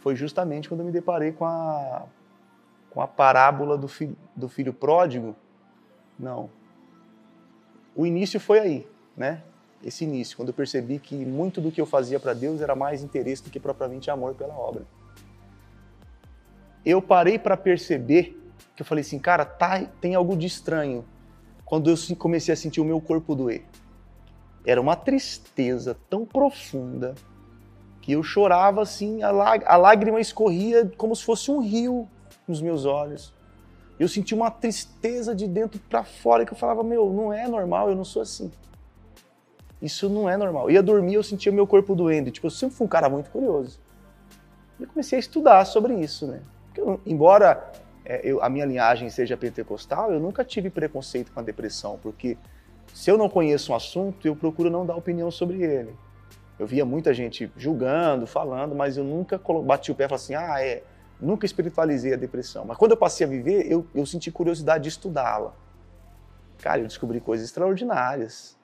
[0.00, 2.06] Foi justamente quando eu me deparei com a
[2.90, 5.36] com a parábola do filho, do filho pródigo.
[6.18, 6.50] Não.
[7.94, 9.42] O início foi aí, né?
[9.84, 13.02] Esse início, quando eu percebi que muito do que eu fazia para Deus era mais
[13.02, 14.84] interesse do que propriamente amor pela obra.
[16.84, 18.38] Eu parei para perceber
[18.74, 21.04] que eu falei assim, cara, tá, tem algo de estranho.
[21.64, 23.64] Quando eu comecei a sentir o meu corpo doer.
[24.64, 27.14] Era uma tristeza tão profunda
[28.00, 32.08] que eu chorava assim, a, a lágrima escorria como se fosse um rio
[32.46, 33.34] nos meus olhos.
[33.98, 37.90] Eu senti uma tristeza de dentro para fora que eu falava, meu, não é normal,
[37.90, 38.50] eu não sou assim.
[39.80, 40.68] Isso não é normal.
[40.68, 42.30] Eu ia dormir, eu sentia meu corpo doendo.
[42.30, 43.80] Tipo, eu sempre fui um cara muito curioso.
[44.78, 46.40] E eu comecei a estudar sobre isso, né?
[46.66, 47.70] Porque eu, embora
[48.04, 52.36] é, eu, a minha linhagem seja pentecostal, eu nunca tive preconceito com a depressão, porque
[52.92, 55.94] se eu não conheço um assunto, eu procuro não dar opinião sobre ele.
[56.58, 60.34] Eu via muita gente julgando, falando, mas eu nunca bati o pé e falei assim,
[60.34, 60.82] ah, é,
[61.20, 64.88] Nunca espiritualizei a depressão, mas quando eu passei a viver, eu, eu senti curiosidade de
[64.88, 65.52] estudá-la.
[66.58, 68.56] Cara, eu descobri coisas extraordinárias.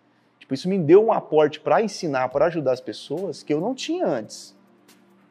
[0.44, 3.74] Tipo, isso me deu um aporte para ensinar, para ajudar as pessoas que eu não
[3.74, 4.54] tinha antes.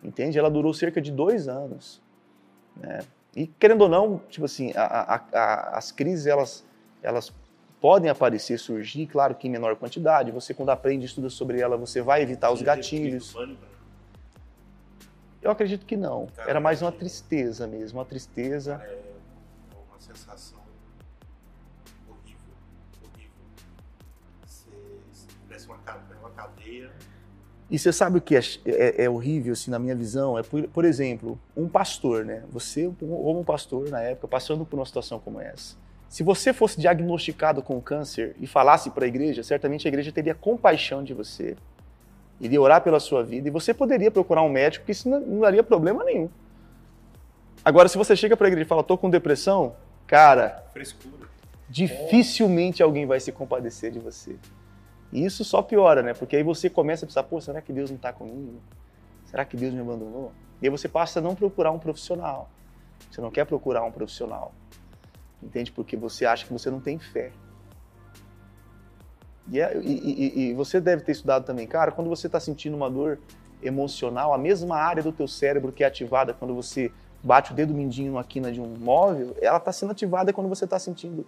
[0.03, 0.39] Entende?
[0.39, 2.01] Ela durou cerca de dois anos.
[2.75, 3.01] Né?
[3.35, 6.65] E querendo ou não, tipo assim, a, a, a, as crises elas,
[7.03, 7.31] elas
[7.79, 10.31] podem aparecer, surgir, claro que em menor quantidade.
[10.31, 13.35] Você quando aprende e estuda sobre ela, você vai evitar os gatilhos.
[15.43, 16.27] Eu acredito que não.
[16.39, 18.81] Era mais uma tristeza mesmo, uma tristeza.
[18.83, 18.99] É
[19.91, 20.62] uma sensação
[27.73, 30.37] E você sabe o que é, é, é, horrível, assim, na minha visão?
[30.37, 32.43] É, por, por exemplo, um pastor, né?
[32.51, 35.75] Você, como um pastor, na época, passando por uma situação como essa.
[36.07, 40.35] Se você fosse diagnosticado com câncer e falasse para a igreja, certamente a igreja teria
[40.35, 41.57] compaixão de você,
[42.39, 45.63] iria orar pela sua vida e você poderia procurar um médico, que isso não, daria
[45.63, 46.29] problema nenhum.
[47.65, 51.27] Agora, se você chega para a igreja e fala, tô com depressão, cara, frescura.
[51.67, 54.35] Dificilmente alguém vai se compadecer de você.
[55.13, 56.15] E isso só piora, né?
[56.15, 58.59] Porque aí você começa a pensar, pô, será que Deus não está comigo?
[59.25, 60.31] Será que Deus me abandonou?
[60.59, 62.49] E aí você passa a não procurar um profissional.
[63.11, 64.51] Você não quer procurar um profissional.
[65.41, 65.71] Entende?
[65.71, 67.31] Porque você acha que você não tem fé.
[69.47, 72.75] E, é, e, e, e, você deve ter estudado também, cara, quando você está sentindo
[72.75, 73.19] uma dor
[73.61, 76.91] emocional, a mesma área do teu cérebro que é ativada quando você
[77.21, 80.63] bate o dedo mindinho na quina de um móvel, ela está sendo ativada quando você
[80.63, 81.27] está sentindo,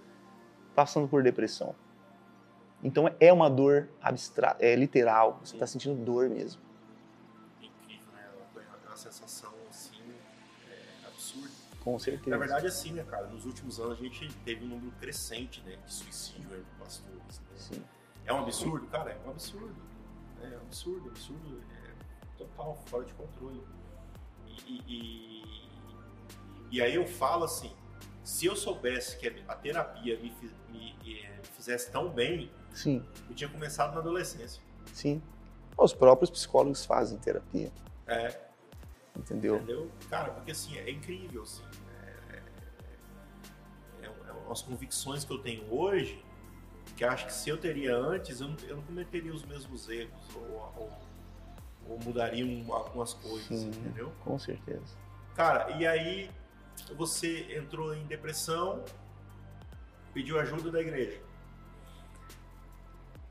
[0.74, 1.76] passando por depressão.
[2.86, 6.62] Então é uma dor abstrata, é literal, você está sentindo dor mesmo.
[8.96, 10.02] sensação assim
[10.70, 11.50] é, absurda.
[11.84, 12.30] Com certeza.
[12.30, 13.28] Na verdade, assim, né, cara?
[13.28, 17.40] Nos últimos anos a gente teve um número crescente né, de suicídio entre pastores.
[17.40, 17.46] Né?
[17.56, 17.84] Sim.
[18.26, 18.88] É um absurdo?
[18.88, 19.76] Cara, é um absurdo.
[20.42, 21.62] É um absurdo, absurdo.
[21.72, 23.64] É total, fora de controle.
[24.68, 25.70] E, e,
[26.72, 27.72] e aí eu falo assim,
[28.24, 30.34] se eu soubesse que a terapia me,
[30.70, 33.04] me, me eh, fizesse tão bem, Sim.
[33.30, 34.62] eu tinha começado na adolescência.
[34.94, 35.22] Sim.
[35.78, 37.72] Os próprios psicólogos fazem terapia.
[38.06, 38.40] É.
[39.16, 39.56] Entendeu?
[39.58, 39.92] Entendeu?
[40.10, 41.64] Cara, porque assim, é incrível, assim.
[42.30, 46.24] É, é, é, é umas convicções que eu tenho hoje
[46.96, 50.36] que acho que se eu teria antes, eu não, eu não cometeria os mesmos erros
[50.36, 50.92] ou, ou,
[51.90, 54.12] ou mudaria um, algumas coisas, Sim, entendeu?
[54.24, 54.96] Com certeza.
[55.36, 56.32] Cara, e aí
[56.96, 58.84] você entrou em depressão,
[60.14, 61.20] pediu ajuda da igreja.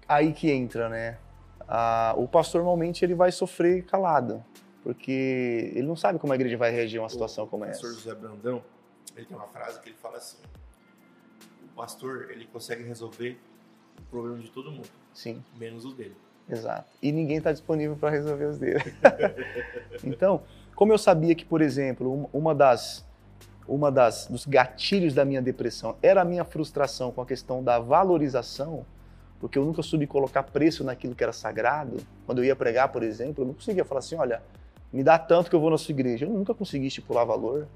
[0.08, 1.18] Aí que entra, né?
[1.66, 4.44] Ah, o pastor normalmente ele vai sofrer calado,
[4.82, 7.90] porque ele não sabe como a igreja vai reagir a uma situação o como pastor
[7.90, 7.98] essa.
[8.00, 8.62] José Brandão,
[9.16, 10.36] ele tem uma frase que ele fala assim:
[11.64, 13.38] o pastor ele consegue resolver
[13.98, 16.16] o problema de todo mundo, Sim, menos o dele.
[16.48, 16.86] exato.
[17.00, 18.82] E ninguém está disponível para resolver os dele.
[20.04, 20.42] então,
[20.74, 23.06] como eu sabia que, por exemplo, um- uma das
[23.66, 27.78] uma das dos gatilhos da minha depressão era a minha frustração com a questão da
[27.78, 28.84] valorização,
[29.40, 31.96] porque eu nunca soube colocar preço naquilo que era sagrado.
[32.26, 34.42] Quando eu ia pregar, por exemplo, eu não conseguia falar assim, olha,
[34.92, 36.24] me dá tanto que eu vou na sua igreja.
[36.26, 37.66] Eu nunca consegui estipular valor.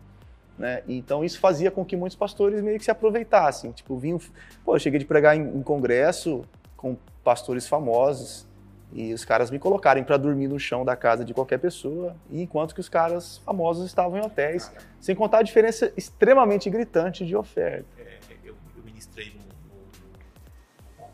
[0.59, 0.83] Né?
[0.89, 3.71] Então isso fazia com que muitos pastores meio que se aproveitassem.
[3.73, 4.21] Tipo, vinham.
[4.65, 6.43] Pô, eu cheguei de pregar em, em congresso
[6.77, 8.47] com pastores famosos
[8.93, 12.75] e os caras me colocarem para dormir no chão da casa de qualquer pessoa, enquanto
[12.75, 17.37] que os caras famosos estavam em hotéis, Cara, sem contar a diferença extremamente gritante de
[17.37, 17.85] oferta.
[17.99, 19.58] é, eu, eu ministrei num-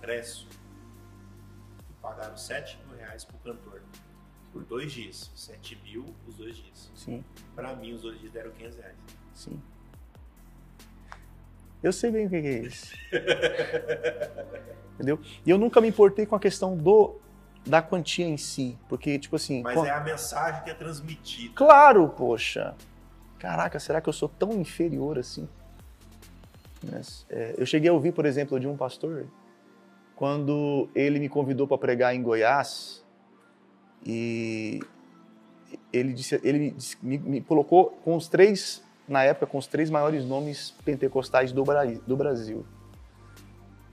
[0.05, 0.47] num congresso
[1.87, 3.83] que pagaram 7 mil reais pro cantor
[4.53, 5.31] por dois dias.
[5.35, 6.91] 7 mil os dois dias.
[6.95, 7.25] Sim,
[7.55, 8.97] Pra mim, os dois dias deram 500 reais.
[9.35, 9.61] sim.
[11.83, 12.95] Eu sei bem o que é isso.
[14.95, 15.21] Entendeu?
[15.45, 17.21] E eu nunca me importei com a questão do
[17.67, 21.55] da quantia em si, porque tipo assim, Mas é a mensagem que é transmitida.
[21.55, 22.75] Claro, poxa.
[23.39, 25.47] Caraca, será que eu sou tão inferior assim?
[26.91, 29.27] Mas, é, eu cheguei a ouvir, por exemplo, de um pastor,
[30.17, 33.05] quando ele me convidou para pregar em Goiás,
[34.07, 34.81] e
[35.93, 39.91] ele, disse, ele disse- me, me colocou com os três, na época, com os três
[39.91, 41.65] maiores nomes pentecostais do,
[42.07, 42.65] do Brasil.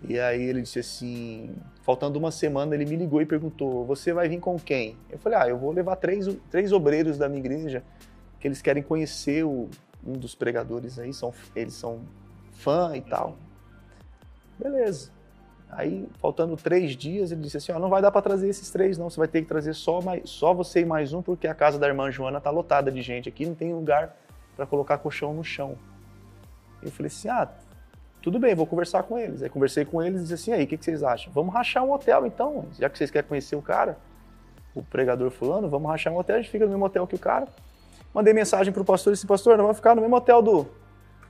[0.08, 4.28] E aí ele disse assim, faltando uma semana, ele me ligou e perguntou: Você vai
[4.28, 4.98] vir com quem?
[5.12, 7.84] Eu falei: Ah, eu vou levar três, três obreiros da minha igreja
[8.40, 9.70] que eles querem conhecer o-
[10.04, 12.02] um dos pregadores aí, são, eles são
[12.54, 13.38] fã e tal.
[14.58, 15.12] Beleza.
[15.72, 18.98] Aí, faltando três dias, ele disse assim: Ó, não vai dar para trazer esses três,
[18.98, 19.10] não.
[19.10, 21.80] Você vai ter que trazer só, mais, só você e mais um, porque a casa
[21.80, 24.16] da irmã Joana tá lotada de gente aqui, não tem lugar
[24.56, 25.78] para colocar colchão no chão.
[26.84, 27.50] Eu falei assim: Ah,
[28.22, 29.42] tudo bem, vou conversar com eles.
[29.42, 31.32] Aí conversei com eles e disse assim: aí, o que, que vocês acham?
[31.32, 33.98] Vamos rachar um hotel então, já que vocês querem conhecer o cara,
[34.76, 37.20] o pregador fulano, vamos rachar um hotel, a gente fica no mesmo hotel que o
[37.20, 37.48] cara.
[38.14, 40.68] Mandei mensagem pro pastor e disse: Pastor, nós vamos ficar no mesmo hotel do,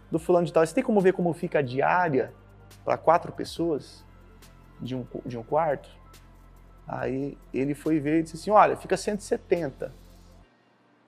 [0.09, 0.65] do fulano de tal.
[0.65, 2.33] Você tem como ver como fica a diária
[2.83, 4.03] para quatro pessoas
[4.81, 5.89] de um, de um quarto?
[6.87, 9.93] Aí ele foi ver e disse assim: Olha, fica 170.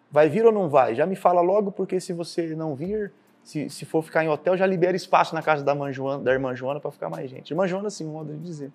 [0.09, 0.93] Vai vir ou não vai?
[0.93, 3.11] Já me fala logo, porque se você não vir,
[3.43, 6.55] se, se for ficar em hotel, já libera espaço na casa da, Joana, da irmã
[6.55, 7.51] Joana para ficar mais gente.
[7.51, 8.71] Irmã Joana, assim, um modo de dizer.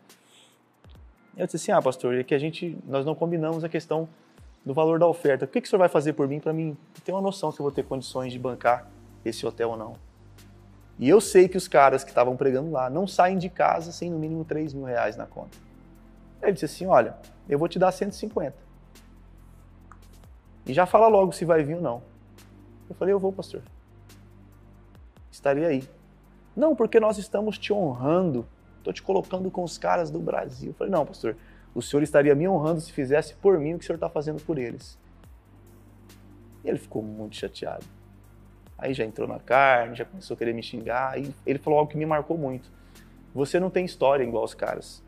[1.37, 4.09] Eu disse assim: Ah, pastor, é que a gente, nós não combinamos a questão
[4.67, 5.45] do valor da oferta.
[5.45, 7.61] O que, que o senhor vai fazer por mim para mim ter uma noção se
[7.61, 8.87] eu vou ter condições de bancar
[9.25, 10.08] esse hotel ou não?
[10.99, 14.11] E eu sei que os caras que estavam pregando lá não saem de casa sem
[14.11, 15.57] no mínimo 3 mil reais na conta.
[16.43, 17.17] Ele disse assim: Olha,
[17.49, 18.55] eu vou te dar 150.
[20.67, 22.03] E já fala logo se vai vir ou não.
[22.89, 23.63] Eu falei: Eu vou, pastor.
[25.31, 25.89] Estarei aí.
[26.57, 28.45] Não, porque nós estamos te honrando.
[28.79, 30.71] Estou te colocando com os caras do Brasil.
[30.71, 31.37] Eu falei: Não, pastor.
[31.75, 34.43] O senhor estaria me honrando se fizesse por mim o que o senhor está fazendo
[34.43, 34.99] por eles.
[36.65, 37.85] E ele ficou muito chateado.
[38.79, 41.18] Aí já entrou na carne, já começou a querer me xingar.
[41.20, 42.70] E ele falou algo que me marcou muito.
[43.35, 45.03] Você não tem história igual os caras.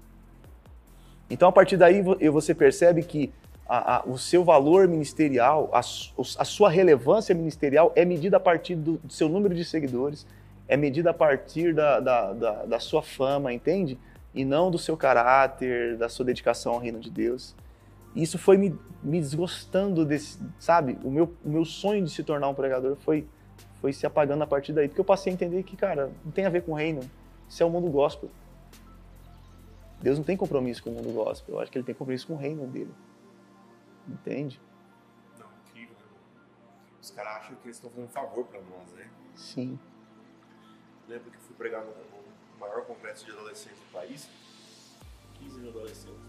[1.30, 3.32] Então, a partir daí, vo- você percebe que
[3.68, 8.74] a- a- o seu valor ministerial, a, a sua relevância ministerial é medida a partir
[8.74, 10.26] do, do seu número de seguidores,
[10.66, 13.96] é medida a partir da, da, da, da sua fama, entende?
[14.34, 17.54] E não do seu caráter, da sua dedicação ao reino de Deus.
[18.14, 20.98] Isso foi me, me desgostando desse, sabe?
[21.04, 23.26] O meu, o meu sonho de se tornar um pregador foi,
[23.80, 26.44] foi se apagando a partir daí, porque eu passei a entender que, cara, não tem
[26.44, 27.08] a ver com o reino,
[27.48, 28.30] isso é o mundo gospel.
[30.00, 32.34] Deus não tem compromisso com o mundo gospel, eu acho que ele tem compromisso com
[32.34, 32.92] o reino dele.
[34.06, 34.60] Entende?
[35.38, 35.94] Não, incrível.
[35.94, 36.18] né?
[37.00, 39.08] Os caras acham que eles estão fazendo um favor pra nós, né?
[39.34, 39.78] Sim.
[41.08, 41.92] Lembro que fui pregar no,
[42.58, 44.28] maior congresso de adolescentes do país.
[45.38, 46.20] 15 mil adolescentes.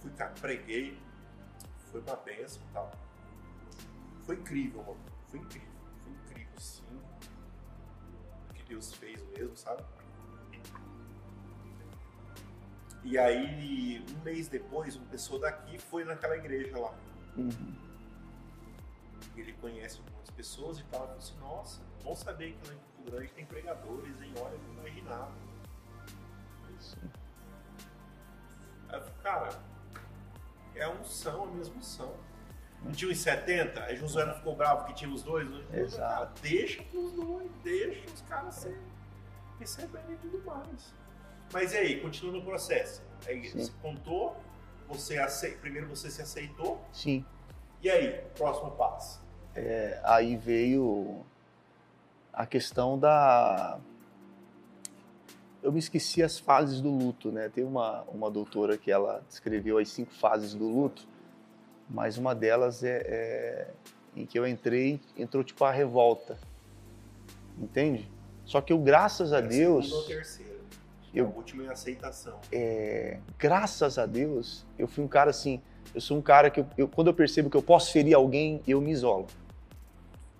[0.00, 0.96] Fui, cá, preguei,
[1.90, 3.05] foi uma benção e tal.
[4.26, 4.98] Foi incrível, mano.
[5.28, 5.68] Foi incrível.
[6.02, 6.82] Foi incrível, sim.
[8.50, 9.84] O que Deus fez mesmo, sabe?
[13.04, 16.92] E aí, um mês depois, uma pessoa daqui foi naquela igreja lá.
[17.36, 17.76] Uhum.
[19.36, 23.32] Ele conhece algumas pessoas e falei assim, nossa, bom saber que lá em Campo Grande
[23.32, 25.32] tem pregadores que eu não imaginava.
[26.80, 27.10] Sim.
[28.88, 29.62] Aí eu falei, cara,
[30.74, 32.12] é a unção, a mesma unção.
[32.86, 35.50] Não tinha uns 70, aí Josué não ficou bravo que tinha os dois.
[35.50, 36.14] Eu falei, Exato.
[36.14, 38.80] Cara, deixa pros dois, deixa os caras ser,
[39.58, 40.94] receberem e tudo mais.
[41.52, 43.02] Mas e aí, continua no processo.
[43.26, 43.58] Aí Sim.
[43.58, 44.36] você contou,
[44.88, 45.18] você
[45.60, 47.24] primeiro você se aceitou, Sim.
[47.82, 49.20] e aí, próximo passo.
[49.54, 51.24] É, aí veio
[52.32, 53.80] a questão da.
[55.62, 57.48] Eu me esqueci as fases do luto, né?
[57.48, 61.08] Tem uma, uma doutora que ela descreveu as cinco fases do luto,
[61.88, 63.68] mas uma delas é, é
[64.16, 66.36] em que eu entrei, entrou tipo a revolta,
[67.58, 68.10] entende?
[68.44, 70.52] Só que eu, graças a Era Deus, ou terceira.
[71.12, 72.38] eu- A última é a aceitação.
[72.52, 75.60] é, graças a Deus, eu fui um cara assim.
[75.94, 78.60] Eu sou um cara que, eu, eu- quando eu percebo que eu posso ferir alguém,
[78.66, 79.26] eu me isolo.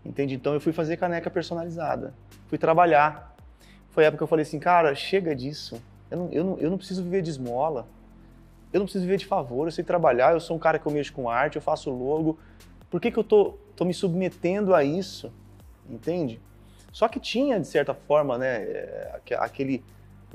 [0.05, 0.34] Entende?
[0.34, 2.14] Então eu fui fazer caneca personalizada.
[2.49, 3.34] Fui trabalhar.
[3.90, 5.80] Foi a época que eu falei assim, cara, chega disso.
[6.11, 7.88] Eu não, eu não, eu não preciso viver de esmola.
[8.73, 9.67] Eu não preciso viver de favor.
[9.67, 10.33] Eu sei trabalhar.
[10.33, 11.57] Eu sou um cara que eu mexo com arte.
[11.57, 12.39] Eu faço logo.
[12.91, 15.33] Por que, que eu tô, tô me submetendo a isso?
[15.89, 16.41] Entende?
[16.93, 19.85] Só que tinha, de certa forma, né, aque- aquele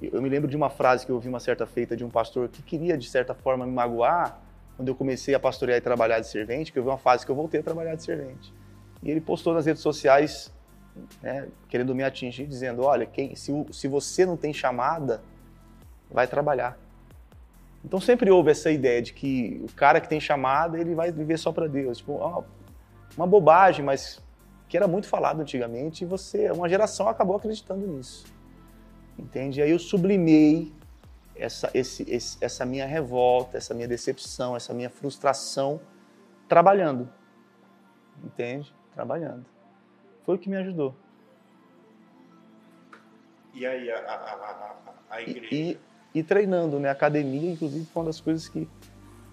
[0.01, 2.47] eu me lembro de uma frase que eu ouvi uma certa feita de um pastor
[2.49, 4.39] que queria, de certa forma, me magoar
[4.75, 7.31] quando eu comecei a pastorear e trabalhar de servente, que eu vi uma fase que
[7.31, 8.51] eu voltei a trabalhar de servente.
[9.03, 10.51] E ele postou nas redes sociais,
[11.21, 15.21] né, querendo me atingir, dizendo: Olha, quem, se, se você não tem chamada,
[16.09, 16.77] vai trabalhar.
[17.83, 21.37] Então sempre houve essa ideia de que o cara que tem chamada, ele vai viver
[21.37, 21.97] só para Deus.
[21.99, 22.43] Tipo, ó,
[23.17, 24.21] uma bobagem, mas
[24.69, 28.25] que era muito falado antigamente, e você, uma geração acabou acreditando nisso
[29.19, 29.59] entende?
[29.59, 30.73] E aí eu sublimei
[31.35, 35.79] essa, esse, esse- essa minha revolta, essa minha decepção, essa minha frustração
[36.47, 37.07] trabalhando,
[38.23, 38.73] entende?
[38.95, 39.45] Trabalhando.
[40.23, 40.95] Foi o que me ajudou.
[43.53, 45.53] E aí, a, a, a, a, a E, igreja.
[45.55, 45.79] e,
[46.13, 46.89] e treinando, né?
[46.89, 48.67] Academia, inclusive, foi uma das coisas que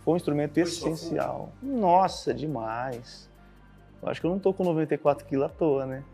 [0.04, 1.52] foi um instrumento Foi essencial.
[1.62, 3.28] Nossa, demais.
[4.02, 6.04] Eu acho que eu não tô com 94 quilos à toa, né?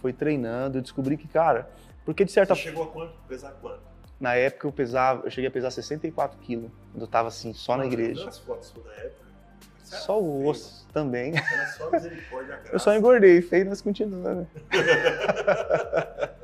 [0.00, 1.68] Foi treinando, eu descobri que, cara,
[2.04, 3.12] porque de certa Você chegou a quanto?
[3.28, 3.80] Pesar quanto?
[4.18, 7.76] Na época eu pesava, eu cheguei a pesar 64 quilos, quando eu tava assim, só
[7.76, 8.26] na eu vi igreja.
[8.28, 9.26] As fotos da época.
[9.82, 11.32] Você Só o feio, osso também.
[11.36, 12.54] Era só misericórdia.
[12.54, 12.78] a Eu graça.
[12.78, 14.46] só engordei, feio, mas continua, né?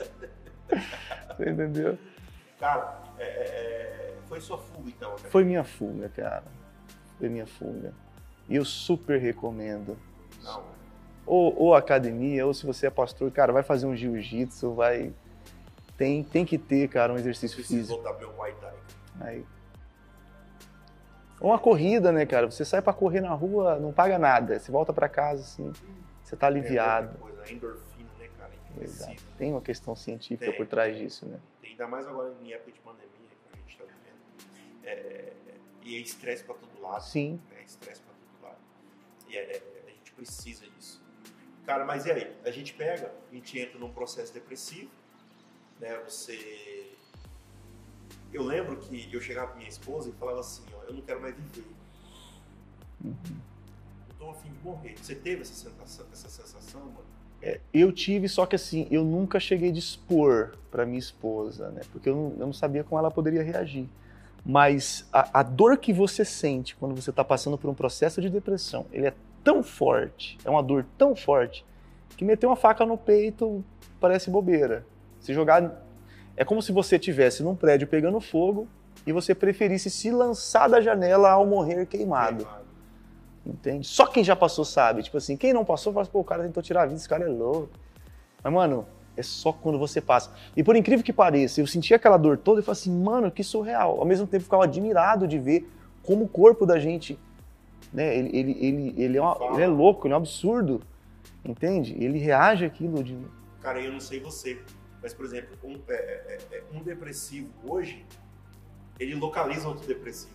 [1.36, 1.98] Você entendeu?
[2.60, 5.28] Cara, é, é, é, foi sua fuga então, né?
[5.30, 6.44] Foi minha fuga, cara.
[7.18, 7.92] Foi minha fuga.
[8.48, 9.96] E eu super recomendo.
[10.42, 10.64] Não,
[11.24, 15.12] Ou, ou academia, ou se você é pastor, cara, vai fazer um jiu-jitsu, vai.
[15.96, 18.02] Tem, tem que ter, cara, um exercício preciso físico.
[18.02, 18.74] voltar pro Muay Thai.
[19.20, 19.44] Aí.
[21.40, 22.50] Ou uma corrida, né, cara?
[22.50, 24.58] Você sai pra correr na rua, não paga nada.
[24.58, 25.72] Você volta pra casa, assim,
[26.22, 27.08] você tá aliviado.
[27.08, 29.16] É outra coisa, a endorfina, né, cara?
[29.36, 30.56] Tem uma questão científica Tem.
[30.56, 31.38] por trás disso, né?
[31.82, 34.84] Ainda mais agora em época de pandemia que a gente tá vivendo.
[34.84, 35.32] É,
[35.82, 37.02] e é estresse pra todo lado.
[37.02, 37.40] Sim.
[37.50, 37.60] né?
[37.64, 38.60] Estresse pra todo lado.
[39.28, 41.02] E é- é- a gente precisa disso.
[41.66, 42.36] Cara, mas e aí?
[42.44, 44.92] A gente pega, a gente entra num processo depressivo,
[45.80, 45.98] né?
[46.04, 46.92] Você.
[48.32, 51.20] Eu lembro que eu chegava pra minha esposa e falava assim, ó, eu não quero
[51.20, 51.66] mais viver.
[53.04, 53.16] Uhum.
[54.08, 54.96] Eu tô a fim de morrer.
[54.96, 57.11] Você teve essa sensação, essa sensação mano?
[57.43, 61.82] É, eu tive, só que assim, eu nunca cheguei a expor pra minha esposa, né?
[61.90, 63.88] Porque eu não, eu não sabia como ela poderia reagir.
[64.45, 68.30] Mas a, a dor que você sente quando você está passando por um processo de
[68.30, 71.64] depressão, ele é tão forte, é uma dor tão forte,
[72.16, 73.64] que meter uma faca no peito
[74.01, 74.84] parece bobeira.
[75.20, 75.84] Se jogar.
[76.36, 78.66] É como se você estivesse num prédio pegando fogo
[79.07, 82.47] e você preferisse se lançar da janela ao morrer queimado.
[83.45, 83.86] Entende?
[83.86, 85.03] Só quem já passou sabe.
[85.03, 87.09] Tipo assim, quem não passou, fala assim, pô, o cara tentou tirar a vida, esse
[87.09, 87.70] cara é louco.
[88.43, 88.86] Mas, mano,
[89.16, 90.32] é só quando você passa.
[90.57, 93.43] E por incrível que pareça, eu senti aquela dor toda e falei assim, mano, que
[93.43, 93.99] surreal.
[93.99, 95.68] Ao mesmo tempo, eu ficava admirado de ver
[96.03, 97.18] como o corpo da gente,
[97.93, 100.80] né, ele, ele, ele, ele, é, uma- ele é louco, ele é um absurdo.
[101.45, 101.97] Entende?
[101.99, 103.18] Ele reage àquilo de.
[103.61, 104.62] Cara, eu não sei você,
[105.03, 108.05] mas, por exemplo, um, é, é, é, um depressivo hoje,
[108.99, 110.30] ele localiza outro depressivo.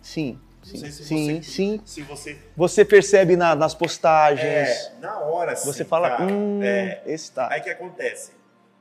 [0.00, 1.80] Sim, Sei se sim, você, sim.
[1.84, 2.38] Se você.
[2.56, 4.44] Você percebe na- nas postagens.
[4.44, 7.48] É, na hora, assim, você fala, cara, hum, é, esse tá.
[7.52, 8.32] Aí que acontece?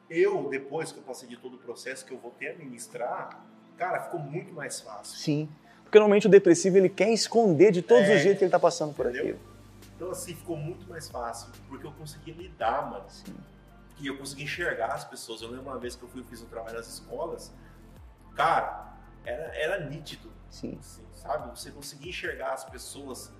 [0.10, 3.40] Eu, depois que eu passei de todo o processo que eu voltei a ministrar,
[3.78, 5.18] cara, ficou muito mais fácil.
[5.18, 5.50] Sim.
[5.84, 8.16] Porque normalmente o depressivo ele quer esconder de todos É.
[8.16, 9.36] os jeitos que ele tá passando por Entendeu?
[9.36, 9.40] aquilo.
[9.96, 13.06] Então, assim, ficou muito mais fácil, porque eu conseguia lidar, mano.
[13.08, 13.36] Sim.
[14.00, 15.42] E eu conseguia enxergar as pessoas.
[15.42, 17.52] Eu lembro uma vez que eu fui fiz um trabalho nas escolas,
[18.36, 18.94] cara,
[19.26, 20.78] era, era nítido, Sim.
[20.80, 21.50] assim, sabe?
[21.58, 23.32] Você conseguia enxergar as pessoas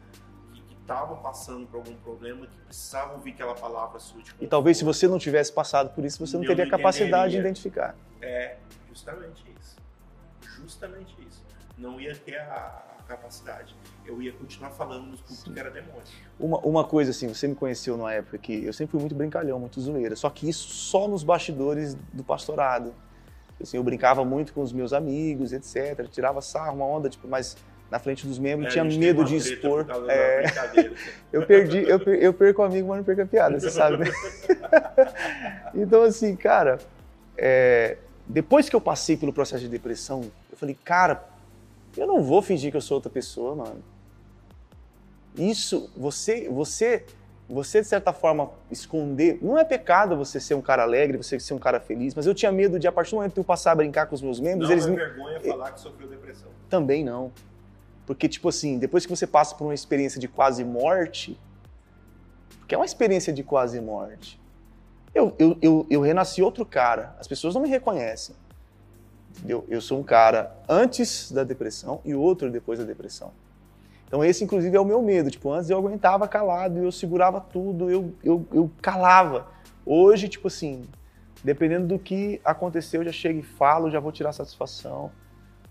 [0.54, 4.84] que estavam passando por algum problema, que precisavam ouvir aquela palavra sua E talvez se
[4.84, 7.96] você não tivesse passado por isso, você não teria não capacidade de identificar.
[8.22, 8.58] É,
[8.90, 9.76] justamente isso.
[10.58, 11.44] Justamente isso.
[11.78, 13.76] Não ia ter a, capacidade.
[14.06, 16.02] Eu ia continuar falando nos cultos que era demônio.
[16.40, 19.60] Uma, uma coisa assim, você me conheceu numa época que eu sempre fui muito brincalhão,
[19.60, 20.16] muito zoeira.
[20.16, 22.94] Só que isso só nos bastidores do pastorado.
[23.62, 26.08] Assim, eu brincava muito com os meus amigos, etc.
[26.12, 27.56] Tirava sarro, uma onda, tipo, mas
[27.90, 29.86] na frente dos membros É, tinha medo de expor.
[30.10, 30.94] É, brincadeira.
[31.32, 33.98] eu perdi, eu, per- eu perco o amigo, mas não perco a piada, você sabe,
[33.98, 34.06] né?
[35.74, 36.80] então, assim, cara,
[37.38, 37.98] é,
[38.28, 41.24] depois que eu passei pelo processo de depressão, eu falei, cara,
[41.96, 43.82] eu não vou fingir que eu sou outra pessoa, mano.
[45.38, 47.06] Isso, você, você,
[47.48, 51.54] você de certa forma esconder, não é pecado você ser um cara alegre, você ser
[51.54, 53.72] um cara feliz, mas eu tinha medo de a partir do momento que eu passar
[53.74, 56.48] a brincar com os meus membros, Não eles é me- vergonha falar que sofreu depressão.
[56.70, 57.32] também não.
[58.08, 61.40] Porque, tipo assim, depois que você passa por uma experiência de quase morte,
[62.68, 64.40] que é uma experiência de quase morte,
[65.14, 67.16] eu, eu, eu, eu renasci outro cara.
[67.20, 68.36] As pessoas não me reconhecem.
[69.38, 69.66] Entendeu?
[69.68, 73.32] Eu sou um cara antes da depressão e outro depois da depressão.
[74.08, 75.32] Então, esse, inclusive, é o meu medo.
[75.32, 79.48] Tipo, antes eu aguentava calado, eu segurava tudo, eu, eu, eu calava.
[79.86, 80.86] Hoje, tipo assim,
[81.44, 85.12] dependendo do que aconteceu, eu já chego e falo, já vou tirar satisfação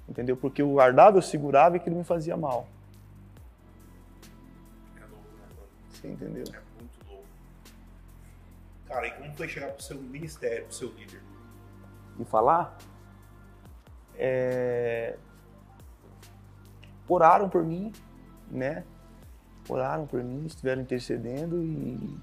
[0.08, 0.36] entendeu?
[0.36, 2.68] Porque eu guardava, eu segurava e aquilo me fazia mal,
[4.96, 5.68] É louco, né, mano?
[5.90, 6.44] você entendeu?
[6.48, 7.24] É muito louco.
[8.86, 11.22] Cara, e como foi chegar pro seu ministério, pro seu líder?
[12.18, 12.76] E falar,
[14.16, 15.16] é...
[17.08, 17.92] oraram por mim,
[18.54, 18.84] né?
[19.68, 22.16] Oraram por mim, estiveram intercedendo e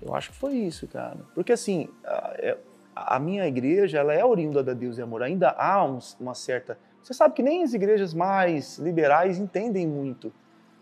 [0.00, 1.18] eu acho que foi isso, cara.
[1.34, 2.58] Porque assim, a, é-
[2.94, 5.22] a minha igreja, ela é oriunda da Deus e Amor.
[5.22, 6.76] Ainda há um- uma certa...
[7.02, 10.32] Você sabe que nem as igrejas mais liberais entendem muito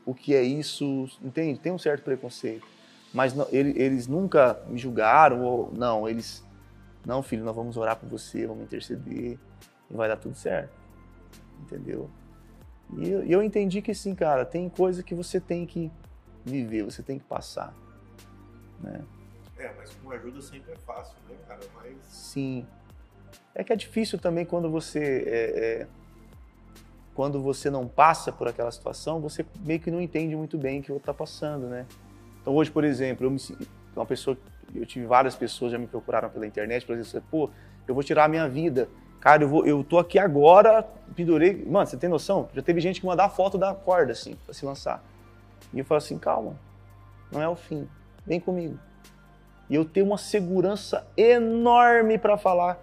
[0.04, 1.60] o que é isso, entende?
[1.60, 2.66] Tem um certo preconceito.
[3.12, 6.42] Mas não- ele- eles nunca me julgaram, ou não, eles...
[7.06, 9.38] Não, filho, nós vamos orar por você, vamos interceder
[9.90, 10.72] e vai dar tudo certo.
[11.62, 12.10] Entendeu?
[12.96, 15.90] E eu, eu entendi que sim, cara, tem coisa que você tem que
[16.44, 17.74] viver, você tem que passar.
[18.80, 19.00] Né?
[19.58, 21.60] É, mas com ajuda sempre é fácil, né, cara?
[21.76, 21.96] Mas.
[22.08, 22.66] Sim.
[23.54, 25.86] É que é difícil também quando você é, é,
[27.14, 30.82] quando você não passa por aquela situação, você meio que não entende muito bem o
[30.82, 31.86] que o outro está passando, né?
[32.40, 33.38] Então hoje, por exemplo, eu me
[33.94, 34.38] uma pessoa,
[34.74, 37.50] eu tive várias pessoas já me procuraram pela internet, por exemplo, pô,
[37.86, 38.88] eu vou tirar a minha vida.
[39.20, 40.82] Cara, eu, vou, eu tô aqui agora,
[41.14, 41.64] pendurei.
[41.66, 42.48] Mano, você tem noção?
[42.54, 45.04] Já teve gente que mandar foto da corda, assim, pra se lançar.
[45.72, 46.56] E eu falo assim, calma,
[47.30, 47.86] não é o fim,
[48.26, 48.78] vem comigo.
[49.68, 52.78] E eu tenho uma segurança enorme para falar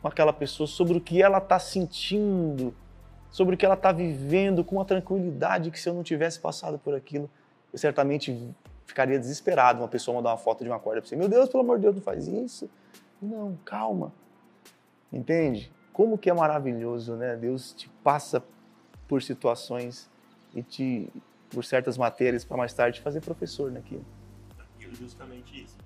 [0.00, 2.72] com aquela pessoa sobre o que ela está sentindo,
[3.30, 6.78] sobre o que ela está vivendo, com uma tranquilidade que se eu não tivesse passado
[6.78, 7.28] por aquilo,
[7.72, 8.54] eu certamente
[8.86, 11.16] ficaria desesperado uma pessoa mandar uma foto de uma corda para você.
[11.16, 12.70] Meu Deus, pelo amor de Deus, não faz isso.
[13.20, 14.12] Não, calma.
[15.12, 15.72] Entende?
[15.98, 17.34] Como que é maravilhoso, né?
[17.34, 18.40] Deus te passa
[19.08, 20.08] por situações
[20.54, 21.12] e te
[21.50, 24.06] por certas matérias para mais tarde fazer professor naquilo.
[24.76, 25.76] Aquilo justamente isso.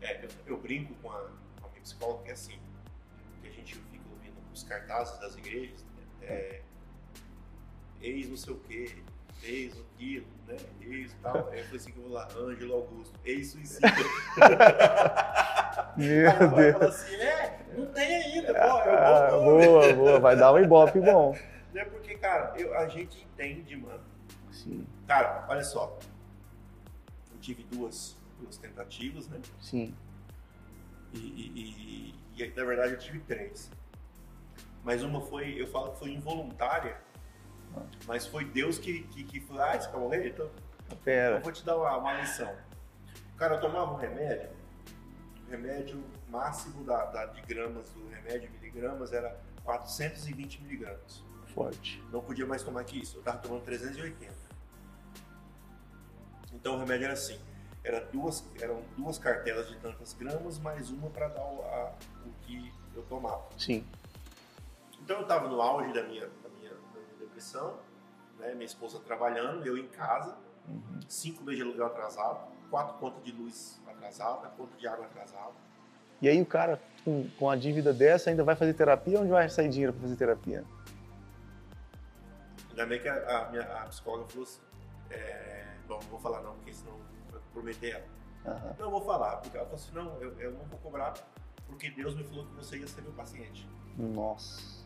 [0.00, 2.58] É, eu, eu brinco com a, com a minha psicóloga que é assim,
[3.40, 6.62] que a gente fica ouvindo os cartazes das igrejas, né, é,
[8.00, 8.96] ex não sei o quê,
[9.44, 10.56] ex aquilo, né?
[10.80, 11.50] Ex tal.
[11.50, 13.86] Aí eu falei assim que eu vou lá, Ângelo Augusto, ex suicida.
[15.96, 16.82] Meu ela Deus.
[16.82, 17.31] assim, é,
[17.76, 21.36] não tem ainda, pô, Ah, eu vou, boa, boa, vai dar um ibope bom.
[21.72, 21.84] Né?
[21.86, 24.00] Porque, cara, eu- a gente entende, mano.
[24.50, 25.98] Sim, Cara, olha só.
[27.32, 29.40] Eu tive duas, duas tentativas, né?
[29.60, 29.94] sim,
[31.14, 33.70] E, e- e- e, na verdade eu tive três.
[34.84, 36.96] Mas uma foi, eu falo que foi involuntária,
[38.06, 40.48] mas foi Deus que, que, que falou, ah, esse calma aí, então
[40.90, 41.40] eu pera.
[41.40, 42.52] vou te dar uma, uma lição.
[43.36, 44.50] Cara, eu tomava um remédio,
[45.46, 46.02] o remédio
[46.42, 51.22] máximo da, da- de gramas do remédio, miligramas, era 420 miligramas.
[51.54, 52.02] Forte.
[52.10, 54.32] Não podia mais tomar que isso, eu tava tomando 380.
[56.54, 57.38] Então o remédio era assim,
[57.84, 61.92] era duas, eram duas cartelas de tantas gramas, mais uma para dar o, a-
[62.26, 63.44] o que eu tomava.
[63.58, 63.86] Sim,
[65.02, 67.78] Então eu estava no auge da minha, da minha, da minha depressão,
[68.38, 68.52] né?
[68.54, 70.36] Minha esposa trabalhando, eu em casa,
[70.68, 71.00] Uhum.
[71.08, 75.52] cinco meses de aluguel atrasado, quatro contas de luz atrasada, conta de água atrasada.
[76.22, 79.20] E aí o cara, com, com a dívida dessa, ainda vai fazer terapia?
[79.20, 80.64] Onde vai sair dinheiro para fazer terapia?
[82.70, 84.60] Ainda bem que a, a minha a psicóloga falou assim,
[85.10, 86.96] é, bom, não vou falar não, porque senão
[87.32, 88.04] eu prometer ela.
[88.46, 88.76] Aham.
[88.78, 91.12] Não vou falar, porque ela falou assim, não, eu, eu não vou cobrar,
[91.66, 93.68] porque Deus me falou que você ia ser meu paciente.
[93.98, 94.80] Nossa.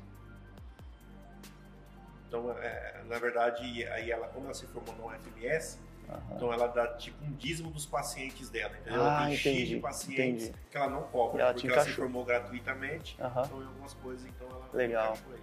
[2.29, 5.79] Então, é, na verdade, aí ela, como ela se formou no FMS,
[6.09, 6.37] Aham.
[6.37, 9.03] então ela dá tipo um dízimo dos pacientes dela, entendeu?
[9.03, 10.59] Ah, ela tem X entendi, de pacientes entendi.
[10.71, 13.43] que ela não cobra, ela porque ela se formou gratuitamente, Aham.
[13.45, 15.17] então em algumas coisas, então ela Legal.
[15.33, 15.41] aí.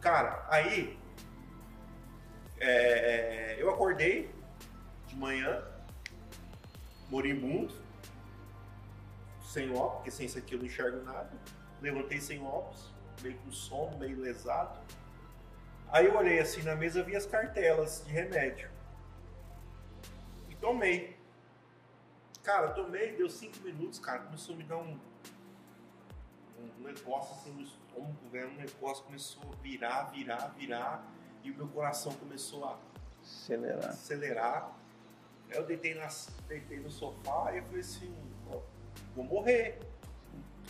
[0.00, 0.98] Cara, aí
[2.58, 4.30] é, eu acordei
[5.06, 5.62] de manhã,
[7.10, 7.74] moribundo,
[9.42, 11.30] sem óculos, porque sem isso aqui eu não enxergo nada.
[11.80, 12.92] Levantei sem óculos,
[13.22, 14.78] meio com sono, meio lesado.
[15.90, 18.68] Aí eu olhei assim na mesa, vi as cartelas de remédio.
[20.50, 21.16] E tomei.
[22.42, 24.98] Cara, tomei, deu cinco minutos, cara, começou a me dar um,
[26.60, 31.04] um negócio assim no estômago, velho, um negócio começou a virar, virar, virar,
[31.42, 32.78] e o meu coração começou a
[33.20, 33.90] Acelerar.
[33.90, 34.76] acelerar.
[35.50, 36.08] Aí eu deitei, na,
[36.46, 38.14] deitei no sofá e eu falei assim,
[38.52, 38.60] ó,
[39.14, 39.80] vou morrer.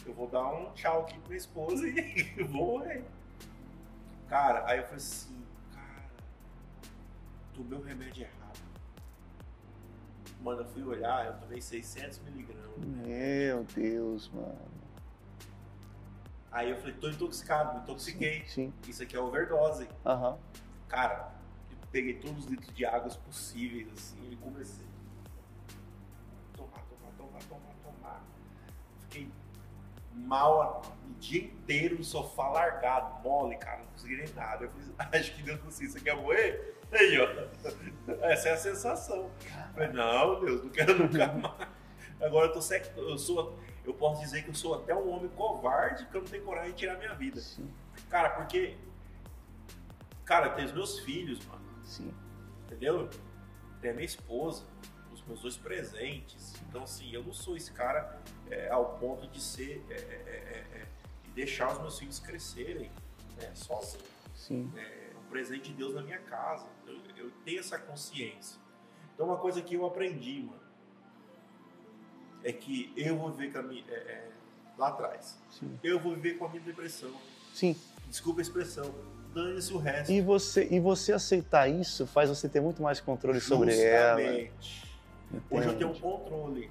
[0.04, 3.04] Eu vou dar um tchau aqui pra minha esposa e vou morrer.
[4.28, 6.04] Cara, aí eu falei assim, cara,
[7.54, 8.60] tomei o remédio errado.
[10.40, 12.76] Mano, eu fui olhar, eu tomei 600 miligramas.
[12.78, 14.58] Meu Deus, mano.
[16.50, 18.44] Aí eu falei, tô intoxicado, me intoxiquei.
[18.46, 18.72] Sim.
[18.88, 19.88] Isso aqui é overdose.
[20.04, 20.38] Aham.
[20.88, 21.32] Cara,
[21.70, 24.86] eu peguei todos os litros de águas possíveis, assim, e comecei.
[30.16, 34.64] Mal o dia inteiro no sofá largado, mole, cara, não consegui nem nada.
[34.64, 36.76] Eu falei, acho que Deus falou assim, você quer morrer?
[36.92, 38.12] Aí, ó.
[38.26, 39.30] Essa é a sensação.
[39.44, 41.68] Eu falei, não, Deus, não quero nunca mais.
[42.20, 42.96] Agora eu tô sec...
[42.96, 43.58] eu sou.
[43.84, 46.72] Eu posso dizer que eu sou até um homem covarde que eu não tenho coragem
[46.72, 47.40] de tirar minha vida.
[47.40, 47.70] Sim.
[48.08, 48.76] Cara, porque.
[50.24, 51.64] Cara, tem os meus filhos, mano.
[51.84, 52.12] Sim.
[52.64, 53.08] Entendeu?
[53.80, 54.64] Tem a minha esposa,
[55.26, 56.54] os meus dois presentes.
[56.68, 58.20] Então, assim, eu não sou esse cara
[58.50, 59.84] é, ao ponto de ser.
[59.90, 60.86] É, é, é, é,
[61.24, 62.90] de deixar os meus filhos crescerem
[63.36, 64.04] né, sozinho.
[64.34, 64.72] Sim.
[64.76, 66.66] É um presente de Deus na minha casa.
[66.86, 68.58] Eu, eu tenho essa consciência.
[69.14, 70.60] Então, uma coisa que eu aprendi, mano,
[72.44, 73.84] é que eu vou viver com a minha.
[73.88, 74.28] é, é,
[74.78, 75.38] lá atrás.
[75.50, 75.78] Sim.
[75.82, 77.10] Eu vou viver com a minha depressão.
[77.52, 77.74] Sim.
[78.08, 78.94] Desculpa a expressão.
[79.34, 80.12] Dane-se o resto.
[80.12, 84.20] E você, e você aceitar isso faz você ter muito mais controle sobre ela.
[84.20, 84.85] Justamente.
[85.50, 86.70] Hoje eu tenho um controle.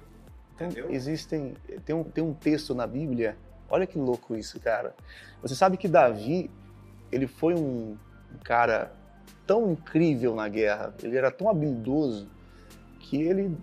[0.54, 0.90] Entendeu?
[0.90, 1.54] existem
[1.84, 3.36] tem um, tem um texto na Bíblia.
[3.68, 4.94] Olha que louco isso, cara.
[5.42, 6.50] Você sabe que Davi
[7.12, 7.96] ele foi um,
[8.34, 8.92] um cara
[9.46, 10.94] tão incrível na guerra.
[11.02, 12.28] Ele era tão habilidoso
[12.98, 13.56] que ele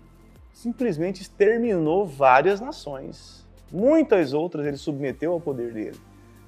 [0.53, 3.45] simplesmente exterminou várias nações.
[3.71, 5.99] Muitas outras ele submeteu ao poder dele.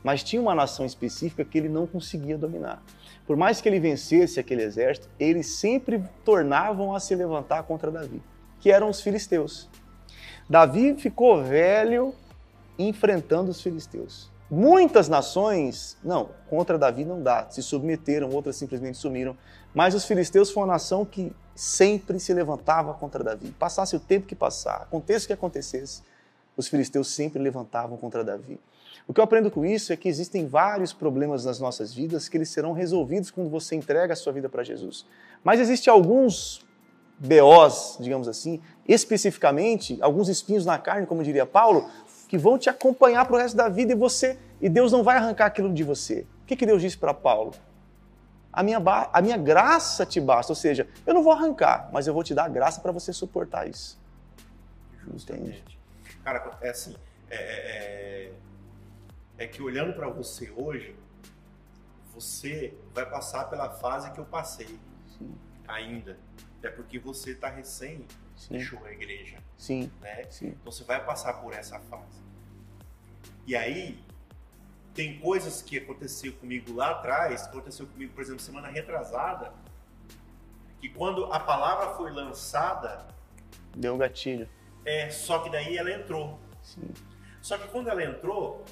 [0.03, 2.83] Mas tinha uma nação específica que ele não conseguia dominar.
[3.25, 8.21] Por mais que ele vencesse aquele exército, eles sempre tornavam a se levantar contra Davi,
[8.65, 9.69] que eram os filisteus.
[10.49, 12.15] Davi ficou velho
[12.79, 14.27] enfrentando os filisteus.
[14.49, 19.37] Muitas nações, não, contra Davi não dá, se submeteram, outras simplesmente sumiram.
[19.71, 23.51] Mas os filisteus foi uma nação que sempre se levantava contra Davi.
[23.51, 26.01] Passasse o tempo que passar, aconteça o que acontecesse,
[26.57, 28.59] os filisteus sempre levantavam contra Davi.
[29.07, 32.35] O que eu aprendo com isso é que existem vários problemas nas nossas vidas que
[32.35, 35.05] eles serão resolvidos quando você entrega a sua vida para Jesus.
[35.43, 36.64] Mas existem alguns
[37.17, 41.89] BOs, digamos assim, especificamente, alguns espinhos na carne, como diria Paulo,
[42.27, 45.17] que vão te acompanhar para o resto da vida e você e Deus não vai
[45.17, 46.25] arrancar aquilo de você.
[46.43, 47.53] O que, que Deus disse para Paulo?
[48.51, 48.81] A minha,
[49.11, 52.33] a minha graça te basta, ou seja, eu não vou arrancar, mas eu vou te
[52.33, 53.99] dar a graça para você suportar isso.
[55.11, 55.77] Justamente.
[56.23, 56.95] Cara, é assim.
[57.29, 58.31] É, é,
[59.37, 60.95] é que olhando pra você hoje,
[62.13, 64.79] você vai passar pela fase que eu passei
[65.17, 65.35] Sim,
[65.67, 66.17] ainda.
[66.63, 68.05] É porque você tá recém
[68.35, 70.23] sim, deixou a igreja, sim, né?
[70.31, 70.47] sim.
[70.47, 72.23] Então você vai passar por essa fase.
[73.45, 74.03] E aí,
[74.95, 79.53] tem coisas que aconteceu comigo lá atrás, aconteceu comigo, por exemplo, semana retrasada,
[80.81, 83.05] que quando a palavra foi lançada,
[83.75, 84.49] Deu um gatilho.
[84.85, 86.39] é só que daí ela entrou.
[86.63, 86.89] Sim.
[87.41, 88.65] Só que quando ela entrou,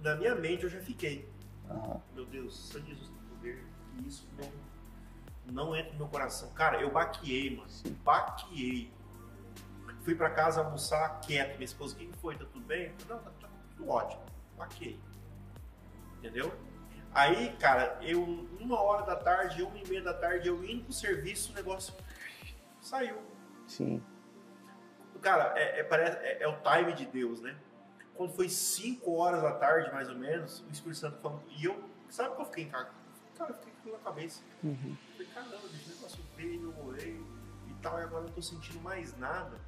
[0.00, 1.28] na minha mente eu já fiquei,
[1.68, 2.00] Aham.
[2.14, 3.64] meu Deus, Santo Jesus tem poder,
[3.96, 4.48] que isso não,
[5.52, 6.50] não entra no meu coração.
[6.50, 7.70] Cara, eu baqueei, mano,
[8.04, 8.92] baqueei.
[10.02, 12.36] Fui pra casa almoçar quieto, minha esposa, o que foi?
[12.36, 12.94] Tá tudo bem?
[13.08, 14.22] Não, tá, tá tudo ótimo,
[14.56, 15.00] baqueei.
[16.18, 16.52] Entendeu?
[17.12, 18.22] Aí, cara, eu,
[18.60, 21.94] uma hora da tarde, uma e meia da tarde, eu indo pro serviço, o negócio
[22.80, 23.16] saiu.
[23.66, 24.02] Sim.
[25.20, 27.56] Cara, é, é, parece, é, é o time de Deus, né?
[28.14, 31.42] Quando foi 5 horas da tarde, mais ou menos, o Espírito Santo falando.
[31.48, 32.90] E eu, sabe que eu fiquei em casa?
[33.36, 34.42] Cara, eu fiquei com na cabeça.
[34.62, 34.96] Uhum.
[35.36, 37.20] Caramba, esse negócio veio, eu orei
[37.68, 39.60] e tal, e agora eu não tô sentindo mais nada.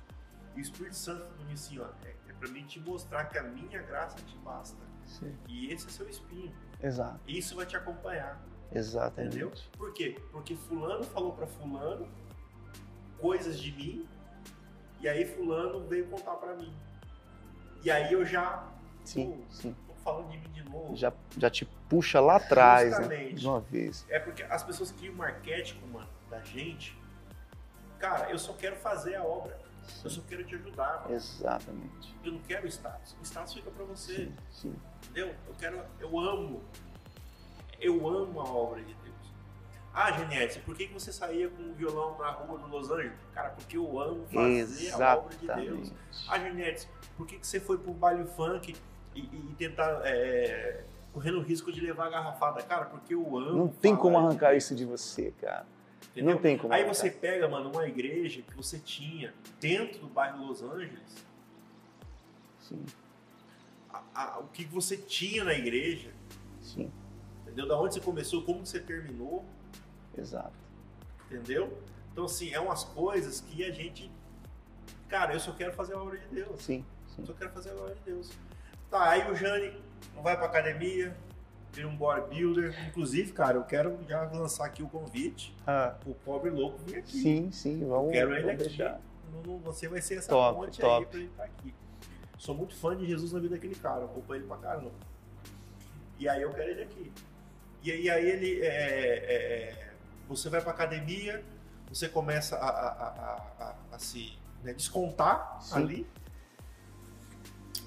[0.57, 3.43] E o Espírito Santo falou assim, ó, é, é pra mim te mostrar que a
[3.43, 4.83] minha graça te basta.
[5.05, 5.37] Sim.
[5.47, 6.55] E esse é seu espinho.
[6.83, 7.21] Exato.
[7.29, 8.43] Isso vai te acompanhar.
[8.73, 9.37] Exatamente.
[9.37, 9.53] Entendeu?
[9.77, 10.19] Por quê?
[10.33, 12.09] Porque fulano falou pra fulano
[13.19, 14.09] coisas de mim,
[15.01, 16.73] e aí fulano veio contar pra mim.
[17.85, 18.67] E aí eu já
[19.05, 19.77] Sim, pô, sim.
[19.99, 20.97] Falando de mim de novo.
[20.97, 23.29] Já, já te puxa lá atrás, né?
[23.29, 24.07] De uma vez.
[24.09, 26.97] É porque as pessoas criam um arquétipo, mano, da gente.
[27.99, 29.59] Cara, eu só quero fazer a obra.
[30.05, 31.15] Eu só quero te ajudar, mano.
[31.15, 32.15] Exatamente.
[32.25, 33.17] Eu não quero status.
[33.21, 34.15] O status fica pra você.
[34.15, 34.77] Sim, sim.
[35.05, 35.35] Entendeu?
[35.47, 36.63] Eu quero, eu amo,
[37.81, 39.09] eu amo a obra de Deus.
[39.93, 43.19] Ah, Geniette, por que você saía com o violão na rua do Los Angeles?
[43.35, 45.59] Cara, porque eu amo fazer a obra de Deus.
[45.59, 45.95] Exatamente.
[46.29, 48.77] Ah, Geniette, por que que você foi pro baile funk
[49.21, 52.63] e, e tentar, é, correndo o risco de levar a garrafada?
[52.63, 55.67] Cara, porque eu amo Não tem como arrancar isso de você, cara.
[56.11, 56.35] entendeu?
[56.35, 56.95] Não tem como Aí arrancar.
[56.95, 61.27] você pega, mano, uma igreja que você tinha dentro do bairro Los Angeles,
[62.61, 62.85] Sim,
[63.91, 66.11] a- a- o que você tinha na igreja,
[66.61, 66.91] sim.
[67.43, 67.67] entendeu?
[67.67, 69.45] Da onde você começou, como você terminou,
[70.17, 70.53] Exato.
[71.27, 71.79] entendeu?
[72.13, 74.11] Então, assim, é umas coisas que a gente.
[75.09, 76.61] Cara, eu só quero fazer a obra de Deus.
[76.63, 76.85] Sim,
[77.15, 77.25] sim.
[77.25, 78.31] Só quero fazer a obra de Deus.
[78.91, 79.73] Tá, aí o Jane
[80.15, 81.15] não vai pra academia,
[81.73, 82.75] vira um bodybuilder.
[82.89, 87.19] Inclusive, cara, eu quero já lançar aqui o convite Ah, pro pobre louco vir aqui.
[87.19, 87.87] sim, sim.
[87.87, 88.65] Vamos, Quero ele aqui.
[88.65, 89.01] deixar.
[89.45, 91.05] Não- Você vai ser essa Top, ponte top.
[91.05, 91.75] aí pra ele estar aqui.
[92.39, 94.91] Sou muito fã de Jesus na vida daquele cara, eu acompanho ele pra caramba.
[96.19, 97.13] E aí eu quero ele aqui.
[97.83, 98.61] E aí, aí ele.
[98.63, 99.93] é, é, é,
[100.29, 101.45] você vai pra academia,
[101.89, 105.77] você começa a- a- a- a se né, descontar Sim.
[105.77, 106.07] ali.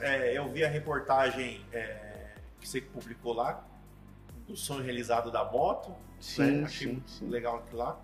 [0.02, 3.64] É, eu vi a reportagem é, que você publicou lá,
[4.48, 5.96] do sonho realizado da moto.
[6.20, 6.64] Sim, né?
[6.66, 7.28] Achei sim, muito sim.
[7.30, 8.00] legal aquilo lá.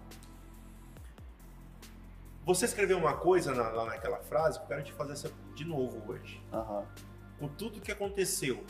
[2.46, 6.02] Você escreveu uma coisa na- lá naquela frase eu quero te fazer essa de novo
[6.12, 6.42] hoje.
[6.54, 6.86] Aham,
[7.40, 8.64] Com tudo que aconteceu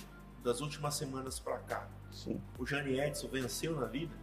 [0.44, 2.42] das últimas semanas pra cá, sim.
[2.58, 4.14] o Jane Edson venceu na vida?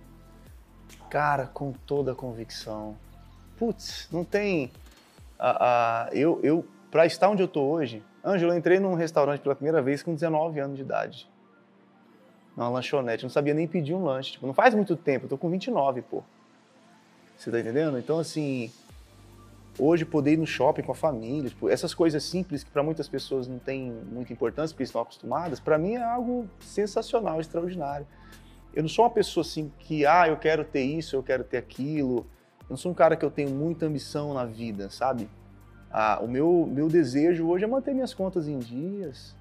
[1.09, 2.97] Cara, com toda a convicção.
[3.57, 4.73] Putz, não tem.
[5.39, 9.41] a- a- eu, eu, pra estar onde eu tô hoje, Ângelo, eu entrei num restaurante
[9.41, 11.29] pela primeira vez com 19 anos de idade.
[12.57, 14.31] Numa lanchonete, não sabia nem pedir um lanche.
[14.35, 16.23] Tipo, não faz muito tempo, eu tô com 29, pô.
[17.37, 17.99] Você tá entendendo?
[17.99, 18.71] Então, assim,
[19.77, 23.09] hoje poder ir no shopping com a família, tipo, essas coisas simples que para muitas
[23.09, 28.07] pessoas não tem muita importância porque estão acostumadas, para mim é algo sensacional, extraordinário.
[28.73, 31.57] Eu não sou uma pessoa assim que, ah, eu quero ter isso, eu quero ter
[31.57, 32.19] aquilo.
[32.61, 35.29] Eu não sou um cara que eu tenho muita ambição na vida, sabe?
[35.97, 39.33] Ah, o meu, meu desejo hoje é manter minhas contas em dias,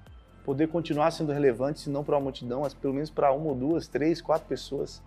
[0.44, 3.56] poder continuar sendo relevante, se não para uma multidão, mas pelo menos para uma ou
[3.56, 5.02] duas, três, quatro pessoas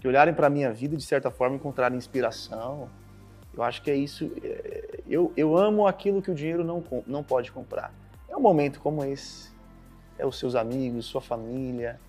[0.00, 2.88] que olharem para a minha vida de certa forma encontrarem inspiração.
[3.54, 4.32] Eu acho que é isso.
[4.42, 7.94] é, Eu, eu amo aquilo que o dinheiro não, não pode comprar.
[8.28, 9.48] É um momento como esse.
[10.18, 12.00] É os seus amigos, sua família,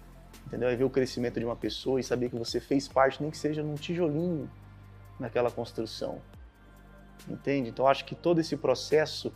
[0.48, 0.68] entendeu?
[0.68, 3.38] É ver o crescimento de uma pessoa e saber que você fez parte, nem que
[3.38, 4.50] seja num tijolinho
[5.20, 6.18] naquela construção.
[7.30, 7.70] Entende?
[7.70, 9.32] Então, acho que todo esse processo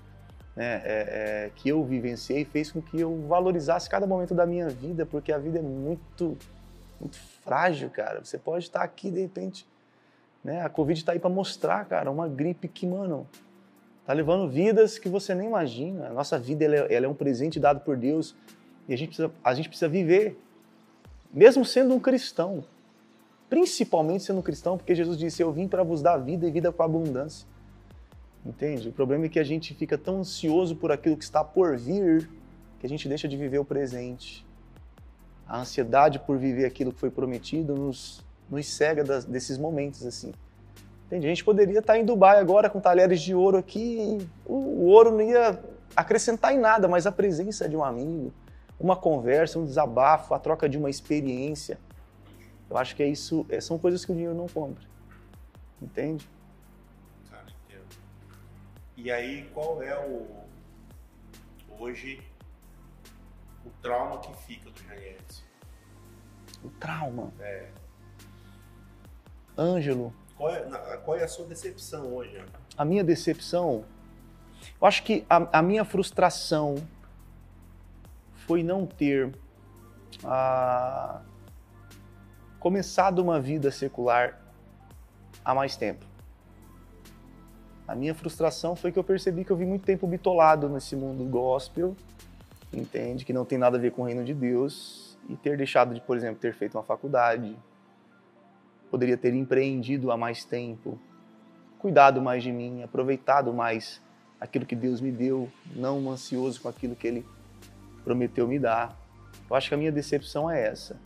[0.55, 4.69] né, é, é, que eu vivenciei fez com que eu valorizasse cada momento da minha
[4.69, 6.37] vida, porque a vida é muito,
[6.99, 8.23] muito frágil, cara.
[8.23, 9.67] Você pode estar aqui, de repente,
[10.43, 10.61] né?
[10.61, 13.27] A Covid está aí para mostrar, cara, uma gripe que, mano,
[14.05, 16.07] tá levando vidas que você nem imagina.
[16.07, 18.35] A nossa vida ela é, ela é um presente dado por Deus
[18.87, 20.39] e a gente precisa, a gente precisa viver,
[21.33, 22.63] mesmo sendo um cristão.
[23.49, 26.71] Principalmente sendo um cristão, porque Jesus disse: Eu vim para vos dar vida e vida
[26.71, 27.47] com abundância.
[28.45, 28.89] Entende?
[28.89, 32.29] O problema é que a gente fica tão ansioso por aquilo que está por vir
[32.79, 34.45] que a gente deixa de viver o presente.
[35.47, 40.31] A ansiedade por viver aquilo que foi prometido nos, nos cega das- desses momentos assim.
[41.07, 41.25] Entende?
[41.25, 45.11] A gente poderia estar em Dubai agora com talheres de ouro aqui, o, o ouro
[45.11, 45.59] não ia
[45.95, 48.31] acrescentar em nada, mas a presença de um amigo,
[48.79, 51.79] uma conversa, um desabafo, a troca de uma experiência,
[52.69, 54.83] eu acho que é isso, é- são coisas que o dinheiro não compra.
[55.81, 56.27] Entende?
[58.97, 60.45] E aí, qual é o.
[61.79, 62.21] Hoje.
[63.65, 65.43] O trauma que fica do Edson?
[66.63, 67.33] O trauma.
[67.39, 67.69] É.
[69.57, 72.43] Ângelo, Qual é, qual é a sua decepção hoje?
[72.77, 73.85] A minha decepção,
[74.79, 76.75] eu acho que a, a minha frustração
[78.45, 79.33] foi não ter
[80.23, 81.21] a,
[82.59, 84.39] começado uma vida secular
[85.43, 86.05] há mais tempo.
[87.87, 91.23] A minha frustração foi que eu percebi que eu vi muito tempo bitolado nesse mundo
[91.25, 91.95] gospel,
[92.73, 93.23] entende?
[93.23, 96.01] Que não tem nada a ver com o reino de Deus, e ter deixado de,
[96.01, 97.55] por exemplo, ter feito uma faculdade,
[98.89, 100.99] poderia ter empreendido há mais tempo,
[101.79, 104.01] cuidado mais de mim, aproveitado mais
[104.39, 107.25] aquilo que Deus me deu, não ansioso com aquilo que Ele
[108.03, 108.95] prometeu me dar.
[109.49, 110.99] Eu acho que a minha decepção é essa,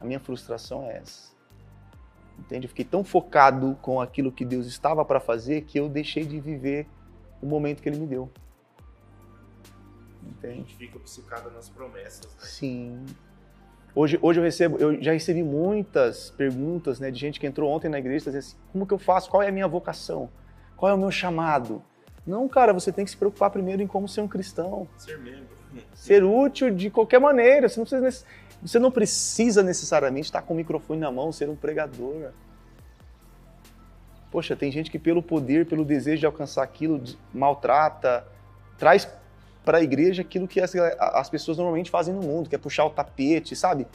[0.00, 1.35] a minha frustração é essa.
[2.38, 2.66] Entende?
[2.66, 6.38] Eu fiquei tão focado com aquilo que Deus estava para fazer que eu deixei de
[6.38, 6.86] viver
[7.40, 8.30] o momento que Ele me deu.
[10.22, 10.52] Entende?
[10.52, 12.26] A gente fica obcecado nas promessas.
[12.26, 12.38] Né?
[12.40, 13.06] Sim.
[13.94, 17.88] Hoje, hoje eu recebo, eu já recebi muitas perguntas, né, de gente que entrou ontem
[17.88, 19.30] na igreja, dizendo assim, como que eu faço?
[19.30, 20.28] Qual é a minha vocação?
[20.76, 21.82] Qual é o meu chamado?
[22.26, 24.86] Não, cara, você tem que se preocupar primeiro em como ser um cristão.
[24.98, 25.56] Ser membro.
[25.94, 27.68] Ser útil de qualquer maneira.
[27.68, 28.26] Você não precisa,
[28.66, 32.32] você não precisa necessariamente estar com o microfone na mão, ser um pregador.
[34.30, 37.02] Poxa, tem gente que pelo poder, pelo desejo de alcançar aquilo,
[37.32, 38.26] maltrata,
[38.76, 39.08] traz
[39.64, 42.84] para a igreja aquilo que as, as pessoas normalmente fazem no mundo, que é puxar
[42.84, 43.86] o tapete, sabe?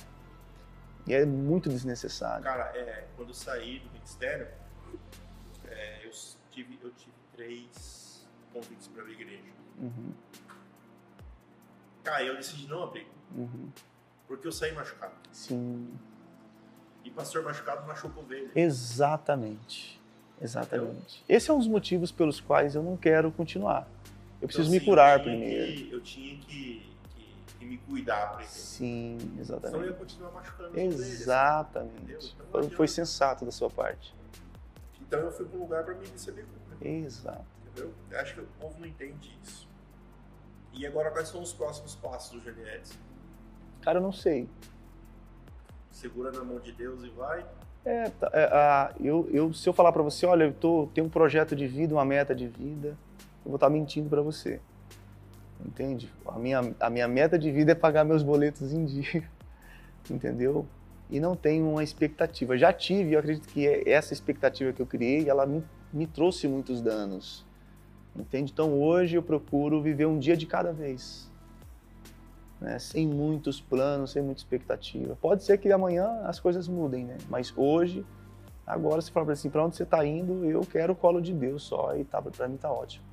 [1.06, 2.44] E é muito desnecessário.
[2.44, 4.48] Cara, é, quando eu saí do ministério,
[5.68, 6.12] é, eu,
[6.50, 9.44] tive, eu tive três convites para a igreja.
[9.80, 10.14] Uhum.
[12.04, 13.08] Cara, eu decidi não abrir.
[13.36, 13.70] Uhum.
[14.32, 15.12] Porque eu saí machucado.
[15.34, 15.90] Sim.
[17.04, 18.50] E pastor machucado machuca ovelha.
[18.56, 20.02] Exatamente.
[20.42, 21.22] Exatamente.
[21.28, 23.86] Esse é um dos motivos pelos quais eu não quero continuar.
[24.42, 25.74] Eu preciso então, me curar eu primeiro.
[25.74, 28.54] Que, eu tinha que, que, que, me cuidar primeiro.
[28.54, 29.72] Sim, exatamente.
[29.72, 32.36] Senão eu ia continuar machucando Exatamente.
[32.38, 34.16] Então, foi, foi, sensato da sua parte.
[35.02, 36.90] Então eu fui para um lugar para me receber cura.
[36.90, 37.44] Exato.
[37.68, 37.94] Entendeu?
[38.10, 39.68] Eu acho que o povo não entende isso.
[40.72, 42.98] E agora, quais são os próximos passos do Genietes?
[43.82, 44.48] Cara, eu não sei.
[45.92, 47.46] Segura na mão de Deus e vai?
[47.84, 51.10] É, tá, é eu, eu, se eu falar para você, olha, eu tô, tenho um
[51.10, 52.90] projeto de vida, uma meta de vida,
[53.44, 54.60] eu vou estar mentindo para você.
[55.66, 56.12] Entende?
[56.26, 59.24] A minha, a minha meta de vida é pagar meus boletos em dia.
[60.10, 60.66] Entendeu?
[61.10, 62.58] E não tenho uma expectativa.
[62.58, 66.48] Já tive, eu acredito que é essa expectativa que eu criei, ela me, me trouxe
[66.48, 67.46] muitos danos.
[68.16, 68.52] Entende?
[68.52, 71.31] Então hoje eu procuro viver um dia de cada vez.
[72.62, 72.78] Né?
[72.78, 75.18] Sem muitos planos, sem muita expectativa.
[75.20, 77.18] Pode ser que amanhã as coisas mudem, né?
[77.28, 78.06] Mas hoje,
[78.66, 80.46] agora você fala assim, para onde você está indo?
[80.46, 83.04] Eu quero o colo de Deus só e tá, para mim tá ótimo.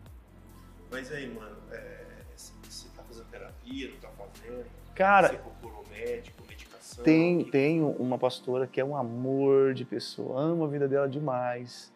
[0.90, 2.04] Mas aí, mano, é,
[2.36, 4.66] você tá fazendo terapia, não tá fazendo?
[4.94, 7.02] Cara, você procurou médico, medicação?
[7.02, 7.50] Tem, que...
[7.50, 11.90] tem uma pastora que é um amor de pessoa, amo a vida dela demais,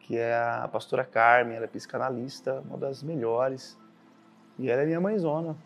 [0.00, 3.78] que é a pastora Carmen, ela é psicanalista, uma das melhores.
[4.58, 5.56] E ela é minha mãezona.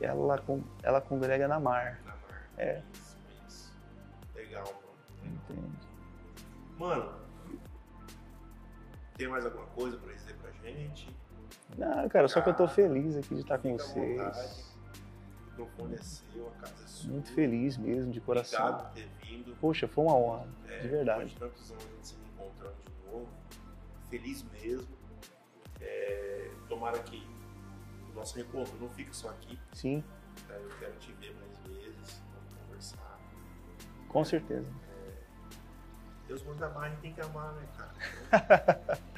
[0.00, 0.42] Ela,
[0.82, 2.00] ela congrega na Mar.
[2.04, 2.50] Na Mar.
[2.56, 2.82] É.
[2.92, 3.16] Isso,
[3.46, 3.78] isso.
[4.34, 5.34] Legal, mano.
[5.48, 5.88] Entende.
[6.78, 7.20] Mano,
[9.20, 11.14] tem mais alguma coisa para dizer pra gente?
[11.76, 14.18] Não, cara, só que eu tô feliz aqui de estar com vocês.
[14.18, 14.70] Vontade.
[15.34, 17.10] O microfone é seu, a casa é sua.
[17.10, 18.58] Muito feliz mesmo, de coração.
[18.60, 19.54] Obrigado por ter vindo.
[19.60, 21.34] Poxa, foi uma honra, é, de verdade.
[21.34, 23.28] Depois de tantos anos a gente se encontrando de novo.
[24.08, 24.88] Feliz mesmo.
[25.82, 27.22] É, tomara que
[28.20, 29.58] nosso encontro não fique só aqui.
[29.72, 30.04] Sim.
[30.48, 33.18] É, eu quero te ver mais vezes, vamos conversar.
[34.08, 34.70] Com certeza.
[36.28, 39.00] Deus manda amar, a gente tem que amar, né, cara?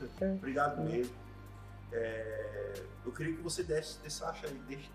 [0.00, 1.12] Então, obrigado mesmo.
[1.90, 4.46] É, eu queria que você desse, deixasse,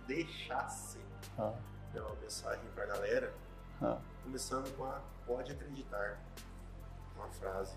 [0.07, 0.99] deixasse
[1.37, 1.53] ah.
[1.93, 3.33] né, uma mensagem pra galera,
[3.81, 3.97] ah.
[4.23, 6.19] começando com a pode acreditar.
[7.17, 7.75] Uma frase.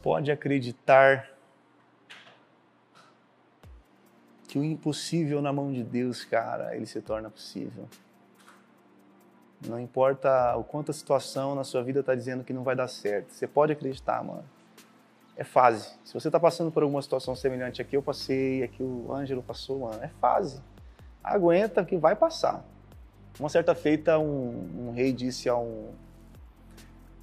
[0.00, 1.28] Pode acreditar
[4.52, 7.88] que o impossível na mão de Deus, cara, ele se torna possível.
[9.66, 12.86] Não importa o quanto a situação na sua vida está dizendo que não vai dar
[12.86, 13.32] certo.
[13.32, 14.44] Você pode acreditar, mano.
[15.38, 15.94] É fase.
[16.04, 19.78] Se você está passando por alguma situação semelhante aqui, eu passei, aqui o Ângelo passou,
[19.78, 20.02] mano.
[20.02, 20.60] É fase.
[21.24, 22.62] Aguenta que vai passar.
[23.40, 25.94] Uma certa feita, um, um rei disse a um,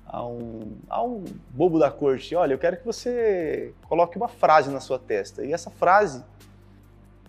[0.07, 4.71] a um, a um bobo da corte: Olha, eu quero que você coloque uma frase
[4.71, 5.45] na sua testa.
[5.45, 6.23] E essa frase,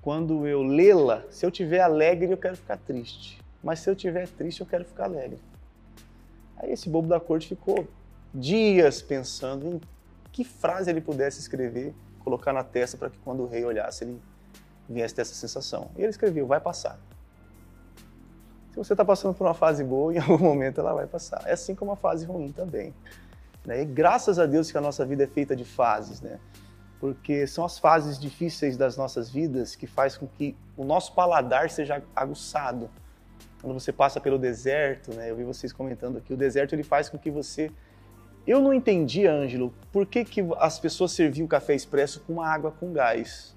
[0.02, 4.26] quando eu lê-la, se eu tiver alegre, eu quero ficar triste mas se eu estiver
[4.28, 5.38] triste, eu quero ficar alegre.
[6.56, 7.86] Aí esse bobo da corte ficou
[8.34, 9.80] dias pensando em
[10.32, 14.20] que frase ele pudesse escrever, colocar na testa para que quando o rei olhasse ele
[14.88, 15.90] viesse ter essa sensação.
[15.96, 16.98] E ele escreveu: vai passar.
[18.70, 21.42] Se você está passando por uma fase boa, em algum momento ela vai passar.
[21.46, 22.94] É assim como uma fase ruim também.
[23.64, 23.82] Né?
[23.82, 26.38] E graças a Deus que a nossa vida é feita de fases, né?
[27.00, 31.70] Porque são as fases difíceis das nossas vidas que faz com que o nosso paladar
[31.70, 32.90] seja aguçado
[33.60, 35.30] quando você passa pelo deserto, né?
[35.30, 37.70] Eu vi vocês comentando aqui, o deserto ele faz com que você
[38.46, 42.70] eu não entendi, Ângelo, por que, que as pessoas serviam café expresso com uma água
[42.70, 43.54] com gás.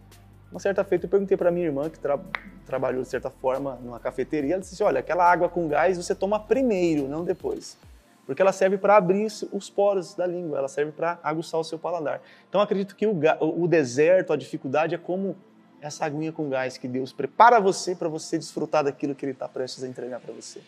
[0.52, 2.20] Uma certa feita eu perguntei para minha irmã, que tra
[2.66, 6.16] trabalhou de certa forma numa cafeteria, ela disse assim, olha, aquela água com gás você
[6.16, 7.78] toma primeiro, não depois.
[8.26, 11.78] Porque ela serve para abrir os poros da língua, ela serve para aguçar o seu
[11.78, 12.22] paladar.
[12.48, 15.36] Então acredito que o, o deserto, a dificuldade é como
[15.82, 19.50] essa aguinha com gás que Deus prepara você para você desfrutar daquilo que Ele está
[19.50, 20.62] prestes a entregar para você.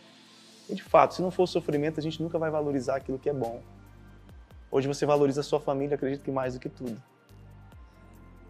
[0.70, 3.30] E de fato, se não for o sofrimento, a gente nunca vai valorizar aquilo que
[3.30, 3.62] é bom.
[4.70, 7.02] Hoje você valoriza a sua família, acredito que mais do que tudo.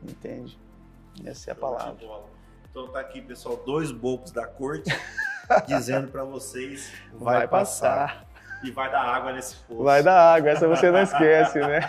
[0.02, 0.58] Entende?
[1.24, 1.98] Essa é a palavra.
[2.72, 4.90] Então tá aqui, pessoal, dois bocos da corte
[5.68, 8.08] dizendo para vocês vai, vai passar.
[8.08, 8.35] passar.
[8.66, 9.84] E vai dar água nesse poço.
[9.84, 11.80] Vai dar água, essa você não esquece, né?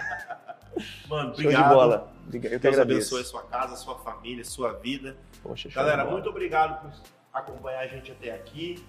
[1.09, 1.55] Mano, obrigado.
[1.55, 2.13] Show de bola.
[2.27, 3.15] Eu que Deus agradeço.
[3.15, 5.17] abençoe sua casa, sua família, sua vida.
[5.43, 6.93] Poxa, Galera, muito obrigado por
[7.33, 8.85] acompanhar a gente até aqui.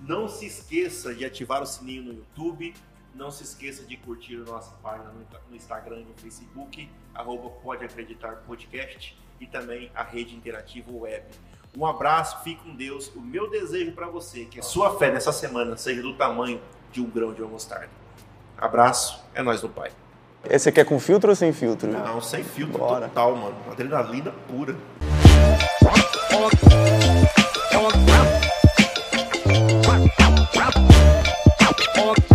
[0.00, 2.74] Não se esqueça de ativar o sininho no YouTube.
[3.14, 5.12] Não se esqueça de curtir a nossa página
[5.50, 11.26] no Instagram e no Facebook, arroba Pode Acreditar Podcast e também a rede interativa web.
[11.76, 13.08] Um abraço, fique com Deus.
[13.14, 16.60] O meu desejo para você, que a sua fé nessa semana seja do tamanho
[16.92, 17.88] de um grão de uma mostarda.
[18.56, 19.90] Abraço, é nós no Pai.
[20.48, 21.90] Esse aqui é com filtro ou sem filtro?
[21.90, 23.08] Não, sem filtro Bora.
[23.08, 23.56] total, mano.
[23.70, 24.76] Adrenalina pura.
[31.94, 32.31] Música